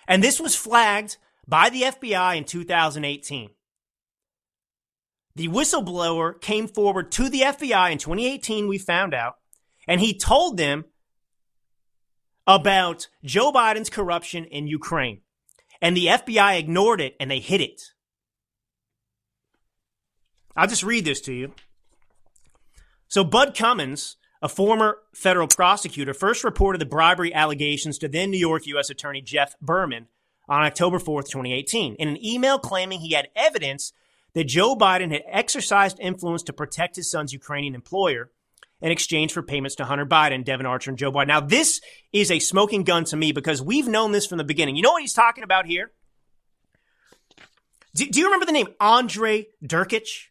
And 0.07 0.23
this 0.23 0.39
was 0.39 0.55
flagged 0.55 1.17
by 1.47 1.69
the 1.69 1.83
FBI 1.83 2.37
in 2.37 2.43
2018. 2.43 3.49
The 5.35 5.47
whistleblower 5.47 6.39
came 6.41 6.67
forward 6.67 7.11
to 7.13 7.29
the 7.29 7.41
FBI 7.41 7.91
in 7.91 7.97
2018, 7.97 8.67
we 8.67 8.77
found 8.77 9.13
out, 9.13 9.35
and 9.87 10.01
he 10.01 10.17
told 10.17 10.57
them 10.57 10.85
about 12.45 13.07
Joe 13.23 13.51
Biden's 13.51 13.89
corruption 13.89 14.45
in 14.45 14.67
Ukraine. 14.67 15.21
And 15.81 15.95
the 15.95 16.07
FBI 16.07 16.59
ignored 16.59 17.01
it 17.01 17.15
and 17.19 17.31
they 17.31 17.39
hid 17.39 17.61
it. 17.61 17.81
I'll 20.55 20.67
just 20.67 20.83
read 20.83 21.05
this 21.05 21.21
to 21.21 21.33
you. 21.33 21.53
So, 23.07 23.23
Bud 23.23 23.55
Cummins, 23.55 24.17
a 24.41 24.49
former 24.49 24.97
federal 25.13 25.47
prosecutor, 25.47 26.13
first 26.13 26.43
reported 26.43 26.81
the 26.81 26.85
bribery 26.85 27.33
allegations 27.33 27.97
to 27.99 28.07
then 28.07 28.31
New 28.31 28.39
York 28.39 28.65
U.S. 28.67 28.89
Attorney 28.89 29.21
Jeff 29.21 29.55
Berman 29.59 30.07
on 30.49 30.63
October 30.63 30.97
4th, 30.97 31.29
2018, 31.29 31.95
in 31.95 32.07
an 32.07 32.23
email 32.25 32.57
claiming 32.59 32.99
he 32.99 33.13
had 33.13 33.29
evidence 33.35 33.93
that 34.33 34.45
Joe 34.45 34.75
Biden 34.75 35.11
had 35.11 35.23
exercised 35.27 35.99
influence 35.99 36.43
to 36.43 36.53
protect 36.53 36.95
his 36.95 37.09
son's 37.09 37.33
Ukrainian 37.33 37.75
employer 37.75 38.31
in 38.81 38.91
exchange 38.91 39.31
for 39.31 39.43
payments 39.43 39.75
to 39.75 39.85
Hunter 39.85 40.05
Biden, 40.05 40.43
Devon 40.43 40.65
Archer, 40.65 40.89
and 40.89 40.97
Joe 40.97 41.11
Biden. 41.11 41.27
Now, 41.27 41.41
this 41.41 41.81
is 42.11 42.31
a 42.31 42.39
smoking 42.39 42.83
gun 42.83 43.05
to 43.05 43.15
me 43.17 43.31
because 43.31 43.61
we've 43.61 43.87
known 43.87 44.11
this 44.11 44.25
from 44.25 44.39
the 44.39 44.43
beginning. 44.43 44.75
You 44.75 44.81
know 44.81 44.91
what 44.91 45.01
he's 45.01 45.13
talking 45.13 45.43
about 45.43 45.65
here? 45.65 45.91
Do, 47.93 48.07
do 48.07 48.19
you 48.19 48.25
remember 48.25 48.45
the 48.45 48.53
name 48.53 48.69
Andre 48.79 49.47
Durkich? 49.63 50.27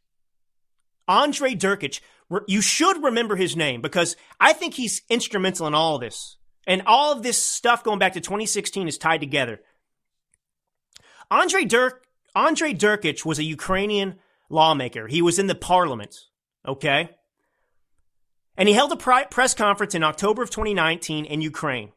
Andre 1.07 1.55
Durkich. 1.55 2.01
You 2.47 2.61
should 2.61 3.03
remember 3.03 3.37
his 3.37 3.57
name 3.57 3.81
because 3.81 4.17
I 4.39 4.53
think 4.53 4.75
he's 4.75 5.03
instrumental 5.09 5.67
in 5.67 5.75
all 5.75 5.97
of 5.97 6.01
this. 6.01 6.37
And 6.67 6.83
all 6.87 7.13
of 7.13 7.23
this 7.23 7.43
stuff 7.43 7.83
going 7.83 7.99
back 7.99 8.13
to 8.13 8.21
2016 8.21 8.87
is 8.87 8.99
tied 8.99 9.21
together. 9.21 9.61
Andre 11.31 11.65
Dirk, 11.65 12.05
Andre 12.35 12.73
Durkich 12.73 13.25
was 13.25 13.39
a 13.39 13.45
Ukrainian 13.45 14.19
lawmaker. 14.49 15.09
He 15.09 15.23
was 15.23 15.39
in 15.39 15.47
the 15.47 15.55
parliament. 15.55 16.17
Okay. 16.67 17.11
And 18.57 18.69
he 18.69 18.75
held 18.75 18.93
a 18.93 19.25
press 19.27 19.55
conference 19.55 19.95
in 19.95 20.05
October 20.05 20.43
of 20.43 20.51
2019 20.51 21.25
in 21.25 21.41
Ukraine. 21.41 21.93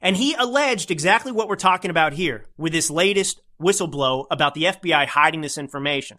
And 0.00 0.16
he 0.16 0.34
alleged 0.34 0.90
exactly 0.90 1.32
what 1.32 1.48
we're 1.48 1.56
talking 1.56 1.90
about 1.90 2.12
here 2.12 2.46
with 2.56 2.72
this 2.72 2.90
latest 2.90 3.40
whistleblow 3.60 4.26
about 4.30 4.54
the 4.54 4.64
FBI 4.64 5.06
hiding 5.06 5.40
this 5.40 5.56
information. 5.56 6.18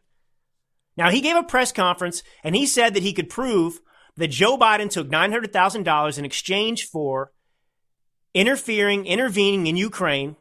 Now, 0.95 1.09
he 1.09 1.21
gave 1.21 1.35
a 1.35 1.43
press 1.43 1.71
conference 1.71 2.23
and 2.43 2.55
he 2.55 2.65
said 2.65 2.93
that 2.93 3.03
he 3.03 3.13
could 3.13 3.29
prove 3.29 3.79
that 4.15 4.27
Joe 4.27 4.57
Biden 4.57 4.89
took 4.89 5.09
$900,000 5.09 6.17
in 6.17 6.25
exchange 6.25 6.87
for 6.87 7.31
interfering, 8.33 9.05
intervening 9.05 9.67
in 9.67 9.75
Ukraine 9.75 10.35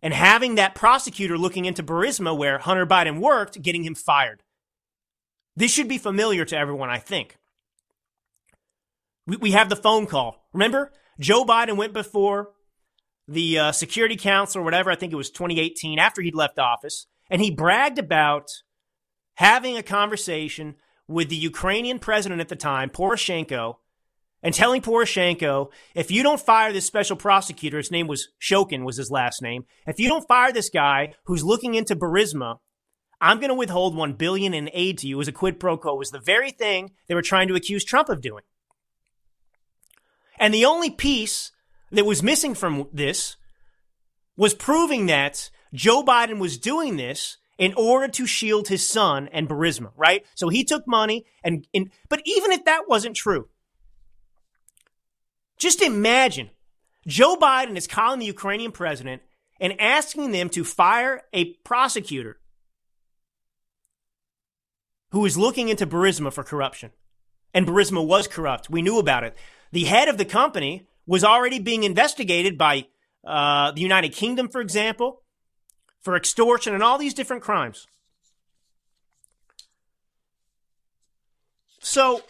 and 0.00 0.14
having 0.14 0.56
that 0.56 0.74
prosecutor 0.74 1.38
looking 1.38 1.64
into 1.64 1.82
Burisma 1.82 2.36
where 2.36 2.58
Hunter 2.58 2.86
Biden 2.86 3.20
worked, 3.20 3.62
getting 3.62 3.84
him 3.84 3.94
fired. 3.94 4.42
This 5.56 5.72
should 5.72 5.88
be 5.88 5.98
familiar 5.98 6.44
to 6.44 6.56
everyone, 6.56 6.90
I 6.90 6.98
think. 6.98 7.36
We, 9.26 9.36
we 9.36 9.50
have 9.52 9.68
the 9.68 9.76
phone 9.76 10.06
call. 10.06 10.46
Remember? 10.52 10.92
Joe 11.18 11.44
Biden 11.44 11.76
went 11.76 11.92
before 11.92 12.50
the 13.26 13.58
uh, 13.58 13.72
Security 13.72 14.16
Council 14.16 14.60
or 14.60 14.64
whatever, 14.64 14.90
I 14.90 14.96
think 14.96 15.12
it 15.12 15.16
was 15.16 15.30
2018, 15.30 15.98
after 15.98 16.20
he'd 16.20 16.34
left 16.34 16.58
office, 16.58 17.06
and 17.30 17.40
he 17.40 17.50
bragged 17.50 17.98
about 17.98 18.50
having 19.34 19.76
a 19.76 19.82
conversation 19.82 20.76
with 21.06 21.28
the 21.28 21.36
Ukrainian 21.36 21.98
president 21.98 22.40
at 22.40 22.48
the 22.48 22.56
time, 22.56 22.90
Poroshenko, 22.90 23.76
and 24.42 24.54
telling 24.54 24.82
Poroshenko, 24.82 25.70
if 25.94 26.10
you 26.10 26.22
don't 26.22 26.40
fire 26.40 26.72
this 26.72 26.86
special 26.86 27.16
prosecutor, 27.16 27.78
his 27.78 27.90
name 27.90 28.06
was 28.06 28.28
Shokin, 28.40 28.84
was 28.84 28.98
his 28.98 29.10
last 29.10 29.40
name. 29.42 29.64
If 29.86 29.98
you 29.98 30.08
don't 30.08 30.28
fire 30.28 30.52
this 30.52 30.68
guy 30.68 31.14
who's 31.24 31.42
looking 31.42 31.74
into 31.74 31.96
Burisma, 31.96 32.58
I'm 33.20 33.38
going 33.38 33.48
to 33.48 33.54
withhold 33.54 33.96
one 33.96 34.12
billion 34.12 34.52
in 34.52 34.68
aid 34.74 34.98
to 34.98 35.08
you 35.08 35.18
as 35.20 35.28
a 35.28 35.32
quid 35.32 35.58
pro 35.58 35.78
quo. 35.78 35.94
Was 35.94 36.10
the 36.10 36.20
very 36.20 36.50
thing 36.50 36.90
they 37.08 37.14
were 37.14 37.22
trying 37.22 37.48
to 37.48 37.54
accuse 37.54 37.84
Trump 37.84 38.10
of 38.10 38.20
doing. 38.20 38.42
And 40.38 40.52
the 40.52 40.66
only 40.66 40.90
piece 40.90 41.52
that 41.90 42.04
was 42.04 42.22
missing 42.22 42.54
from 42.54 42.88
this 42.92 43.36
was 44.36 44.52
proving 44.52 45.06
that 45.06 45.50
Joe 45.72 46.04
Biden 46.04 46.38
was 46.38 46.58
doing 46.58 46.96
this 46.96 47.38
in 47.58 47.74
order 47.74 48.08
to 48.08 48.26
shield 48.26 48.68
his 48.68 48.88
son 48.88 49.28
and 49.32 49.48
Burisma, 49.48 49.92
right? 49.96 50.24
So 50.34 50.48
he 50.48 50.64
took 50.64 50.86
money 50.86 51.24
and, 51.42 51.66
and 51.74 51.90
but 52.08 52.22
even 52.24 52.52
if 52.52 52.64
that 52.64 52.88
wasn't 52.88 53.16
true, 53.16 53.48
just 55.58 55.82
imagine 55.82 56.50
Joe 57.06 57.36
Biden 57.36 57.76
is 57.76 57.86
calling 57.86 58.18
the 58.18 58.26
Ukrainian 58.26 58.72
president 58.72 59.22
and 59.60 59.80
asking 59.80 60.32
them 60.32 60.48
to 60.50 60.64
fire 60.64 61.22
a 61.32 61.54
prosecutor 61.64 62.38
who 65.12 65.24
is 65.24 65.38
looking 65.38 65.68
into 65.68 65.86
Burisma 65.86 66.32
for 66.32 66.42
corruption. 66.42 66.90
And 67.52 67.66
Burisma 67.68 68.04
was 68.04 68.26
corrupt. 68.26 68.68
We 68.68 68.82
knew 68.82 68.98
about 68.98 69.22
it. 69.22 69.36
The 69.70 69.84
head 69.84 70.08
of 70.08 70.18
the 70.18 70.24
company 70.24 70.88
was 71.06 71.22
already 71.22 71.60
being 71.60 71.84
investigated 71.84 72.58
by 72.58 72.86
uh, 73.24 73.70
the 73.70 73.80
United 73.80 74.12
Kingdom, 74.12 74.48
for 74.48 74.60
example, 74.60 75.22
for 76.04 76.14
extortion 76.16 76.74
and 76.74 76.82
all 76.82 76.98
these 76.98 77.14
different 77.14 77.42
crimes. 77.42 77.88
So, 81.80 82.22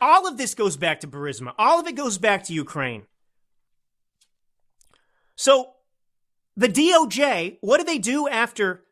all 0.00 0.28
of 0.28 0.36
this 0.36 0.54
goes 0.54 0.76
back 0.76 1.00
to 1.00 1.08
Burisma. 1.08 1.52
All 1.58 1.80
of 1.80 1.86
it 1.86 1.96
goes 1.96 2.18
back 2.18 2.44
to 2.44 2.52
Ukraine. 2.52 3.02
So, 5.34 5.70
the 6.56 6.68
DOJ, 6.68 7.58
what 7.60 7.78
did 7.78 7.86
they 7.86 7.98
do 7.98 8.28
after 8.28 8.84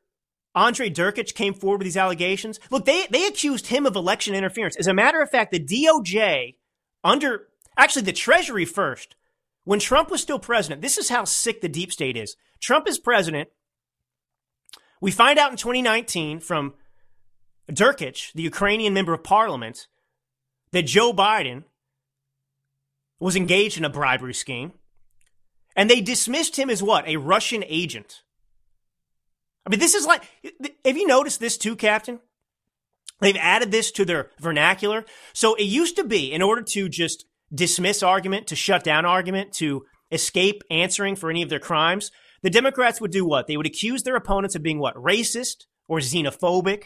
Andre 0.54 0.88
Derkich 0.88 1.34
came 1.34 1.52
forward 1.54 1.78
with 1.78 1.86
these 1.86 1.96
allegations? 1.96 2.58
Look, 2.70 2.84
they, 2.84 3.06
they 3.10 3.26
accused 3.26 3.66
him 3.66 3.84
of 3.84 3.96
election 3.96 4.34
interference. 4.34 4.76
As 4.76 4.86
a 4.86 4.94
matter 4.94 5.20
of 5.20 5.30
fact, 5.30 5.52
the 5.52 5.60
DOJ, 5.60 6.56
under 7.04 7.48
actually 7.76 8.02
the 8.02 8.12
Treasury 8.12 8.64
first, 8.64 9.16
when 9.64 9.80
Trump 9.80 10.10
was 10.10 10.22
still 10.22 10.38
president, 10.38 10.80
this 10.80 10.96
is 10.96 11.08
how 11.08 11.24
sick 11.24 11.60
the 11.60 11.68
deep 11.68 11.92
state 11.92 12.16
is. 12.16 12.36
Trump 12.60 12.88
is 12.88 12.98
president. 12.98 13.48
We 15.00 15.10
find 15.10 15.38
out 15.38 15.50
in 15.50 15.56
2019 15.56 16.40
from 16.40 16.74
Derkich, 17.70 18.32
the 18.32 18.42
Ukrainian 18.42 18.94
member 18.94 19.12
of 19.12 19.22
parliament, 19.22 19.88
that 20.72 20.82
Joe 20.86 21.12
Biden 21.12 21.64
was 23.18 23.36
engaged 23.36 23.78
in 23.78 23.84
a 23.84 23.90
bribery 23.90 24.34
scheme. 24.34 24.72
And 25.74 25.90
they 25.90 26.00
dismissed 26.00 26.56
him 26.56 26.70
as 26.70 26.82
what? 26.82 27.06
A 27.06 27.16
Russian 27.16 27.64
agent. 27.66 28.22
I 29.66 29.70
mean, 29.70 29.80
this 29.80 29.94
is 29.94 30.06
like, 30.06 30.22
have 30.84 30.96
you 30.96 31.06
noticed 31.06 31.40
this 31.40 31.58
too, 31.58 31.76
Captain? 31.76 32.20
They've 33.20 33.36
added 33.36 33.70
this 33.70 33.90
to 33.92 34.04
their 34.04 34.30
vernacular. 34.38 35.04
So 35.32 35.54
it 35.54 35.64
used 35.64 35.96
to 35.96 36.04
be, 36.04 36.32
in 36.32 36.42
order 36.42 36.62
to 36.62 36.88
just 36.88 37.26
dismiss 37.52 38.02
argument, 38.02 38.46
to 38.48 38.56
shut 38.56 38.84
down 38.84 39.04
argument, 39.04 39.52
to 39.54 39.84
escape 40.10 40.62
answering 40.70 41.16
for 41.16 41.30
any 41.30 41.42
of 41.42 41.48
their 41.48 41.58
crimes, 41.58 42.10
the 42.46 42.50
Democrats 42.50 43.00
would 43.00 43.10
do 43.10 43.26
what? 43.26 43.48
They 43.48 43.56
would 43.56 43.66
accuse 43.66 44.04
their 44.04 44.14
opponents 44.14 44.54
of 44.54 44.62
being 44.62 44.78
what? 44.78 44.94
Racist 44.94 45.66
or 45.88 45.98
xenophobic. 45.98 46.84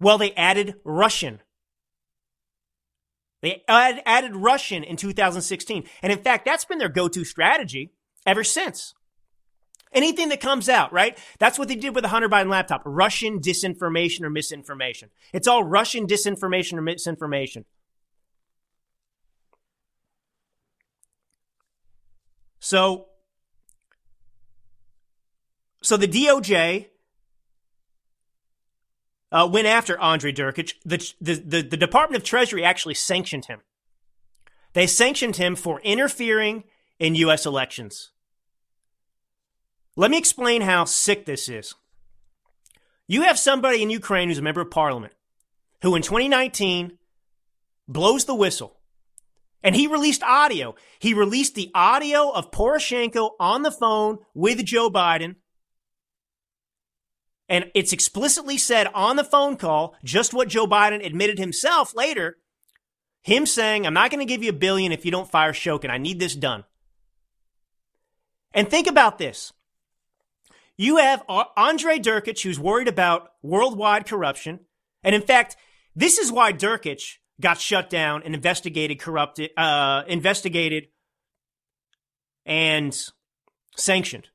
Well, 0.00 0.18
they 0.18 0.32
added 0.32 0.74
Russian. 0.82 1.40
They 3.42 3.62
added 3.68 4.34
Russian 4.34 4.82
in 4.82 4.96
2016. 4.96 5.84
And 6.02 6.12
in 6.12 6.18
fact, 6.18 6.44
that's 6.44 6.64
been 6.64 6.78
their 6.78 6.88
go 6.88 7.06
to 7.06 7.24
strategy 7.24 7.92
ever 8.26 8.42
since. 8.42 8.94
Anything 9.92 10.30
that 10.30 10.40
comes 10.40 10.68
out, 10.68 10.92
right? 10.92 11.16
That's 11.38 11.56
what 11.56 11.68
they 11.68 11.76
did 11.76 11.94
with 11.94 12.02
the 12.02 12.08
Hunter 12.08 12.28
Biden 12.28 12.50
laptop. 12.50 12.82
Russian 12.84 13.38
disinformation 13.38 14.22
or 14.22 14.30
misinformation. 14.30 15.10
It's 15.32 15.46
all 15.46 15.62
Russian 15.62 16.08
disinformation 16.08 16.72
or 16.72 16.82
misinformation. 16.82 17.66
So 22.58 23.10
so 25.84 25.98
the 25.98 26.08
DOJ 26.08 26.86
uh, 29.30 29.48
went 29.52 29.66
after 29.66 30.00
Andre 30.00 30.32
Derkich. 30.32 30.74
The, 30.84 31.12
the, 31.20 31.34
the, 31.34 31.62
the 31.62 31.76
Department 31.76 32.22
of 32.22 32.26
Treasury 32.26 32.64
actually 32.64 32.94
sanctioned 32.94 33.44
him. 33.44 33.60
They 34.72 34.86
sanctioned 34.86 35.36
him 35.36 35.56
for 35.56 35.80
interfering 35.82 36.64
in 36.98 37.14
U.S. 37.16 37.44
elections. 37.44 38.12
Let 39.94 40.10
me 40.10 40.16
explain 40.16 40.62
how 40.62 40.84
sick 40.84 41.26
this 41.26 41.50
is. 41.50 41.74
You 43.06 43.22
have 43.22 43.38
somebody 43.38 43.82
in 43.82 43.90
Ukraine 43.90 44.28
who's 44.28 44.38
a 44.38 44.42
member 44.42 44.62
of 44.62 44.70
parliament 44.70 45.12
who 45.82 45.94
in 45.94 46.02
2019 46.02 46.96
blows 47.86 48.24
the 48.24 48.34
whistle 48.34 48.78
and 49.62 49.76
he 49.76 49.86
released 49.86 50.22
audio. 50.22 50.74
He 50.98 51.12
released 51.12 51.54
the 51.54 51.70
audio 51.74 52.30
of 52.30 52.50
Poroshenko 52.50 53.32
on 53.38 53.62
the 53.62 53.70
phone 53.70 54.18
with 54.32 54.64
Joe 54.64 54.88
Biden 54.90 55.36
and 57.48 57.70
it's 57.74 57.92
explicitly 57.92 58.56
said 58.56 58.86
on 58.94 59.16
the 59.16 59.24
phone 59.24 59.56
call, 59.56 59.94
just 60.02 60.32
what 60.32 60.48
Joe 60.48 60.66
Biden 60.66 61.04
admitted 61.04 61.38
himself 61.38 61.94
later. 61.94 62.38
Him 63.22 63.46
saying, 63.46 63.86
I'm 63.86 63.94
not 63.94 64.10
going 64.10 64.26
to 64.26 64.30
give 64.30 64.42
you 64.42 64.50
a 64.50 64.54
billion 64.54 64.92
if 64.92 65.04
you 65.04 65.10
don't 65.10 65.30
fire 65.30 65.52
Shokin. 65.52 65.90
I 65.90 65.98
need 65.98 66.20
this 66.20 66.34
done. 66.34 66.64
And 68.52 68.68
think 68.68 68.86
about 68.86 69.18
this. 69.18 69.52
You 70.76 70.96
have 70.98 71.22
Andre 71.28 71.98
Derkich, 71.98 72.42
who's 72.42 72.58
worried 72.58 72.88
about 72.88 73.30
worldwide 73.42 74.06
corruption. 74.06 74.60
And 75.02 75.14
in 75.14 75.22
fact, 75.22 75.56
this 75.94 76.18
is 76.18 76.32
why 76.32 76.52
Derkich 76.52 77.16
got 77.40 77.60
shut 77.60 77.90
down 77.90 78.22
and 78.24 78.34
investigated 78.34 79.00
corrupted, 79.00 79.50
uh, 79.56 80.02
investigated 80.06 80.88
and 82.46 82.96
sanctioned 83.76 84.28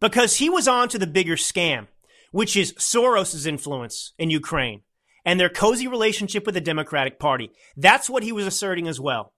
because 0.00 0.36
he 0.36 0.48
was 0.48 0.68
on 0.68 0.88
to 0.88 0.98
the 0.98 1.06
bigger 1.06 1.36
scam 1.36 1.88
which 2.30 2.56
is 2.56 2.74
Soros's 2.78 3.46
influence 3.46 4.12
in 4.18 4.30
Ukraine 4.30 4.82
and 5.24 5.38
their 5.38 5.48
cozy 5.48 5.88
relationship 5.88 6.46
with 6.46 6.54
the 6.54 6.60
Democratic 6.60 7.18
Party. 7.18 7.50
That's 7.76 8.08
what 8.08 8.22
he 8.22 8.32
was 8.32 8.46
asserting 8.46 8.88
as 8.88 9.00
well. 9.00 9.32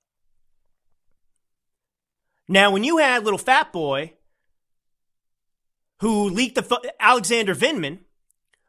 Now, 2.48 2.70
when 2.70 2.84
you 2.84 2.98
had 2.98 3.24
little 3.24 3.38
fat 3.38 3.72
boy 3.72 4.14
who 6.00 6.28
leaked 6.28 6.56
the 6.56 6.92
Alexander 6.98 7.54
Vindman, 7.54 8.00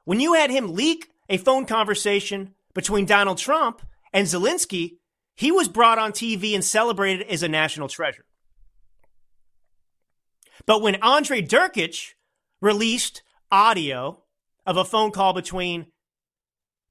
when 0.06 0.20
you 0.20 0.34
had 0.34 0.52
him 0.52 0.74
leak 0.74 1.10
a 1.30 1.38
phone 1.38 1.66
conversation 1.66 2.54
between 2.74 3.06
Donald 3.06 3.38
Trump 3.38 3.82
and 4.14 4.28
Zelensky, 4.28 4.98
he 5.36 5.52
was 5.52 5.68
brought 5.68 5.98
on 5.98 6.12
TV 6.12 6.54
and 6.54 6.64
celebrated 6.64 7.28
as 7.28 7.42
a 7.42 7.48
national 7.48 7.88
treasure. 7.88 8.26
But 10.66 10.82
when 10.82 11.02
Andre 11.02 11.42
Derkich 11.42 12.14
released 12.62 13.24
audio 13.52 14.24
of 14.66 14.78
a 14.78 14.86
phone 14.86 15.12
call 15.12 15.34
between 15.34 15.88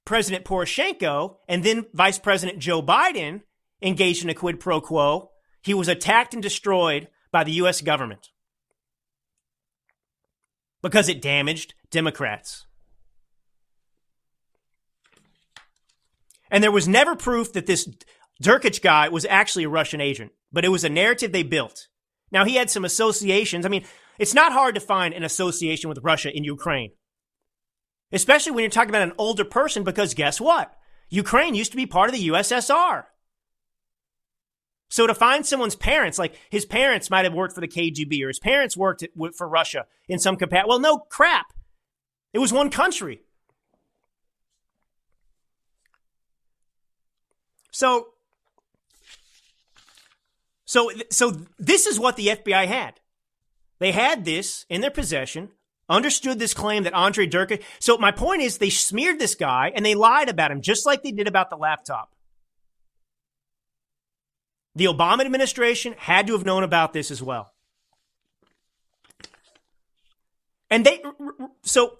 President 0.04 0.44
Poroshenko 0.44 1.36
and 1.48 1.62
then 1.62 1.86
Vice 1.92 2.18
President 2.18 2.58
Joe 2.58 2.82
Biden 2.82 3.42
engaged 3.82 4.24
in 4.24 4.30
a 4.30 4.34
quid 4.34 4.60
pro 4.60 4.80
quo. 4.80 5.30
He 5.62 5.74
was 5.74 5.88
attacked 5.88 6.34
and 6.34 6.42
destroyed 6.42 7.08
by 7.32 7.44
the 7.44 7.52
U.S. 7.52 7.80
government 7.80 8.28
because 10.82 11.08
it 11.08 11.22
damaged 11.22 11.74
Democrats. 11.90 12.66
And 16.50 16.64
there 16.64 16.72
was 16.72 16.88
never 16.88 17.14
proof 17.14 17.52
that 17.52 17.66
this 17.66 17.88
Derkich 18.42 18.82
guy 18.82 19.08
was 19.08 19.24
actually 19.26 19.64
a 19.64 19.68
Russian 19.68 20.00
agent, 20.00 20.32
but 20.50 20.64
it 20.64 20.70
was 20.70 20.82
a 20.82 20.88
narrative 20.88 21.30
they 21.30 21.42
built 21.42 21.88
Now, 22.32 22.44
he 22.44 22.56
had 22.56 22.70
some 22.70 22.84
associations. 22.84 23.66
I 23.66 23.68
mean, 23.68 23.84
it's 24.20 24.34
not 24.34 24.52
hard 24.52 24.74
to 24.74 24.82
find 24.82 25.14
an 25.14 25.24
association 25.24 25.88
with 25.88 25.98
Russia 26.02 26.30
in 26.30 26.44
Ukraine, 26.44 26.90
especially 28.12 28.52
when 28.52 28.62
you're 28.62 28.70
talking 28.70 28.90
about 28.90 29.00
an 29.00 29.14
older 29.16 29.46
person, 29.46 29.82
because 29.82 30.12
guess 30.12 30.38
what? 30.38 30.76
Ukraine 31.08 31.54
used 31.54 31.70
to 31.70 31.76
be 31.78 31.86
part 31.86 32.10
of 32.10 32.14
the 32.14 32.28
USSR. 32.28 33.04
So 34.90 35.06
to 35.06 35.14
find 35.14 35.46
someone's 35.46 35.74
parents, 35.74 36.18
like 36.18 36.38
his 36.50 36.66
parents 36.66 37.08
might 37.08 37.24
have 37.24 37.32
worked 37.32 37.54
for 37.54 37.62
the 37.62 37.68
KGB 37.68 38.22
or 38.22 38.28
his 38.28 38.38
parents 38.38 38.76
worked 38.76 39.02
for 39.38 39.48
Russia 39.48 39.86
in 40.06 40.18
some 40.18 40.36
capacity. 40.36 40.68
Well, 40.68 40.80
no 40.80 40.98
crap. 40.98 41.54
It 42.34 42.40
was 42.40 42.52
one 42.52 42.68
country. 42.68 43.22
So, 47.70 48.08
so, 50.66 50.90
so 51.08 51.32
this 51.58 51.86
is 51.86 51.98
what 51.98 52.16
the 52.16 52.26
FBI 52.26 52.66
had. 52.66 52.99
They 53.80 53.92
had 53.92 54.24
this 54.24 54.66
in 54.68 54.82
their 54.82 54.90
possession, 54.90 55.48
understood 55.88 56.38
this 56.38 56.54
claim 56.54 56.84
that 56.84 56.94
Andre 56.94 57.26
Derkich. 57.26 57.62
So 57.80 57.98
my 57.98 58.12
point 58.12 58.42
is 58.42 58.58
they 58.58 58.70
smeared 58.70 59.18
this 59.18 59.34
guy 59.34 59.72
and 59.74 59.84
they 59.84 59.94
lied 59.94 60.28
about 60.28 60.52
him 60.52 60.60
just 60.60 60.86
like 60.86 61.02
they 61.02 61.10
did 61.10 61.26
about 61.26 61.50
the 61.50 61.56
laptop. 61.56 62.14
The 64.76 64.84
Obama 64.84 65.24
administration 65.24 65.94
had 65.98 66.28
to 66.28 66.34
have 66.34 66.44
known 66.44 66.62
about 66.62 66.92
this 66.92 67.10
as 67.10 67.22
well. 67.22 67.52
And 70.70 70.86
they, 70.86 71.02
so, 71.62 71.98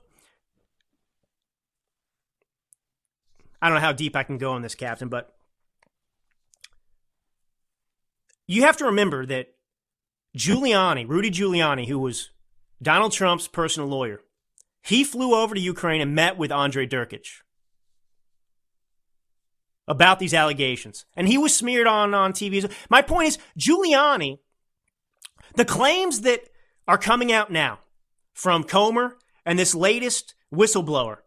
I 3.60 3.68
don't 3.68 3.74
know 3.74 3.80
how 3.80 3.92
deep 3.92 4.14
I 4.14 4.22
can 4.22 4.38
go 4.38 4.52
on 4.52 4.62
this, 4.62 4.76
Captain, 4.76 5.08
but 5.08 5.34
you 8.46 8.62
have 8.62 8.76
to 8.76 8.84
remember 8.84 9.26
that 9.26 9.48
Giuliani, 10.36 11.08
Rudy 11.08 11.30
Giuliani, 11.30 11.88
who 11.88 11.98
was 11.98 12.30
Donald 12.82 13.12
Trump's 13.12 13.48
personal 13.48 13.88
lawyer, 13.88 14.20
he 14.82 15.04
flew 15.04 15.34
over 15.34 15.54
to 15.54 15.60
Ukraine 15.60 16.00
and 16.00 16.14
met 16.14 16.38
with 16.38 16.52
Andrei 16.52 16.86
Derkich 16.86 17.42
about 19.86 20.18
these 20.20 20.32
allegations. 20.32 21.04
And 21.16 21.26
he 21.28 21.36
was 21.36 21.54
smeared 21.54 21.86
on, 21.86 22.14
on 22.14 22.32
TV. 22.32 22.70
My 22.88 23.02
point 23.02 23.28
is, 23.28 23.38
Giuliani, 23.58 24.38
the 25.56 25.64
claims 25.64 26.20
that 26.22 26.44
are 26.86 26.98
coming 26.98 27.32
out 27.32 27.50
now 27.50 27.80
from 28.32 28.64
Comer 28.64 29.16
and 29.44 29.58
this 29.58 29.74
latest 29.74 30.34
whistleblower 30.54 31.18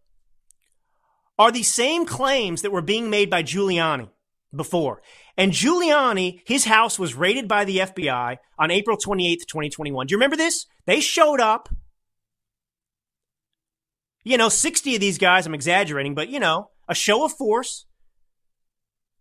are 1.38 1.52
the 1.52 1.64
same 1.64 2.06
claims 2.06 2.62
that 2.62 2.72
were 2.72 2.82
being 2.82 3.10
made 3.10 3.30
by 3.30 3.44
Giuliani 3.44 4.10
before. 4.56 5.02
And 5.36 5.52
Giuliani, 5.52 6.42
his 6.46 6.66
house 6.66 7.00
was 7.00 7.16
raided 7.16 7.48
by 7.48 7.66
the 7.66 7.78
FBI 7.78 8.38
on 8.60 8.72
April 8.72 8.98
28th, 8.98 9.48
2021. 9.48 10.08
Do 10.08 10.12
you 10.12 10.18
remember 10.18 10.36
this? 10.36 10.68
They 10.86 11.00
showed 11.00 11.40
up. 11.40 11.70
You 14.24 14.38
know, 14.38 14.50
60 14.50 14.96
of 14.96 15.02
these 15.02 15.18
guys, 15.18 15.46
I'm 15.46 15.56
exaggerating, 15.56 16.16
but 16.16 16.30
you 16.30 16.40
know, 16.40 16.70
a 16.88 16.96
show 16.96 17.26
of 17.26 17.34
force. 17.34 17.86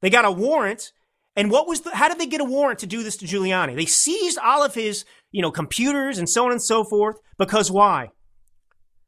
They 0.01 0.11
got 0.11 0.25
a 0.25 0.31
warrant. 0.31 0.93
And 1.35 1.51
what 1.51 1.67
was 1.67 1.81
the, 1.81 1.95
how 1.95 2.09
did 2.09 2.19
they 2.19 2.27
get 2.27 2.43
a 2.43 2.45
warrant 2.45 2.81
to 2.81 2.87
do 2.87 3.03
this 3.03 3.17
to 3.19 3.27
Giuliani? 3.27 3.75
They 3.75 3.87
seized 3.87 4.39
all 4.39 4.63
of 4.63 4.75
his, 4.75 5.05
you 5.31 5.41
know, 5.41 5.51
computers 5.51 6.19
and 6.19 6.29
so 6.29 6.45
on 6.45 6.53
and 6.53 6.63
so 6.63 6.85
forth 6.85 7.17
because 7.39 7.71
why? 7.71 8.11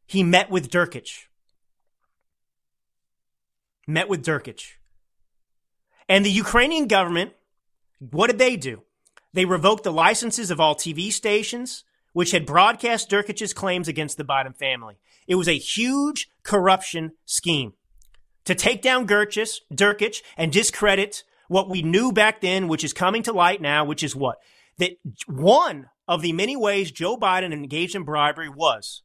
He 0.07 0.22
met 0.22 0.50
with 0.50 0.70
Derkich. 0.70 1.26
Met 3.86 4.09
with 4.09 4.24
Derkich. 4.24 4.72
And 6.09 6.24
the 6.24 6.30
Ukrainian 6.30 6.86
government, 6.86 7.32
what 7.98 8.28
did 8.28 8.38
they 8.38 8.57
do? 8.57 8.82
They 9.32 9.44
revoked 9.44 9.84
the 9.84 9.92
licenses 9.92 10.50
of 10.50 10.61
all 10.61 10.74
TV 10.74 11.11
stations, 11.12 11.84
which 12.12 12.30
had 12.30 12.46
broadcast 12.46 13.11
Derkich's 13.11 13.52
claims 13.52 13.88
against 13.88 14.16
the 14.16 14.24
Biden 14.24 14.57
family. 14.57 14.96
It 15.26 15.34
was 15.34 15.48
a 15.48 15.59
huge 15.59 16.28
corruption 16.42 17.12
scheme 17.24 17.72
to 18.44 18.55
take 18.55 18.82
down 18.82 19.07
Gerchis, 19.07 19.61
Derkich 19.72 20.22
and 20.36 20.52
discredit 20.52 21.24
what 21.48 21.68
we 21.68 21.82
knew 21.82 22.12
back 22.12 22.40
then, 22.40 22.68
which 22.68 22.84
is 22.84 22.92
coming 22.92 23.22
to 23.24 23.32
light 23.32 23.61
now, 23.61 23.84
which 23.84 24.02
is 24.02 24.14
what? 24.14 24.38
That 24.78 24.92
one 25.26 25.88
of 26.07 26.22
the 26.22 26.32
many 26.32 26.57
ways 26.57 26.90
Joe 26.90 27.16
Biden 27.16 27.52
engaged 27.52 27.94
in 27.94 28.05
bribery 28.05 28.48
was 28.48 29.02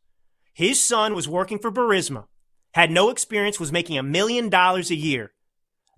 his 0.54 0.84
son 0.84 1.14
was 1.16 1.28
working 1.28 1.60
for 1.60 1.72
Burisma, 1.72 2.26
had 2.74 2.92
no 2.92 3.10
experience, 3.10 3.60
was 3.60 3.72
making 3.72 3.98
a 3.98 4.04
million 4.04 4.50
dollars 4.50 4.92
a 4.92 4.96
year. 4.96 5.32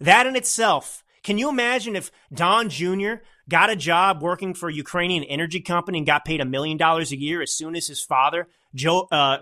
That 0.01 0.25
in 0.25 0.35
itself, 0.35 1.03
can 1.23 1.37
you 1.37 1.47
imagine 1.47 1.95
if 1.95 2.11
Don 2.33 2.69
Jr. 2.69 3.21
got 3.47 3.69
a 3.69 3.75
job 3.75 4.23
working 4.23 4.55
for 4.55 4.67
a 4.67 4.73
Ukrainian 4.73 5.23
energy 5.23 5.61
company 5.61 5.99
and 5.99 6.07
got 6.07 6.25
paid 6.25 6.41
a 6.41 6.45
million 6.45 6.75
dollars 6.75 7.11
a 7.11 7.19
year 7.19 7.41
as 7.41 7.53
soon 7.53 7.75
as 7.75 7.85
his 7.85 8.03
father, 8.03 8.47
Joe, 8.73 9.07
uh, 9.11 9.37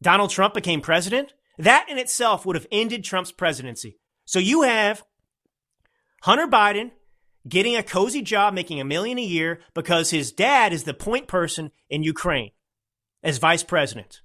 Donald 0.00 0.30
Trump 0.30 0.54
became 0.54 0.80
president? 0.80 1.34
That 1.58 1.86
in 1.88 1.98
itself 1.98 2.46
would 2.46 2.54
have 2.54 2.68
ended 2.70 3.02
Trump's 3.02 3.32
presidency. 3.32 3.98
So 4.26 4.38
you 4.38 4.62
have 4.62 5.02
Hunter 6.22 6.46
Biden 6.46 6.92
getting 7.48 7.74
a 7.74 7.82
cozy 7.82 8.22
job 8.22 8.54
making 8.54 8.80
a 8.80 8.84
million 8.84 9.18
a 9.18 9.22
year 9.22 9.60
because 9.74 10.10
his 10.10 10.30
dad 10.30 10.72
is 10.72 10.84
the 10.84 10.94
point 10.94 11.26
person 11.26 11.72
in 11.90 12.04
Ukraine 12.04 12.52
as 13.24 13.38
vice 13.38 13.64
president. 13.64 14.20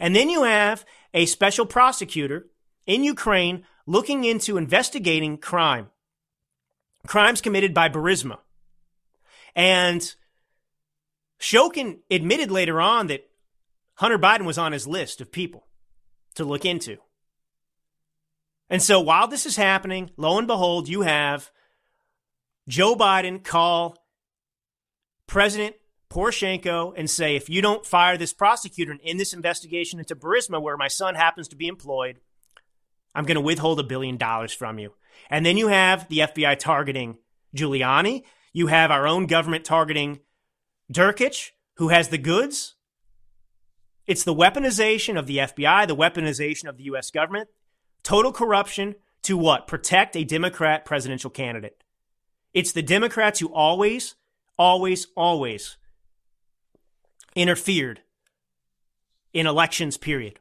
And 0.00 0.14
then 0.16 0.28
you 0.28 0.42
have 0.42 0.84
a 1.14 1.26
special 1.26 1.66
prosecutor 1.66 2.48
in 2.84 3.04
Ukraine 3.04 3.64
looking 3.86 4.24
into 4.24 4.56
investigating 4.56 5.38
crime, 5.38 5.90
crimes 7.06 7.40
committed 7.40 7.72
by 7.72 7.88
Burisma. 7.88 8.38
And 9.54 10.14
Shokin 11.40 11.98
admitted 12.10 12.50
later 12.50 12.80
on 12.80 13.06
that 13.06 13.28
Hunter 13.94 14.18
Biden 14.18 14.44
was 14.44 14.58
on 14.58 14.72
his 14.72 14.86
list 14.86 15.20
of 15.20 15.32
people 15.32 15.66
to 16.34 16.44
look 16.44 16.64
into. 16.64 16.98
And 18.68 18.82
so 18.82 19.00
while 19.00 19.28
this 19.28 19.46
is 19.46 19.56
happening, 19.56 20.10
lo 20.16 20.38
and 20.38 20.46
behold, 20.46 20.88
you 20.88 21.02
have 21.02 21.50
Joe 22.68 22.96
Biden 22.96 23.42
call 23.42 23.96
President 25.26 25.76
Poroshenko 26.10 26.92
and 26.96 27.08
say, 27.08 27.36
if 27.36 27.48
you 27.48 27.62
don't 27.62 27.86
fire 27.86 28.16
this 28.16 28.32
prosecutor 28.32 28.96
in 29.02 29.16
this 29.16 29.32
investigation 29.32 29.98
into 29.98 30.16
Burisma, 30.16 30.60
where 30.60 30.76
my 30.76 30.88
son 30.88 31.14
happens 31.14 31.48
to 31.48 31.56
be 31.56 31.68
employed, 31.68 32.18
I'm 33.16 33.24
going 33.24 33.36
to 33.36 33.40
withhold 33.40 33.80
a 33.80 33.82
billion 33.82 34.18
dollars 34.18 34.52
from 34.52 34.78
you. 34.78 34.92
And 35.30 35.44
then 35.44 35.56
you 35.56 35.68
have 35.68 36.06
the 36.08 36.18
FBI 36.18 36.58
targeting 36.58 37.16
Giuliani. 37.56 38.24
You 38.52 38.66
have 38.66 38.90
our 38.90 39.08
own 39.08 39.26
government 39.26 39.64
targeting 39.64 40.20
Derkich, 40.92 41.52
who 41.76 41.88
has 41.88 42.10
the 42.10 42.18
goods. 42.18 42.74
It's 44.06 44.22
the 44.22 44.34
weaponization 44.34 45.18
of 45.18 45.26
the 45.26 45.38
FBI, 45.38 45.88
the 45.88 45.96
weaponization 45.96 46.68
of 46.68 46.76
the 46.76 46.84
U.S. 46.84 47.10
government, 47.10 47.48
total 48.02 48.32
corruption 48.32 48.94
to 49.22 49.38
what? 49.38 49.66
Protect 49.66 50.14
a 50.14 50.22
Democrat 50.22 50.84
presidential 50.84 51.30
candidate. 51.30 51.82
It's 52.52 52.72
the 52.72 52.82
Democrats 52.82 53.40
who 53.40 53.48
always, 53.48 54.14
always, 54.58 55.06
always 55.16 55.78
interfered 57.34 58.02
in 59.32 59.46
elections, 59.46 59.96
period. 59.96 60.38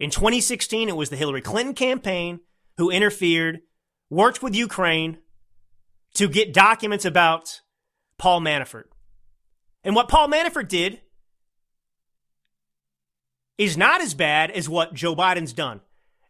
In 0.00 0.10
2016, 0.10 0.88
it 0.88 0.96
was 0.96 1.10
the 1.10 1.16
Hillary 1.16 1.40
Clinton 1.40 1.74
campaign 1.74 2.40
who 2.76 2.90
interfered, 2.90 3.60
worked 4.10 4.42
with 4.42 4.54
Ukraine 4.54 5.18
to 6.14 6.28
get 6.28 6.52
documents 6.52 7.04
about 7.04 7.60
Paul 8.18 8.40
Manafort. 8.40 8.84
And 9.84 9.94
what 9.94 10.08
Paul 10.08 10.28
Manafort 10.28 10.68
did 10.68 11.00
is 13.58 13.76
not 13.76 14.00
as 14.00 14.14
bad 14.14 14.50
as 14.50 14.68
what 14.68 14.94
Joe 14.94 15.14
Biden's 15.14 15.52
done. 15.52 15.80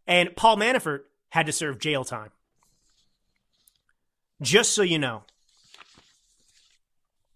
And 0.06 0.36
Paul 0.36 0.56
Manafort 0.56 1.00
had 1.30 1.46
to 1.46 1.52
serve 1.52 1.78
jail 1.78 2.04
time. 2.04 2.30
Just 4.42 4.72
so 4.72 4.82
you 4.82 4.98
know. 4.98 5.22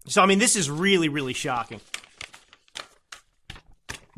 So, 0.07 0.23
I 0.23 0.27
mean, 0.27 0.39
this 0.39 0.57
is 0.57 0.71
really, 0.71 1.09
really 1.09 1.33
shocking. 1.33 1.81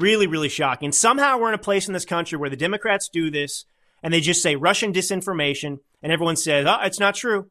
Really, 0.00 0.26
really 0.26 0.48
shocking. 0.48 0.92
Somehow 0.92 1.38
we're 1.38 1.50
in 1.50 1.54
a 1.54 1.58
place 1.58 1.86
in 1.86 1.92
this 1.92 2.06
country 2.06 2.38
where 2.38 2.48
the 2.48 2.56
Democrats 2.56 3.10
do 3.10 3.30
this 3.30 3.66
and 4.02 4.14
they 4.14 4.22
just 4.22 4.42
say 4.42 4.56
Russian 4.56 4.94
disinformation 4.94 5.78
and 6.02 6.10
everyone 6.10 6.36
says, 6.36 6.64
oh, 6.66 6.78
it's 6.82 6.98
not 6.98 7.14
true. 7.14 7.50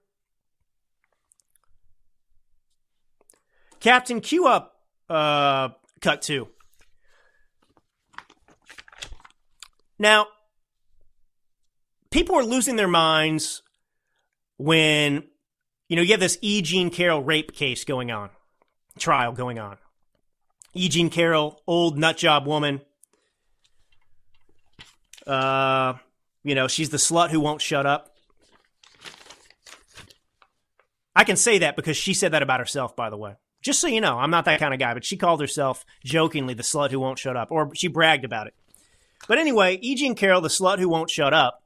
Captain, 3.80 4.20
cue 4.20 4.48
up 4.48 4.74
uh, 5.12 5.70
cut 6.02 6.24
two. 6.24 6.48
Now, 10.00 10.26
people 12.10 12.36
are 12.36 12.44
losing 12.44 12.78
their 12.78 12.88
minds 12.88 13.62
when, 14.58 15.24
you 15.88 15.96
know, 15.96 16.02
you 16.02 16.12
have 16.12 16.20
this 16.20 16.40
E. 16.42 16.64
Jean 16.64 16.90
Carroll 16.90 17.22
rape 17.22 17.54
case 17.54 17.84
going 17.84 18.10
on, 18.10 18.32
trial 18.98 19.34
going 19.34 19.60
on. 19.60 19.78
E. 20.74 20.90
Jean 20.90 21.10
Carroll, 21.10 21.62
old 21.66 21.98
nutjob 21.98 22.46
woman. 22.46 22.82
Uh, 25.26 25.94
you 26.44 26.56
know, 26.56 26.68
she's 26.68 26.90
the 26.90 26.98
slut 26.98 27.30
who 27.30 27.40
won't 27.40 27.62
shut 27.62 27.86
up. 27.86 28.16
I 31.16 31.24
can 31.24 31.36
say 31.36 31.60
that 31.60 31.76
because 31.76 31.98
she 31.98 32.14
said 32.14 32.32
that 32.32 32.44
about 32.44 32.60
herself, 32.60 32.96
by 32.96 33.10
the 33.10 33.18
way. 33.18 33.36
Just 33.62 33.82
so 33.82 33.88
you 33.88 34.00
know, 34.00 34.18
I'm 34.18 34.32
not 34.32 34.46
that 34.46 34.60
kind 34.60 34.74
of 34.74 34.80
guy, 34.80 34.94
but 34.94 35.04
she 35.04 35.18
called 35.18 35.42
herself 35.42 35.86
jokingly 36.06 36.54
the 36.54 36.64
slut 36.64 36.92
who 36.92 37.00
won't 37.00 37.20
shut 37.20 37.36
up, 37.36 37.52
or 37.52 37.76
she 37.76 37.88
bragged 37.88 38.24
about 38.24 38.48
it. 38.48 38.54
But 39.28 39.38
anyway, 39.38 39.78
E. 39.82 39.96
Jean 39.96 40.16
Carroll, 40.16 40.40
the 40.40 40.48
slut 40.48 40.80
who 40.80 40.88
won't 40.88 41.10
shut 41.10 41.34
up, 41.34 41.62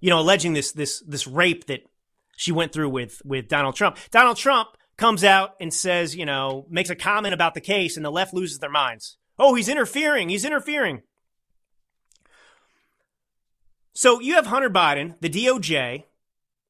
you 0.00 0.10
know, 0.10 0.20
alleging 0.20 0.52
this 0.52 0.70
this 0.70 1.00
this 1.00 1.26
rape 1.26 1.66
that 1.66 1.80
she 2.36 2.52
went 2.52 2.72
through 2.72 2.90
with 2.90 3.20
with 3.24 3.48
Donald 3.48 3.74
Trump. 3.74 3.98
Donald 4.12 4.36
Trump 4.36 4.68
comes 4.96 5.24
out 5.24 5.54
and 5.60 5.72
says, 5.72 6.14
you 6.14 6.26
know, 6.26 6.66
makes 6.70 6.90
a 6.90 6.94
comment 6.94 7.34
about 7.34 7.54
the 7.54 7.60
case, 7.60 7.96
and 7.96 8.04
the 8.04 8.10
left 8.10 8.34
loses 8.34 8.58
their 8.58 8.70
minds. 8.70 9.18
Oh, 9.38 9.54
he's 9.54 9.68
interfering. 9.68 10.28
He's 10.28 10.44
interfering. 10.44 11.02
So 13.92 14.20
you 14.20 14.34
have 14.34 14.46
Hunter 14.46 14.70
Biden, 14.70 15.18
the 15.20 15.30
DOJ, 15.30 16.04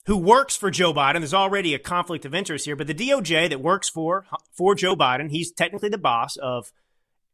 who 0.06 0.16
works 0.16 0.56
for 0.56 0.70
Joe 0.70 0.92
Biden. 0.92 1.20
There's 1.20 1.34
already 1.34 1.74
a 1.74 1.78
conflict 1.78 2.24
of 2.24 2.34
interest 2.34 2.66
here, 2.66 2.76
but 2.76 2.86
the 2.86 2.94
DOJ 2.94 3.48
that 3.48 3.60
works 3.60 3.88
for 3.88 4.26
for 4.52 4.74
Joe 4.74 4.94
Biden, 4.94 5.30
he's 5.30 5.50
technically 5.50 5.88
the 5.88 5.98
boss 5.98 6.36
of 6.36 6.72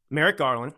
Merrick 0.08 0.36
Garland. 0.36 0.74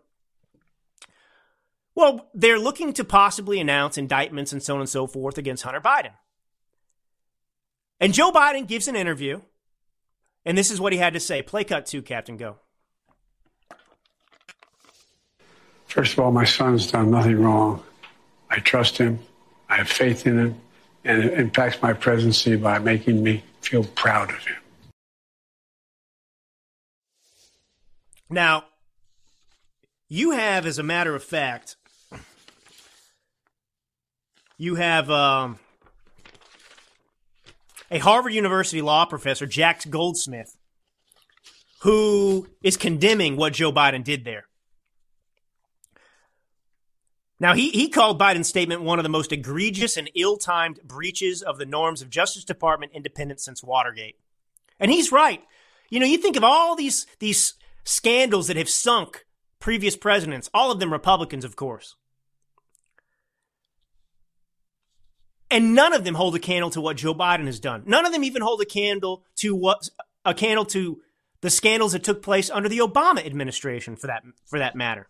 Well, 1.95 2.31
they're 2.33 2.59
looking 2.59 2.95
to 2.95 3.05
possibly 3.05 3.61
announce 3.61 3.99
indictments 3.99 4.53
and 4.53 4.63
so 4.63 4.75
on 4.75 4.81
and 4.81 4.89
so 4.89 5.07
forth 5.07 5.37
against 5.37 5.63
Hunter 5.63 5.81
Biden. 5.81 6.13
And 8.01 8.15
Joe 8.15 8.33
Biden 8.33 8.67
gives 8.67 8.89
an 8.89 8.97
interview, 8.97 9.43
and 10.45 10.57
this 10.57 10.71
is 10.71 10.81
what 10.81 10.93
he 10.93 10.99
had 10.99 11.15
to 11.15 11.21
say. 11.21 11.43
Play 11.43 11.65
cut 11.65 11.87
two, 11.87 12.03
Captain, 12.03 12.37
go. 12.37 12.57
First 15.87 16.15
of 16.15 16.21
all, 16.21 16.33
my 16.33 16.45
son's 16.45 16.91
done 16.91 17.11
nothing 17.11 17.41
wrong. 17.41 17.83
I 18.49 18.59
trust 18.59 18.97
him. 18.97 19.19
I 19.69 19.77
have 19.77 19.89
faith 19.89 20.27
in 20.27 20.39
him. 20.39 20.61
And 21.05 21.25
it 21.25 21.35
impacts 21.35 21.83
my 21.83 21.93
presidency 21.93 22.57
by 22.57 22.79
making 22.79 23.23
me 23.23 23.45
feel 23.61 23.85
proud 23.85 24.31
of 24.31 24.39
him. 24.47 24.57
Now, 28.31 28.65
you 30.09 30.31
have, 30.31 30.65
as 30.65 30.79
a 30.79 30.83
matter 30.83 31.15
of 31.15 31.23
fact, 31.23 31.77
you 34.57 34.77
have 34.77 35.11
um, 35.11 35.59
a 37.93 37.99
Harvard 37.99 38.33
University 38.33 38.81
law 38.81 39.05
professor, 39.05 39.47
Jack 39.47 39.89
Goldsmith, 39.89 40.57
who 41.83 42.49
is 42.63 42.77
condemning 42.79 43.37
what 43.37 43.53
Joe 43.53 43.71
Biden 43.71 44.03
did 44.03 44.25
there. 44.25 44.47
Now, 47.39 47.55
he, 47.55 47.71
he 47.71 47.89
called 47.89 48.21
Biden's 48.21 48.49
statement 48.49 48.83
one 48.83 48.99
of 48.99 49.03
the 49.03 49.09
most 49.09 49.33
egregious 49.33 49.97
and 49.97 50.11
ill 50.15 50.37
timed 50.37 50.81
breaches 50.85 51.43
of 51.43 51.59
the 51.59 51.67
norms 51.67 52.01
of 52.01 52.09
Justice 52.09 52.45
Department 52.45 52.93
independence 52.95 53.45
since 53.45 53.63
Watergate. 53.63 54.17
And 54.81 54.91
he's 54.91 55.13
right. 55.13 55.43
You 55.91 56.01
know, 56.01 56.07
you 56.07 56.19
think 56.19 56.37
of 56.37 56.45
all 56.45 56.75
these, 56.77 57.07
these 57.19 57.55
scandals 57.85 58.47
that 58.47 58.57
have 58.57 58.71
sunk 58.71 59.27
previous 59.59 59.97
presidents, 59.97 60.49
all 60.55 60.71
of 60.71 60.81
them 60.81 60.93
Republicans, 60.93 61.45
of 61.45 61.57
course. 61.57 61.97
And 65.53 65.75
none 65.75 65.93
of 65.93 66.03
them 66.03 66.15
hold 66.15 66.35
a 66.35 66.39
candle 66.39 66.71
to 66.71 66.81
what 66.81 66.97
Joe 66.97 67.15
Biden 67.15 67.45
has 67.45 67.61
done. 67.61 67.83
None 67.85 68.07
of 68.07 68.13
them 68.13 68.25
even 68.25 68.41
hold 68.41 68.63
a 68.63 68.65
candle 68.65 69.23
to 69.37 69.55
what 69.55 69.91
a 70.25 70.33
candle 70.33 70.65
to 70.65 71.03
the 71.43 71.51
scandals 71.51 71.93
that 71.93 72.03
took 72.03 72.23
place 72.23 72.49
under 72.49 72.71
the 72.71 72.79
Obama 72.79 73.25
administration 73.27 73.95
for 73.95 74.07
that 74.07 74.23
for 74.47 74.59
that 74.59 74.75
matter. 74.75 75.09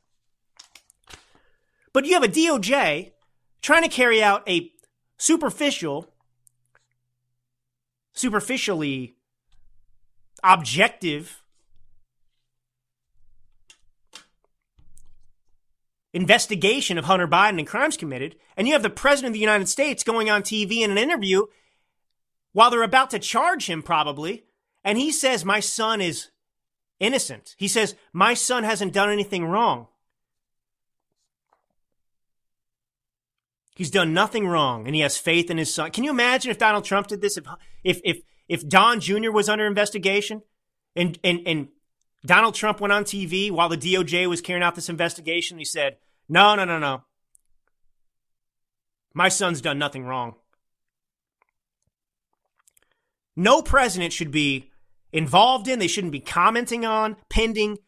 But 1.92 2.06
you 2.06 2.14
have 2.14 2.24
a 2.24 2.28
DOJ 2.28 3.12
trying 3.60 3.84
to 3.84 3.88
carry 3.88 4.20
out 4.20 4.42
a 4.48 4.72
superficial, 5.16 6.12
superficially 8.12 9.14
objective 10.42 11.41
investigation 16.12 16.98
of 16.98 17.06
Hunter 17.06 17.28
Biden 17.28 17.58
and 17.58 17.66
crimes 17.66 17.96
committed, 17.96 18.36
and 18.56 18.66
you 18.66 18.74
have 18.74 18.82
the 18.82 18.90
President 18.90 19.30
of 19.30 19.34
the 19.34 19.40
United 19.40 19.68
States 19.68 20.04
going 20.04 20.30
on 20.30 20.42
TV 20.42 20.80
in 20.80 20.90
an 20.90 20.98
interview 20.98 21.46
while 22.52 22.70
they're 22.70 22.82
about 22.82 23.10
to 23.10 23.18
charge 23.18 23.66
him, 23.66 23.82
probably, 23.82 24.44
and 24.84 24.98
he 24.98 25.10
says, 25.10 25.44
My 25.44 25.60
son 25.60 26.00
is 26.00 26.28
innocent. 27.00 27.54
He 27.58 27.68
says, 27.68 27.94
My 28.12 28.34
son 28.34 28.64
hasn't 28.64 28.92
done 28.92 29.10
anything 29.10 29.44
wrong. 29.44 29.88
He's 33.74 33.90
done 33.90 34.12
nothing 34.12 34.46
wrong, 34.46 34.86
and 34.86 34.94
he 34.94 35.00
has 35.00 35.16
faith 35.16 35.50
in 35.50 35.56
his 35.56 35.72
son. 35.72 35.90
Can 35.92 36.04
you 36.04 36.10
imagine 36.10 36.50
if 36.50 36.58
Donald 36.58 36.84
Trump 36.84 37.06
did 37.06 37.22
this? 37.22 37.38
If 37.38 37.46
if 37.82 38.00
if 38.04 38.22
if 38.48 38.68
Don 38.68 39.00
Jr. 39.00 39.30
was 39.30 39.48
under 39.48 39.66
investigation, 39.66 40.42
and 40.94 41.18
and 41.24 41.40
and 41.46 41.68
Donald 42.24 42.54
Trump 42.54 42.80
went 42.80 42.92
on 42.92 43.04
TV 43.04 43.50
while 43.50 43.68
the 43.68 43.76
DOJ 43.76 44.28
was 44.28 44.40
carrying 44.40 44.62
out 44.62 44.74
this 44.74 44.88
investigation. 44.88 45.58
He 45.58 45.64
said, 45.64 45.98
"No, 46.28 46.54
no, 46.54 46.64
no, 46.64 46.78
no. 46.78 47.04
My 49.14 49.28
son's 49.28 49.60
done 49.60 49.78
nothing 49.78 50.04
wrong." 50.04 50.36
No 53.34 53.62
president 53.62 54.12
should 54.12 54.30
be 54.30 54.70
involved 55.12 55.66
in. 55.66 55.78
They 55.78 55.88
shouldn't 55.88 56.12
be 56.12 56.20
commenting 56.20 56.84
on 56.84 57.16
pending 57.28 57.78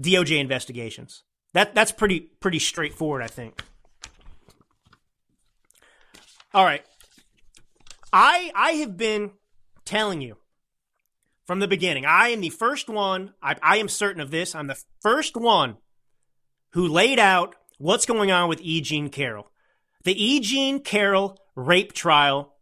DOJ 0.00 0.38
investigations. 0.38 1.24
That 1.52 1.74
that's 1.74 1.92
pretty 1.92 2.20
pretty 2.20 2.58
straightforward, 2.58 3.22
I 3.22 3.26
think. 3.26 3.62
All 6.54 6.64
right. 6.64 6.84
I 8.12 8.52
I 8.54 8.72
have 8.72 8.96
been 8.96 9.32
telling 9.84 10.20
you 10.20 10.36
from 11.50 11.58
the 11.58 11.66
beginning. 11.66 12.06
I 12.06 12.28
am 12.28 12.42
the 12.42 12.48
first 12.50 12.88
one. 12.88 13.34
I, 13.42 13.56
I 13.60 13.78
am 13.78 13.88
certain 13.88 14.20
of 14.20 14.30
this. 14.30 14.54
I'm 14.54 14.68
the 14.68 14.80
first 15.00 15.36
one 15.36 15.78
who 16.74 16.86
laid 16.86 17.18
out 17.18 17.56
what's 17.76 18.06
going 18.06 18.30
on 18.30 18.48
with 18.48 18.60
E. 18.60 18.80
Jean 18.80 19.08
Carroll. 19.08 19.50
The 20.04 20.12
E. 20.12 20.38
Jean 20.38 20.78
Carroll 20.78 21.36
rape 21.56 21.92
trial 21.92 22.54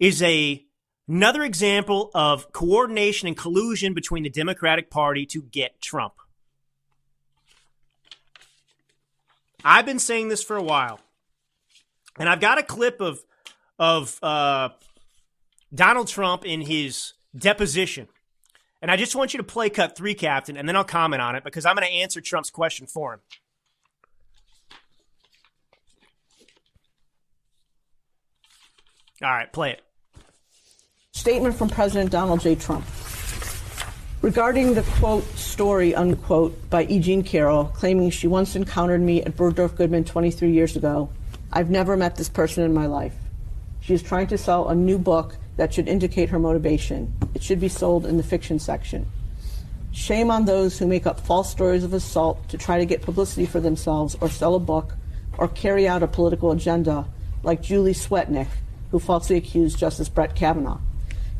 is 0.00 0.20
a 0.20 0.66
another 1.06 1.44
example 1.44 2.10
of 2.12 2.50
coordination 2.50 3.28
and 3.28 3.36
collusion 3.36 3.94
between 3.94 4.24
the 4.24 4.30
Democratic 4.30 4.90
Party 4.90 5.24
to 5.26 5.40
get 5.40 5.80
Trump. 5.80 6.14
I've 9.64 9.86
been 9.86 10.00
saying 10.00 10.26
this 10.26 10.42
for 10.42 10.56
a 10.56 10.62
while, 10.64 10.98
and 12.18 12.28
I've 12.28 12.40
got 12.40 12.58
a 12.58 12.64
clip 12.64 13.00
of 13.00 13.20
of 13.78 14.18
uh, 14.24 14.70
Donald 15.72 16.08
Trump 16.08 16.44
in 16.44 16.62
his 16.62 17.12
deposition, 17.38 18.08
and 18.80 18.90
I 18.90 18.96
just 18.96 19.14
want 19.16 19.34
you 19.34 19.38
to 19.38 19.44
play 19.44 19.70
cut 19.70 19.96
three, 19.96 20.14
Captain, 20.14 20.56
and 20.56 20.68
then 20.68 20.76
I'll 20.76 20.84
comment 20.84 21.22
on 21.22 21.36
it 21.36 21.44
because 21.44 21.66
I'm 21.66 21.74
going 21.76 21.86
to 21.86 21.92
answer 21.92 22.20
Trump's 22.20 22.50
question 22.50 22.86
for 22.86 23.14
him. 23.14 23.20
All 29.22 29.30
right, 29.30 29.52
play 29.52 29.72
it. 29.72 29.82
Statement 31.10 31.56
from 31.56 31.68
President 31.68 32.12
Donald 32.12 32.40
J. 32.40 32.54
Trump. 32.54 32.84
Regarding 34.22 34.74
the 34.74 34.82
quote 34.82 35.24
story 35.36 35.94
unquote 35.94 36.70
by 36.70 36.84
E. 36.84 37.00
Jean 37.00 37.22
Carroll 37.22 37.64
claiming 37.66 38.10
she 38.10 38.28
once 38.28 38.54
encountered 38.54 39.00
me 39.00 39.22
at 39.22 39.36
Bergdorf 39.36 39.74
Goodman 39.76 40.04
23 40.04 40.50
years 40.50 40.76
ago, 40.76 41.10
I've 41.52 41.70
never 41.70 41.96
met 41.96 42.14
this 42.14 42.28
person 42.28 42.62
in 42.62 42.72
my 42.72 42.86
life. 42.86 43.14
She 43.80 43.94
is 43.94 44.02
trying 44.02 44.28
to 44.28 44.38
sell 44.38 44.68
a 44.68 44.74
new 44.74 44.98
book 44.98 45.36
that 45.58 45.74
should 45.74 45.88
indicate 45.88 46.30
her 46.30 46.38
motivation. 46.38 47.12
It 47.34 47.42
should 47.42 47.60
be 47.60 47.68
sold 47.68 48.06
in 48.06 48.16
the 48.16 48.22
fiction 48.22 48.58
section. 48.58 49.06
Shame 49.92 50.30
on 50.30 50.44
those 50.44 50.78
who 50.78 50.86
make 50.86 51.06
up 51.06 51.20
false 51.20 51.50
stories 51.50 51.82
of 51.82 51.92
assault 51.92 52.48
to 52.48 52.56
try 52.56 52.78
to 52.78 52.86
get 52.86 53.02
publicity 53.02 53.44
for 53.44 53.58
themselves 53.58 54.16
or 54.20 54.30
sell 54.30 54.54
a 54.54 54.60
book 54.60 54.94
or 55.36 55.48
carry 55.48 55.88
out 55.88 56.04
a 56.04 56.06
political 56.06 56.52
agenda, 56.52 57.06
like 57.42 57.60
Julie 57.60 57.92
Swetnick, 57.92 58.46
who 58.92 59.00
falsely 59.00 59.36
accused 59.36 59.78
Justice 59.78 60.08
Brett 60.08 60.36
Kavanaugh. 60.36 60.78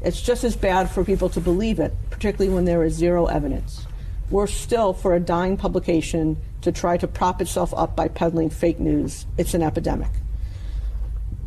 It's 0.03 0.21
just 0.21 0.43
as 0.43 0.57
bad 0.57 0.91
for 0.91 1.05
people 1.05 1.29
to 1.31 1.41
believe 1.41 1.79
it, 1.79 1.95
particularly 2.11 2.53
when 2.53 2.65
there 2.65 2.83
is 2.83 2.95
zero 2.95 3.27
evidence. 3.27 3.87
Worse 4.31 4.55
still 4.55 4.93
for 4.93 5.15
a 5.15 5.21
dying 5.21 5.57
publication 5.57 6.37
to 6.63 6.73
try 6.73 6.97
to 6.97 7.07
prop 7.07 7.41
itself 7.41 7.73
up 7.77 7.95
by 7.95 8.09
peddling 8.09 8.51
fake 8.51 8.81
news. 8.81 9.27
It's 9.37 9.55
an 9.55 9.63
epidemic. 9.63 10.11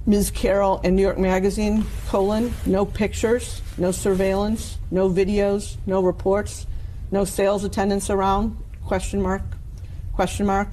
Ms. 0.08 0.32
Carroll 0.32 0.82
and 0.84 0.96
New 0.96 1.04
York 1.04 1.20
Magazine, 1.20 1.86
colon, 2.08 2.52
no 2.66 2.86
pictures, 2.86 3.62
no 3.78 3.92
surveillance, 3.92 4.80
no 4.90 5.08
videos, 5.08 5.78
no 5.86 6.02
reports, 6.02 6.66
no 7.12 7.24
sales 7.24 7.64
attendants 7.64 8.10
around, 8.10 8.58
question 8.84 9.22
mark, 9.22 9.44
question 10.14 10.48
mark. 10.48 10.70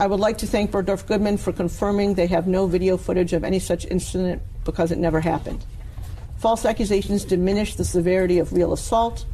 I 0.00 0.08
would 0.08 0.18
like 0.18 0.38
to 0.38 0.48
thank 0.48 0.72
Bergdorf 0.72 1.06
Goodman 1.06 1.36
for 1.36 1.52
confirming 1.52 2.14
they 2.14 2.26
have 2.26 2.48
no 2.48 2.66
video 2.66 2.96
footage 2.96 3.32
of 3.32 3.44
any 3.44 3.60
such 3.60 3.86
incident 3.86 4.42
because 4.64 4.90
it 4.90 4.98
never 4.98 5.20
happened. 5.20 5.64
False 6.38 6.64
accusations 6.64 7.24
diminish 7.24 7.76
the 7.76 7.84
severity 7.84 8.40
of 8.40 8.52
real 8.52 8.72
assault. 8.72 9.24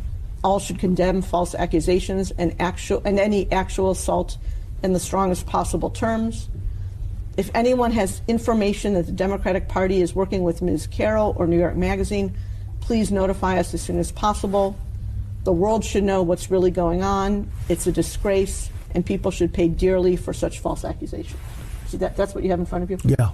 All 0.44 0.58
should 0.58 0.78
condemn 0.78 1.22
false 1.22 1.54
accusations 1.54 2.32
and, 2.32 2.54
actual, 2.60 3.00
and 3.04 3.18
any 3.18 3.50
actual 3.50 3.90
assault 3.92 4.36
in 4.82 4.92
the 4.92 5.00
strongest 5.00 5.46
possible 5.46 5.88
terms. 5.88 6.48
If 7.36 7.50
anyone 7.54 7.92
has 7.92 8.20
information 8.28 8.94
that 8.94 9.06
the 9.06 9.12
Democratic 9.12 9.68
Party 9.68 10.02
is 10.02 10.14
working 10.14 10.42
with 10.42 10.60
Ms. 10.60 10.86
Carroll 10.86 11.34
or 11.38 11.46
New 11.46 11.58
York 11.58 11.76
Magazine, 11.76 12.36
please 12.80 13.10
notify 13.10 13.58
us 13.58 13.72
as 13.72 13.80
soon 13.80 13.98
as 13.98 14.12
possible. 14.12 14.76
The 15.44 15.52
world 15.52 15.84
should 15.84 16.04
know 16.04 16.22
what's 16.22 16.50
really 16.50 16.70
going 16.70 17.02
on. 17.02 17.50
It's 17.68 17.86
a 17.86 17.92
disgrace, 17.92 18.70
and 18.94 19.04
people 19.04 19.30
should 19.30 19.54
pay 19.54 19.68
dearly 19.68 20.16
for 20.16 20.34
such 20.34 20.60
false 20.60 20.84
accusations. 20.84 21.40
See, 21.86 21.96
that, 21.98 22.16
that's 22.16 22.34
what 22.34 22.44
you 22.44 22.50
have 22.50 22.60
in 22.60 22.66
front 22.66 22.84
of 22.84 22.90
you? 22.90 22.98
Yeah. 23.04 23.30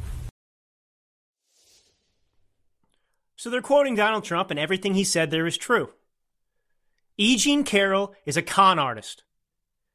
So 3.37 3.51
they're 3.51 3.63
quoting 3.63 3.97
Donald 3.97 4.25
Trump, 4.25 4.51
and 4.51 4.61
everything 4.61 4.95
he 4.95 5.05
said 5.05 5.31
there 5.31 5.47
is 5.47 5.57
true. 5.57 5.91
E. 7.17 7.37
Jean 7.37 7.65
Carroll 7.65 8.15
is 8.25 8.37
a 8.37 8.43
con 8.43 8.79
artist. 8.79 9.25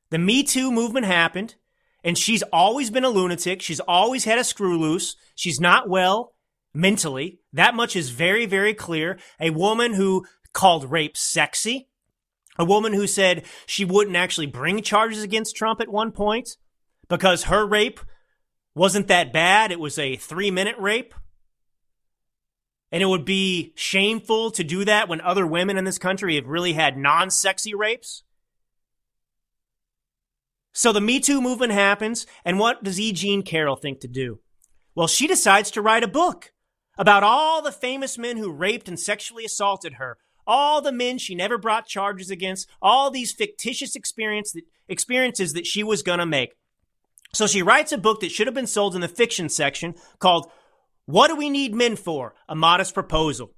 The 0.10 0.18
Me 0.18 0.44
Too 0.44 0.72
movement 0.72 1.06
happened, 1.06 1.56
and 2.04 2.18
she's 2.18 2.44
always 2.52 2.90
been 2.90 3.06
a 3.06 3.10
lunatic. 3.10 3.62
She's 3.62 3.80
always 3.82 4.26
had 4.26 4.38
a 4.38 4.44
screw 4.44 4.78
loose. 4.78 5.16
She's 5.36 5.60
not 5.60 5.90
well 5.90 6.34
mentally. 6.74 7.40
That 7.54 7.76
much 7.76 7.96
is 7.96 8.10
very, 8.10 8.46
very 8.46 8.74
clear. 8.74 9.20
A 9.40 9.52
woman 9.52 9.94
who 9.94 10.26
called 10.54 10.92
rape 10.92 11.18
sexy. 11.18 11.90
A 12.60 12.66
woman 12.66 12.94
who 12.94 13.08
said 13.08 13.46
she 13.66 13.84
wouldn't 13.84 14.16
actually 14.16 14.46
bring 14.46 14.84
charges 14.84 15.24
against 15.24 15.56
Trump 15.56 15.82
at 15.82 15.90
one 15.90 16.12
point 16.12 16.58
because 17.10 17.46
her 17.46 17.66
rape 17.66 18.00
wasn't 18.76 19.08
that 19.08 19.34
bad. 19.34 19.72
It 19.72 19.80
was 19.80 19.98
a 19.98 20.16
three 20.18 20.52
minute 20.52 20.76
rape. 20.78 21.14
And 22.92 23.02
it 23.02 23.08
would 23.08 23.26
be 23.26 23.74
shameful 23.76 24.52
to 24.52 24.64
do 24.64 24.86
that 24.86 25.10
when 25.10 25.20
other 25.22 25.48
women 25.48 25.78
in 25.78 25.84
this 25.84 25.98
country 25.98 26.36
have 26.36 26.46
really 26.46 26.74
had 26.74 26.96
non 26.96 27.32
sexy 27.32 27.74
rapes. 27.74 28.22
So 30.74 30.92
the 30.92 31.00
Me 31.00 31.20
Too 31.20 31.40
movement 31.40 31.72
happens, 31.72 32.26
and 32.44 32.58
what 32.58 32.84
does 32.84 33.00
E. 33.00 33.12
Jean 33.14 33.44
Carroll 33.44 33.76
think 33.76 34.00
to 34.00 34.08
do? 34.08 34.40
Well, 34.96 35.08
she 35.08 35.28
decides 35.28 35.70
to 35.72 35.82
write 35.82 36.04
a 36.04 36.08
book 36.08 36.52
about 36.98 37.24
all 37.24 37.62
the 37.62 37.72
famous 37.72 38.18
men 38.18 38.38
who 38.38 38.52
raped 38.52 38.88
and 38.88 39.00
sexually 39.00 39.46
assaulted 39.46 39.94
her, 39.94 40.18
all 40.46 40.82
the 40.82 40.92
men 40.92 41.20
she 41.20 41.36
never 41.36 41.58
brought 41.58 41.88
charges 41.88 42.30
against, 42.30 42.68
all 42.82 43.12
these 43.12 43.32
fictitious 43.32 43.96
experience 43.96 44.52
that, 44.52 44.64
experiences 44.88 45.54
that 45.54 45.68
she 45.68 45.84
was 45.84 46.04
going 46.04 46.20
to 46.20 46.26
make. 46.26 46.56
So 47.34 47.48
she 47.48 47.62
writes 47.62 47.92
a 47.92 47.98
book 47.98 48.20
that 48.22 48.32
should 48.32 48.48
have 48.48 48.54
been 48.54 48.68
sold 48.68 48.96
in 48.96 49.02
the 49.02 49.08
fiction 49.08 49.50
section 49.50 49.96
called 50.20 50.52
What 51.06 51.30
Do 51.30 51.36
We 51.36 51.50
Need 51.50 51.74
Men 51.74 51.96
For? 51.96 52.36
A 52.50 52.56
Modest 52.56 52.94
Proposal. 52.94 53.54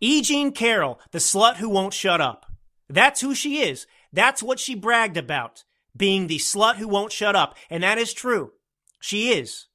E. 0.00 0.22
Jean 0.22 0.52
Carroll, 0.52 1.00
the 1.10 1.18
slut 1.18 1.56
who 1.56 1.68
won't 1.68 1.94
shut 1.94 2.20
up. 2.20 2.46
That's 2.88 3.20
who 3.20 3.34
she 3.34 3.62
is. 3.62 3.86
That's 4.16 4.42
what 4.42 4.58
she 4.58 4.74
bragged 4.74 5.18
about, 5.18 5.64
being 5.94 6.26
the 6.26 6.38
slut 6.38 6.76
who 6.76 6.88
won't 6.88 7.12
shut 7.12 7.36
up. 7.36 7.54
And 7.68 7.82
that 7.82 7.98
is 7.98 8.14
true. 8.14 8.52
She 8.98 9.28
is. 9.28 9.66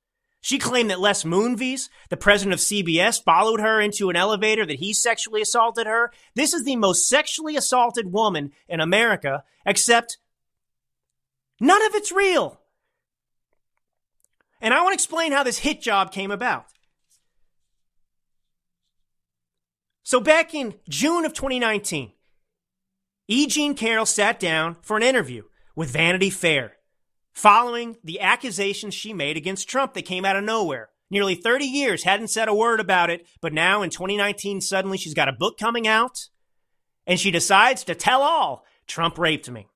She 0.41 0.57
claimed 0.57 0.89
that 0.89 0.99
Les 0.99 1.23
Moonves, 1.23 1.89
the 2.09 2.17
president 2.17 2.55
of 2.55 2.59
CBS, 2.59 3.23
followed 3.23 3.59
her 3.59 3.79
into 3.79 4.09
an 4.09 4.15
elevator, 4.15 4.65
that 4.65 4.79
he 4.79 4.93
sexually 4.93 5.43
assaulted 5.43 5.85
her. 5.85 6.11
This 6.33 6.55
is 6.55 6.63
the 6.63 6.75
most 6.75 7.07
sexually 7.07 7.55
assaulted 7.55 8.11
woman 8.11 8.51
in 8.67 8.79
America, 8.79 9.43
except 9.63 10.17
none 11.59 11.85
of 11.85 11.93
it's 11.93 12.11
real. 12.11 12.59
And 14.59 14.73
I 14.73 14.81
want 14.81 14.93
to 14.93 14.95
explain 14.95 15.33
how 15.33 15.43
this 15.43 15.59
hit 15.59 15.83
job 15.83 16.11
came 16.11 16.31
about. 16.31 16.65
So 20.01 20.19
back 20.19 20.55
in 20.55 20.73
June 20.89 21.25
of 21.25 21.33
2019, 21.33 22.13
E. 23.31 23.47
Jean 23.47 23.75
Carroll 23.75 24.05
sat 24.05 24.41
down 24.41 24.75
for 24.81 24.97
an 24.97 25.03
interview 25.03 25.43
with 25.73 25.89
Vanity 25.89 26.29
Fair 26.29 26.73
following 27.31 27.95
the 28.03 28.19
accusations 28.19 28.93
she 28.93 29.13
made 29.13 29.37
against 29.37 29.69
Trump 29.69 29.93
that 29.93 30.01
came 30.01 30.25
out 30.25 30.35
of 30.35 30.43
nowhere. 30.43 30.89
Nearly 31.09 31.35
30 31.35 31.63
years, 31.63 32.03
hadn't 32.03 32.27
said 32.27 32.49
a 32.49 32.53
word 32.53 32.81
about 32.81 33.09
it, 33.09 33.25
but 33.41 33.53
now 33.53 33.83
in 33.83 33.89
2019, 33.89 34.59
suddenly 34.59 34.97
she's 34.97 35.13
got 35.13 35.29
a 35.29 35.33
book 35.33 35.57
coming 35.57 35.87
out 35.87 36.27
and 37.07 37.17
she 37.17 37.31
decides 37.31 37.85
to 37.85 37.95
tell 37.95 38.21
all 38.21 38.65
Trump 38.85 39.17
raped 39.17 39.49
me. 39.49 39.69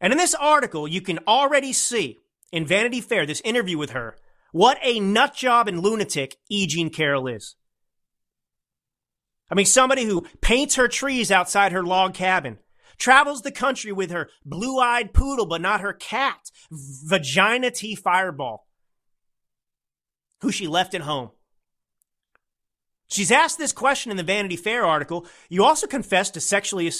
And 0.00 0.12
in 0.12 0.18
this 0.18 0.34
article, 0.34 0.88
you 0.88 1.00
can 1.00 1.20
already 1.28 1.72
see 1.72 2.18
in 2.50 2.66
Vanity 2.66 3.00
Fair, 3.00 3.26
this 3.26 3.42
interview 3.42 3.78
with 3.78 3.90
her, 3.90 4.16
what 4.50 4.78
a 4.82 4.98
nutjob 4.98 5.68
and 5.68 5.84
lunatic 5.84 6.34
E. 6.48 6.66
Jean 6.66 6.90
Carroll 6.90 7.28
is. 7.28 7.54
I 9.50 9.54
mean, 9.54 9.66
somebody 9.66 10.04
who 10.04 10.26
paints 10.40 10.74
her 10.74 10.88
trees 10.88 11.30
outside 11.30 11.72
her 11.72 11.82
log 11.82 12.14
cabin, 12.14 12.58
travels 12.98 13.42
the 13.42 13.50
country 13.50 13.92
with 13.92 14.10
her 14.10 14.28
blue 14.44 14.78
eyed 14.78 15.14
poodle, 15.14 15.46
but 15.46 15.60
not 15.60 15.80
her 15.80 15.92
cat, 15.92 16.50
Vagina 16.70 17.70
T 17.70 17.94
Fireball, 17.94 18.66
who 20.42 20.52
she 20.52 20.66
left 20.66 20.94
at 20.94 21.02
home. 21.02 21.30
She's 23.08 23.32
asked 23.32 23.56
this 23.56 23.72
question 23.72 24.10
in 24.10 24.18
the 24.18 24.22
Vanity 24.22 24.56
Fair 24.56 24.84
article. 24.84 25.26
You 25.48 25.64
also 25.64 25.86
confessed 25.86 26.34
to 26.34 26.40
sexually 26.40 26.92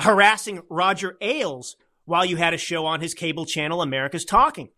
harassing 0.00 0.62
Roger 0.68 1.16
Ailes 1.20 1.76
while 2.04 2.24
you 2.24 2.36
had 2.36 2.52
a 2.52 2.58
show 2.58 2.84
on 2.84 3.00
his 3.00 3.14
cable 3.14 3.46
channel, 3.46 3.80
America's 3.80 4.24
Talking. 4.24 4.70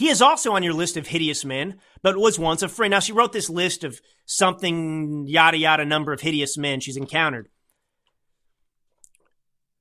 He 0.00 0.08
is 0.08 0.22
also 0.22 0.52
on 0.52 0.62
your 0.62 0.72
list 0.72 0.96
of 0.96 1.08
hideous 1.08 1.44
men, 1.44 1.78
but 2.00 2.16
was 2.16 2.38
once 2.38 2.62
a 2.62 2.70
friend. 2.70 2.90
Now, 2.90 3.00
she 3.00 3.12
wrote 3.12 3.34
this 3.34 3.50
list 3.50 3.84
of 3.84 4.00
something, 4.24 5.26
yada, 5.28 5.58
yada, 5.58 5.84
number 5.84 6.14
of 6.14 6.22
hideous 6.22 6.56
men 6.56 6.80
she's 6.80 6.96
encountered. 6.96 7.50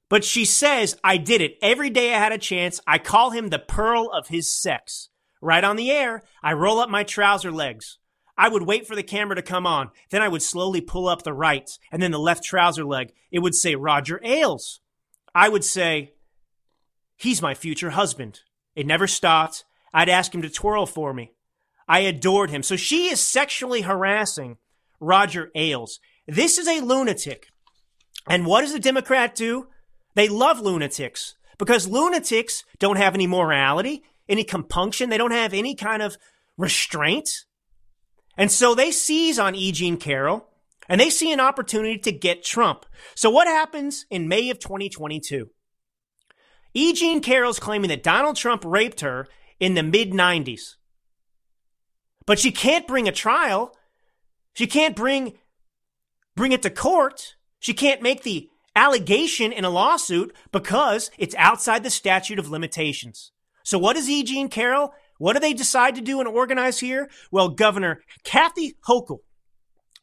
But 0.10 0.26
she 0.26 0.44
says, 0.44 0.98
I 1.06 1.16
did 1.16 1.40
it 1.40 1.58
every 1.62 1.90
day 1.90 2.14
I 2.14 2.18
had 2.18 2.34
a 2.34 2.38
chance. 2.38 2.82
I 2.86 2.98
call 2.98 3.30
him 3.30 3.48
the 3.48 3.60
pearl 3.60 4.12
of 4.12 4.28
his 4.28 4.52
sex. 4.52 5.08
Right 5.42 5.64
on 5.64 5.78
the 5.78 5.90
air, 5.90 6.24
I 6.44 6.52
roll 6.52 6.82
up 6.82 6.90
my 6.90 7.06
trouser 7.06 7.50
legs. 7.50 7.98
I 8.38 8.50
would 8.50 8.64
wait 8.64 8.86
for 8.86 8.98
the 8.98 9.04
camera 9.04 9.38
to 9.38 9.42
come 9.42 9.66
on. 9.66 9.90
Then 10.12 10.22
I 10.22 10.28
would 10.28 10.42
slowly 10.42 10.82
pull 10.82 11.08
up 11.08 11.24
the 11.24 11.32
right 11.32 11.70
and 11.94 12.04
then 12.04 12.12
the 12.12 12.20
left 12.20 12.44
trouser 12.44 12.84
leg. 12.84 13.14
It 13.32 13.40
would 13.40 13.56
say 13.56 13.76
Roger 13.76 14.20
Ailes. 14.22 14.82
I 15.34 15.48
would 15.48 15.64
say, 15.64 16.16
He's 17.16 17.42
my 17.42 17.54
future 17.54 17.92
husband. 17.92 18.42
It 18.76 18.86
never 18.86 19.08
stopped. 19.08 19.64
I'd 19.94 20.10
ask 20.10 20.34
him 20.34 20.42
to 20.42 20.50
twirl 20.50 20.86
for 20.86 21.14
me. 21.14 21.32
I 21.88 22.00
adored 22.00 22.52
him. 22.52 22.64
So 22.64 22.76
she 22.76 23.08
is 23.08 23.20
sexually 23.20 23.82
harassing 23.82 24.58
Roger 25.00 25.50
Ailes. 25.56 26.00
This 26.28 26.58
is 26.58 26.68
a 26.68 26.82
lunatic. 26.82 27.48
And 28.28 28.46
what 28.46 28.62
does 28.62 28.74
the 28.74 28.80
Democrat 28.80 29.34
do? 29.36 29.68
They 30.16 30.28
love 30.30 30.60
lunatics 30.60 31.36
because 31.58 31.88
lunatics 31.88 32.64
don't 32.78 32.98
have 32.98 33.16
any 33.16 33.26
morality, 33.26 34.04
any 34.28 34.44
compunction. 34.44 35.10
They 35.10 35.18
don't 35.18 35.32
have 35.32 35.54
any 35.54 35.76
kind 35.76 36.02
of 36.02 36.18
restraint. 36.58 37.30
And 38.38 38.52
so 38.52 38.76
they 38.76 38.92
seize 38.92 39.40
on 39.40 39.56
E. 39.56 39.72
Jean 39.72 39.98
Carroll 39.98 40.48
and 40.88 41.02
they 41.02 41.10
see 41.10 41.32
an 41.32 41.40
opportunity 41.40 41.98
to 42.00 42.12
get 42.12 42.44
Trump. 42.44 42.86
So 43.16 43.30
what 43.30 43.48
happens 43.48 44.06
in 44.10 44.28
May 44.28 44.50
of 44.50 44.60
2022? 44.60 45.50
E. 46.74 46.94
Jean 46.94 47.22
Carroll's 47.22 47.60
claiming 47.60 47.90
that 47.90 48.04
Donald 48.04 48.36
Trump 48.36 48.64
raped 48.66 49.02
her 49.02 49.28
in 49.60 49.74
the 49.74 49.84
mid 49.84 50.12
90s. 50.12 50.76
But 52.26 52.40
she 52.40 52.52
can't 52.52 52.88
bring 52.88 53.08
a 53.08 53.12
trial. 53.12 53.76
She 54.54 54.68
can't 54.68 54.96
bring 54.96 55.34
bring 56.36 56.52
it 56.52 56.62
to 56.62 56.70
court. 56.70 57.36
She 57.60 57.74
can't 57.74 58.02
make 58.02 58.24
the 58.24 58.50
allegation 58.76 59.52
in 59.52 59.66
a 59.66 59.70
lawsuit 59.70 60.36
because 60.52 61.12
it's 61.18 61.36
outside 61.36 61.84
the 61.84 61.90
statute 61.90 62.40
of 62.40 62.50
limitations. 62.50 63.32
So 63.64 63.78
what 63.78 63.96
does 63.96 64.10
E. 64.10 64.24
Jean 64.24 64.48
Carroll? 64.48 64.94
What 65.18 65.34
do 65.34 65.40
they 65.40 65.54
decide 65.54 65.96
to 65.96 66.02
do 66.02 66.20
and 66.20 66.30
organize 66.30 66.80
here? 66.80 67.10
Well, 67.30 67.50
Governor 67.50 68.02
Kathy 68.24 68.76
Hochul 68.88 69.20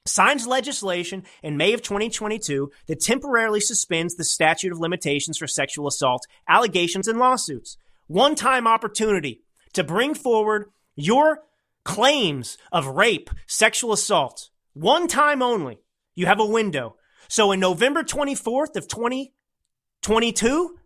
signs 0.05 0.47
legislation 0.47 1.25
in 1.43 1.57
May 1.57 1.73
of 1.73 1.83
2022 1.83 2.71
that 2.87 3.01
temporarily 3.01 3.61
suspends 3.61 4.15
the 4.15 4.25
statute 4.25 4.73
of 4.73 4.79
limitations 4.79 5.39
for 5.39 5.47
sexual 5.47 5.89
assault 5.89 6.27
allegations 6.49 7.09
and 7.09 7.19
lawsuits. 7.19 7.79
One 8.07 8.35
time 8.35 8.67
opportunity 8.67 9.43
to 9.77 9.85
bring 9.85 10.15
forward 10.15 10.71
your 10.95 11.45
claims 11.85 12.59
of 12.73 12.87
rape, 12.87 13.31
sexual 13.47 13.93
assault. 13.93 14.51
One 14.73 15.07
time 15.07 15.41
only. 15.41 15.79
You 16.15 16.27
have 16.27 16.41
a 16.41 16.47
window. 16.47 16.97
So 17.29 17.53
in 17.53 17.61
November 17.61 18.03
24th 18.03 18.77
of 18.77 18.89
2022, 18.89 20.79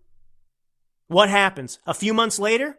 what 1.06 1.28
happens? 1.28 1.78
A 1.86 1.94
few 1.94 2.12
months 2.12 2.38
later? 2.38 2.78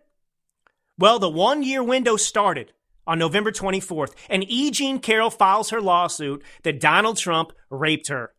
Well, 0.98 1.18
the 1.20 1.30
one 1.30 1.64
year 1.64 1.84
window 1.84 2.18
started 2.18 2.74
on 3.08 3.18
November 3.18 3.52
24th, 3.52 4.14
and 4.30 4.46
E. 4.48 4.70
Jean 4.70 5.00
Carroll 5.00 5.32
files 5.32 5.72
her 5.72 5.82
lawsuit 5.82 6.44
that 6.64 6.80
Donald 6.80 7.18
Trump 7.18 7.52
raped 7.70 8.10
her. 8.10 8.32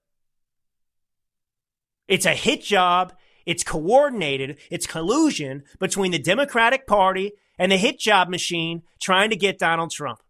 It's 2.07 2.27
a 2.27 2.35
hit 2.35 2.63
job. 2.63 3.13
It's 3.45 3.65
coordinated. 3.65 4.59
It's 4.71 4.87
collusion 4.87 5.65
between 5.81 6.13
the 6.13 6.19
Democratic 6.19 6.87
Party 6.87 7.33
and 7.59 7.73
the 7.73 7.77
hit 7.77 7.99
job 7.99 8.29
machine 8.29 8.83
trying 9.01 9.31
to 9.31 9.37
get 9.37 9.59
Donald 9.59 9.91
Trump. 9.91 10.21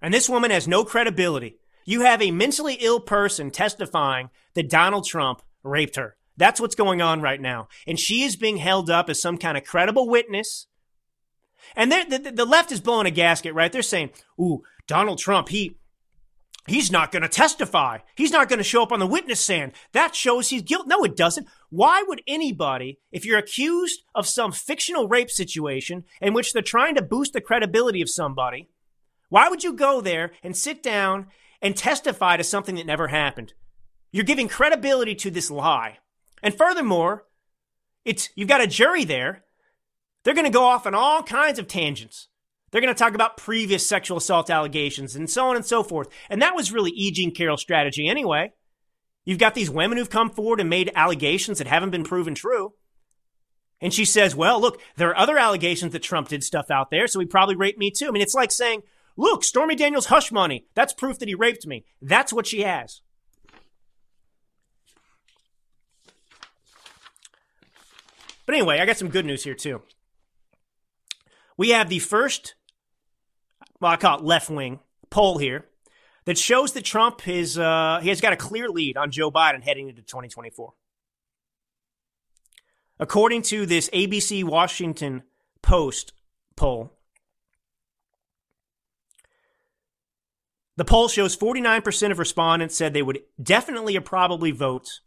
And 0.00 0.12
this 0.12 0.28
woman 0.28 0.50
has 0.50 0.68
no 0.68 0.84
credibility. 0.84 1.58
You 1.86 2.02
have 2.02 2.22
a 2.22 2.30
mentally 2.30 2.74
ill 2.80 3.00
person 3.00 3.50
testifying 3.50 4.30
that 4.54 4.70
Donald 4.70 5.06
Trump 5.06 5.42
raped 5.62 5.96
her. 5.96 6.16
That's 6.36 6.60
what's 6.60 6.74
going 6.74 7.00
on 7.00 7.20
right 7.20 7.40
now. 7.40 7.68
And 7.86 7.98
she 7.98 8.22
is 8.22 8.36
being 8.36 8.56
held 8.56 8.90
up 8.90 9.08
as 9.08 9.20
some 9.20 9.38
kind 9.38 9.56
of 9.56 9.64
credible 9.64 10.08
witness. 10.08 10.66
And 11.76 11.90
the, 11.90 12.32
the, 12.34 12.44
left 12.44 12.72
is 12.72 12.80
blowing 12.80 13.06
a 13.06 13.10
gasket, 13.10 13.54
right? 13.54 13.72
They're 13.72 13.82
saying, 13.82 14.10
ooh, 14.38 14.62
Donald 14.86 15.18
Trump, 15.18 15.48
he, 15.48 15.78
he's 16.66 16.90
not 16.90 17.12
going 17.12 17.22
to 17.22 17.28
testify. 17.28 17.98
He's 18.14 18.30
not 18.30 18.48
going 18.48 18.58
to 18.58 18.64
show 18.64 18.82
up 18.82 18.92
on 18.92 19.00
the 19.00 19.06
witness 19.06 19.40
stand. 19.40 19.72
That 19.92 20.14
shows 20.14 20.48
he's 20.48 20.62
guilty. 20.62 20.88
No, 20.88 21.04
it 21.04 21.16
doesn't. 21.16 21.46
Why 21.70 22.04
would 22.06 22.22
anybody, 22.26 22.98
if 23.12 23.24
you're 23.24 23.38
accused 23.38 24.02
of 24.14 24.26
some 24.26 24.52
fictional 24.52 25.08
rape 25.08 25.30
situation 25.30 26.04
in 26.20 26.32
which 26.32 26.52
they're 26.52 26.62
trying 26.62 26.94
to 26.94 27.02
boost 27.02 27.32
the 27.32 27.40
credibility 27.40 28.00
of 28.00 28.10
somebody, 28.10 28.68
why 29.28 29.48
would 29.48 29.64
you 29.64 29.72
go 29.72 30.00
there 30.00 30.32
and 30.42 30.56
sit 30.56 30.82
down 30.82 31.26
and 31.60 31.76
testify 31.76 32.36
to 32.36 32.44
something 32.44 32.76
that 32.76 32.86
never 32.86 33.08
happened? 33.08 33.54
You're 34.12 34.24
giving 34.24 34.48
credibility 34.48 35.14
to 35.16 35.30
this 35.30 35.50
lie. 35.50 35.98
And 36.42 36.56
furthermore, 36.56 37.26
it's 38.04 38.28
you've 38.36 38.48
got 38.48 38.60
a 38.60 38.66
jury 38.66 39.04
there. 39.04 39.44
They're 40.22 40.34
going 40.34 40.44
to 40.44 40.50
go 40.50 40.64
off 40.64 40.86
on 40.86 40.94
all 40.94 41.22
kinds 41.22 41.58
of 41.58 41.66
tangents. 41.66 42.28
They're 42.74 42.80
going 42.80 42.92
to 42.92 42.98
talk 42.98 43.14
about 43.14 43.36
previous 43.36 43.86
sexual 43.86 44.16
assault 44.16 44.50
allegations 44.50 45.14
and 45.14 45.30
so 45.30 45.46
on 45.46 45.54
and 45.54 45.64
so 45.64 45.84
forth. 45.84 46.08
And 46.28 46.42
that 46.42 46.56
was 46.56 46.72
really 46.72 46.90
E. 46.90 47.12
Jean 47.12 47.32
Carroll's 47.32 47.60
strategy 47.60 48.08
anyway. 48.08 48.50
You've 49.24 49.38
got 49.38 49.54
these 49.54 49.70
women 49.70 49.96
who've 49.96 50.10
come 50.10 50.28
forward 50.28 50.58
and 50.58 50.68
made 50.68 50.90
allegations 50.96 51.58
that 51.58 51.68
haven't 51.68 51.90
been 51.90 52.02
proven 52.02 52.34
true. 52.34 52.72
And 53.80 53.94
she 53.94 54.04
says, 54.04 54.34
well, 54.34 54.60
look, 54.60 54.80
there 54.96 55.10
are 55.10 55.16
other 55.16 55.38
allegations 55.38 55.92
that 55.92 56.02
Trump 56.02 56.26
did 56.26 56.42
stuff 56.42 56.68
out 56.68 56.90
there, 56.90 57.06
so 57.06 57.20
he 57.20 57.26
probably 57.26 57.54
raped 57.54 57.78
me 57.78 57.92
too. 57.92 58.08
I 58.08 58.10
mean, 58.10 58.22
it's 58.22 58.34
like 58.34 58.50
saying, 58.50 58.82
look, 59.16 59.44
Stormy 59.44 59.76
Daniels 59.76 60.06
hush 60.06 60.32
money. 60.32 60.66
That's 60.74 60.92
proof 60.92 61.20
that 61.20 61.28
he 61.28 61.36
raped 61.36 61.68
me. 61.68 61.84
That's 62.02 62.32
what 62.32 62.48
she 62.48 62.62
has. 62.62 63.02
But 68.46 68.56
anyway, 68.56 68.80
I 68.80 68.84
got 68.84 68.96
some 68.96 69.10
good 69.10 69.26
news 69.26 69.44
here 69.44 69.54
too. 69.54 69.82
We 71.56 71.68
have 71.68 71.88
the 71.88 72.00
first, 72.00 72.56
well, 73.80 73.92
I 73.92 73.96
call 73.96 74.18
it 74.18 74.24
left 74.24 74.50
wing 74.50 74.80
poll 75.10 75.38
here 75.38 75.66
that 76.24 76.38
shows 76.38 76.72
that 76.72 76.84
Trump 76.84 77.26
is 77.28 77.58
uh, 77.58 78.00
he 78.02 78.08
has 78.08 78.20
got 78.20 78.32
a 78.32 78.36
clear 78.36 78.68
lead 78.68 78.96
on 78.96 79.10
Joe 79.10 79.30
Biden 79.30 79.62
heading 79.62 79.88
into 79.88 80.02
2024. 80.02 80.72
According 82.98 83.42
to 83.42 83.66
this 83.66 83.90
ABC 83.90 84.44
Washington 84.44 85.22
Post 85.62 86.12
poll, 86.56 86.92
the 90.76 90.84
poll 90.84 91.08
shows 91.08 91.36
49% 91.36 92.10
of 92.10 92.18
respondents 92.18 92.76
said 92.76 92.92
they 92.92 93.02
would 93.02 93.20
definitely 93.42 93.96
or 93.96 94.00
probably 94.00 94.50
vote 94.50 95.00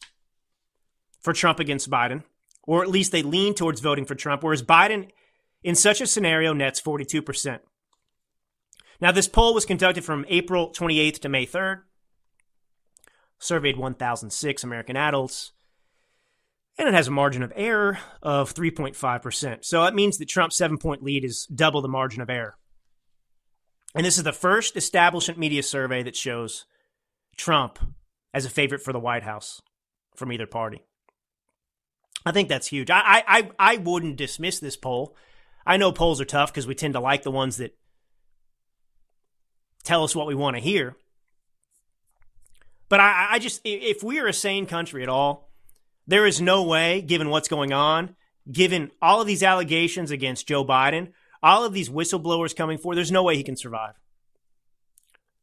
for 1.22 1.34
Trump 1.34 1.60
against 1.60 1.90
Biden 1.90 2.24
or 2.68 2.84
at 2.84 2.90
least 2.90 3.12
they 3.12 3.24
lean 3.24 3.56
towards 3.56 3.80
voting 3.80 4.06
for 4.06 4.14
Trump, 4.14 4.44
whereas 4.44 4.62
Biden, 4.62 5.10
in 5.64 5.74
such 5.74 6.02
a 6.02 6.06
scenario, 6.06 6.54
nets 6.54 6.80
42%. 6.80 7.60
Now, 9.00 9.12
this 9.12 9.28
poll 9.28 9.54
was 9.54 9.66
conducted 9.66 10.04
from 10.04 10.26
April 10.28 10.72
28th 10.72 11.20
to 11.20 11.30
May 11.30 11.46
3rd, 11.46 11.82
surveyed 13.40 13.78
1,006 13.78 14.64
American 14.64 14.98
adults, 14.98 15.52
and 16.78 16.88
it 16.88 16.94
has 16.94 17.08
a 17.08 17.12
margin 17.12 17.44
of 17.44 17.54
error 17.56 18.00
of 18.22 18.54
3.5%. 18.54 19.66
So 19.66 19.84
that 19.84 19.96
means 19.96 20.18
that 20.18 20.28
Trump's 20.28 20.56
seven 20.56 20.78
point 20.78 21.04
lead 21.04 21.24
is 21.24 21.46
double 21.46 21.82
the 21.82 21.88
margin 21.88 22.22
of 22.22 22.30
error. 22.30 22.58
And 23.96 24.06
this 24.06 24.18
is 24.18 24.24
the 24.24 24.34
first 24.34 24.76
establishment 24.76 25.40
media 25.40 25.64
survey 25.64 26.04
that 26.04 26.16
shows 26.16 26.66
Trump 27.36 27.80
as 28.34 28.46
a 28.46 28.50
favorite 28.50 28.84
for 28.84 28.94
the 28.94 29.00
White 29.00 29.24
House 29.24 29.62
from 30.16 30.32
either 30.32 30.46
party. 30.46 30.84
I 32.26 32.32
think 32.32 32.50
that's 32.50 32.68
huge. 32.68 32.90
I 32.92 33.24
I 33.28 33.52
I 33.58 33.78
wouldn't 33.78 34.18
dismiss 34.18 34.60
this 34.60 34.76
poll. 34.76 35.16
I 35.66 35.78
know 35.78 35.92
polls 35.92 36.22
are 36.22 36.26
tough 36.26 36.52
because 36.52 36.68
we 36.68 36.76
tend 36.76 36.94
to 36.94 37.00
like 37.00 37.24
the 37.24 37.32
ones 37.32 37.58
that 37.58 37.78
tell 39.88 40.04
us 40.04 40.16
what 40.16 40.28
we 40.28 40.36
want 40.36 40.58
to 40.58 40.62
hear. 40.62 40.96
But 42.90 43.00
I, 43.00 43.28
I 43.32 43.40
just, 43.40 43.62
if 43.64 44.04
we 44.04 44.20
are 44.20 44.28
a 44.28 44.34
sane 44.34 44.66
country 44.66 45.02
at 45.02 45.10
all, 45.10 45.50
there 46.06 46.26
is 46.26 46.42
no 46.42 46.64
way, 46.64 47.02
given 47.02 47.30
what's 47.30 47.48
going 47.48 47.72
on, 47.72 48.16
given 48.52 48.92
all 49.02 49.22
of 49.22 49.28
these 49.28 49.44
allegations 49.44 50.12
against 50.12 50.48
Joe 50.48 50.66
Biden, 50.66 51.14
all 51.42 51.64
of 51.64 51.74
these 51.74 51.90
whistleblowers 51.90 52.56
coming 52.56 52.78
forward, 52.78 52.96
there's 52.96 53.12
no 53.12 53.24
way 53.24 53.36
he 53.36 53.44
can 53.44 53.56
survive. 53.56 53.94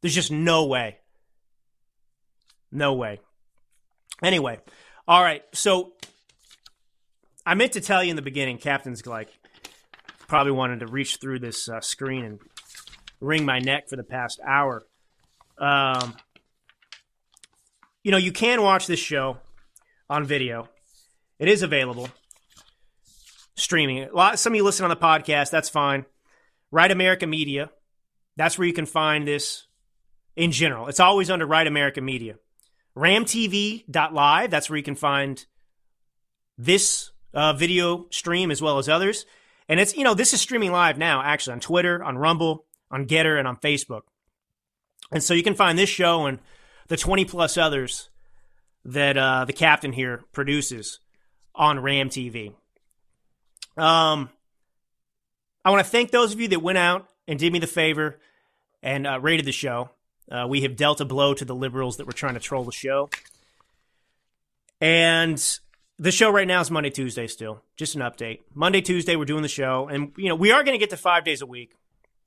There's 0.01 0.15
just 0.15 0.31
no 0.31 0.65
way. 0.65 0.97
No 2.71 2.93
way. 2.93 3.19
Anyway, 4.21 4.59
all 5.07 5.21
right. 5.21 5.43
So 5.53 5.93
I 7.45 7.55
meant 7.55 7.73
to 7.73 7.81
tell 7.81 8.03
you 8.03 8.11
in 8.11 8.15
the 8.15 8.21
beginning, 8.21 8.57
Captain's 8.57 9.05
like 9.05 9.29
probably 10.27 10.51
wanted 10.51 10.81
to 10.81 10.87
reach 10.87 11.17
through 11.17 11.39
this 11.39 11.69
uh, 11.69 11.81
screen 11.81 12.25
and 12.25 12.39
wring 13.19 13.45
my 13.45 13.59
neck 13.59 13.89
for 13.89 13.95
the 13.95 14.03
past 14.03 14.39
hour. 14.45 14.85
Um, 15.57 16.15
you 18.03 18.11
know, 18.11 18.17
you 18.17 18.31
can 18.31 18.61
watch 18.61 18.87
this 18.87 18.99
show 18.99 19.37
on 20.09 20.25
video. 20.25 20.69
It 21.39 21.47
is 21.47 21.63
available 21.63 22.09
streaming. 23.55 24.07
Lot, 24.13 24.39
some 24.39 24.53
of 24.53 24.57
you 24.57 24.63
listen 24.63 24.83
on 24.83 24.89
the 24.89 24.95
podcast. 24.95 25.49
That's 25.49 25.69
fine. 25.69 26.05
Right 26.71 26.91
America 26.91 27.25
Media. 27.25 27.69
That's 28.37 28.57
where 28.57 28.67
you 28.67 28.73
can 28.73 28.85
find 28.85 29.27
this 29.27 29.65
in 30.35 30.51
general. 30.51 30.87
It's 30.87 30.99
always 30.99 31.29
under 31.29 31.45
Right 31.45 31.65
America 31.65 32.01
Media. 32.01 32.35
RamTV.live. 32.97 34.51
That's 34.51 34.69
where 34.69 34.77
you 34.77 34.83
can 34.83 34.95
find 34.95 35.45
this 36.57 37.11
uh, 37.33 37.53
video 37.53 38.07
stream 38.09 38.51
as 38.51 38.61
well 38.61 38.77
as 38.77 38.87
others. 38.87 39.25
And 39.67 39.79
it's, 39.79 39.95
you 39.95 40.03
know, 40.03 40.13
this 40.13 40.33
is 40.33 40.41
streaming 40.41 40.71
live 40.71 40.97
now, 40.97 41.21
actually, 41.21 41.53
on 41.53 41.59
Twitter, 41.59 42.03
on 42.03 42.17
Rumble, 42.17 42.65
on 42.95 43.05
Gettr, 43.05 43.37
and 43.37 43.45
on 43.45 43.57
Facebook. 43.57 44.03
And 45.11 45.21
so 45.21 45.33
you 45.33 45.43
can 45.43 45.53
find 45.53 45.77
this 45.77 45.89
show 45.89 46.25
and 46.25 46.39
the 46.87 46.95
20 46.95 47.25
plus 47.25 47.57
others 47.57 48.09
that 48.85 49.17
uh, 49.17 49.43
the 49.43 49.53
captain 49.53 49.91
here 49.91 50.23
produces 50.31 50.99
on 51.53 51.81
Ram 51.81 52.09
TV. 52.09 52.53
Um, 53.75 54.29
I 55.65 55.71
want 55.71 55.83
to 55.83 55.91
thank 55.91 56.11
those 56.11 56.31
of 56.31 56.39
you 56.39 56.47
that 56.49 56.61
went 56.61 56.77
out 56.77 57.09
and 57.27 57.37
did 57.37 57.51
me 57.51 57.59
the 57.59 57.67
favor 57.67 58.17
and 58.81 59.05
uh, 59.05 59.19
rated 59.19 59.45
the 59.45 59.51
show. 59.51 59.89
Uh, 60.31 60.45
we 60.47 60.61
have 60.61 60.77
dealt 60.77 61.01
a 61.01 61.05
blow 61.05 61.33
to 61.33 61.43
the 61.43 61.55
liberals 61.55 61.97
that 61.97 62.07
were 62.07 62.13
trying 62.13 62.35
to 62.35 62.39
troll 62.39 62.63
the 62.63 62.71
show. 62.71 63.09
And 64.79 65.37
the 65.99 66.11
show 66.11 66.29
right 66.29 66.47
now 66.47 66.61
is 66.61 66.71
Monday, 66.71 66.91
Tuesday 66.91 67.27
still. 67.27 67.61
Just 67.75 67.95
an 67.95 68.01
update. 68.01 68.41
Monday, 68.53 68.79
Tuesday, 68.79 69.17
we're 69.17 69.25
doing 69.25 69.41
the 69.41 69.49
show. 69.49 69.89
And, 69.89 70.13
you 70.15 70.29
know, 70.29 70.35
we 70.35 70.51
are 70.51 70.63
going 70.63 70.75
to 70.75 70.79
get 70.79 70.91
to 70.91 70.97
five 70.97 71.25
days 71.25 71.41
a 71.41 71.45
week. 71.45 71.73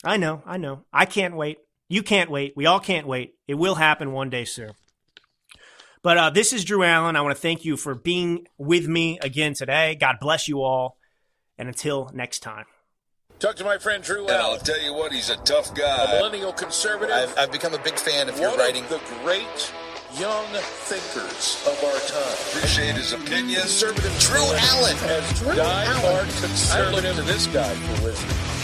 I 0.05 0.17
know, 0.17 0.43
I 0.47 0.57
know. 0.59 0.85
I 0.93 1.05
can't 1.07 1.37
wait. 1.37 1.59
You 1.89 2.03
can't 2.03 2.31
wait. 2.31 2.53
We 2.57 2.67
all 2.67 2.81
can't 2.81 3.07
wait. 3.07 3.35
It 3.47 3.55
will 3.55 3.75
happen 3.75 4.13
one 4.13 4.31
day 4.31 4.45
soon. 4.45 4.73
But 6.03 6.19
uh, 6.19 6.31
this 6.31 6.53
is 6.53 6.65
Drew 6.65 6.85
Allen. 6.85 7.17
I 7.17 7.23
want 7.23 7.35
to 7.35 7.41
thank 7.41 7.65
you 7.65 7.77
for 7.77 7.95
being 7.95 8.47
with 8.57 8.87
me 8.87 9.19
again 9.21 9.55
today. 9.55 9.97
God 9.97 10.17
bless 10.21 10.47
you 10.47 10.63
all. 10.63 10.97
And 11.59 11.67
until 11.69 12.11
next 12.15 12.39
time. 12.41 12.67
Talk 13.41 13.57
to 13.57 13.65
my 13.65 13.79
friend 13.79 14.03
Drew 14.03 14.23
And 14.23 14.33
I'll 14.33 14.51
Allen, 14.51 14.61
tell 14.61 14.81
you 14.81 14.93
what, 14.95 15.13
he's 15.13 15.31
a 15.31 15.37
tough 15.39 15.75
guy. 15.75 16.05
a 16.05 16.17
millennial 16.19 16.53
conservative. 16.53 17.15
I've, 17.15 17.37
I've 17.39 17.53
become 17.53 17.75
a 17.75 17.79
big 17.79 17.99
fan 17.99 18.29
of 18.29 18.39
your 18.39 18.51
one 18.51 18.59
writing. 18.59 18.85
of 18.85 18.91
the 18.91 19.01
great 19.25 19.73
young 20.19 20.45
thinkers 20.87 21.63
of 21.67 21.83
our 21.85 21.99
time. 22.01 22.37
Appreciate 22.53 22.95
his 22.95 23.13
opinions. 23.13 23.63
Conservative 23.63 24.17
Drew 24.21 24.43
Allen. 24.43 24.97
as 25.05 25.39
Drew 25.41 25.55
die-hard 25.55 26.05
Allen. 26.05 26.29
conservative. 26.41 27.05
I 27.05 27.09
look 27.09 27.17
to 27.17 27.23
this 27.33 27.47
guy 27.49 27.75
for 27.75 28.05
wisdom. 28.05 28.58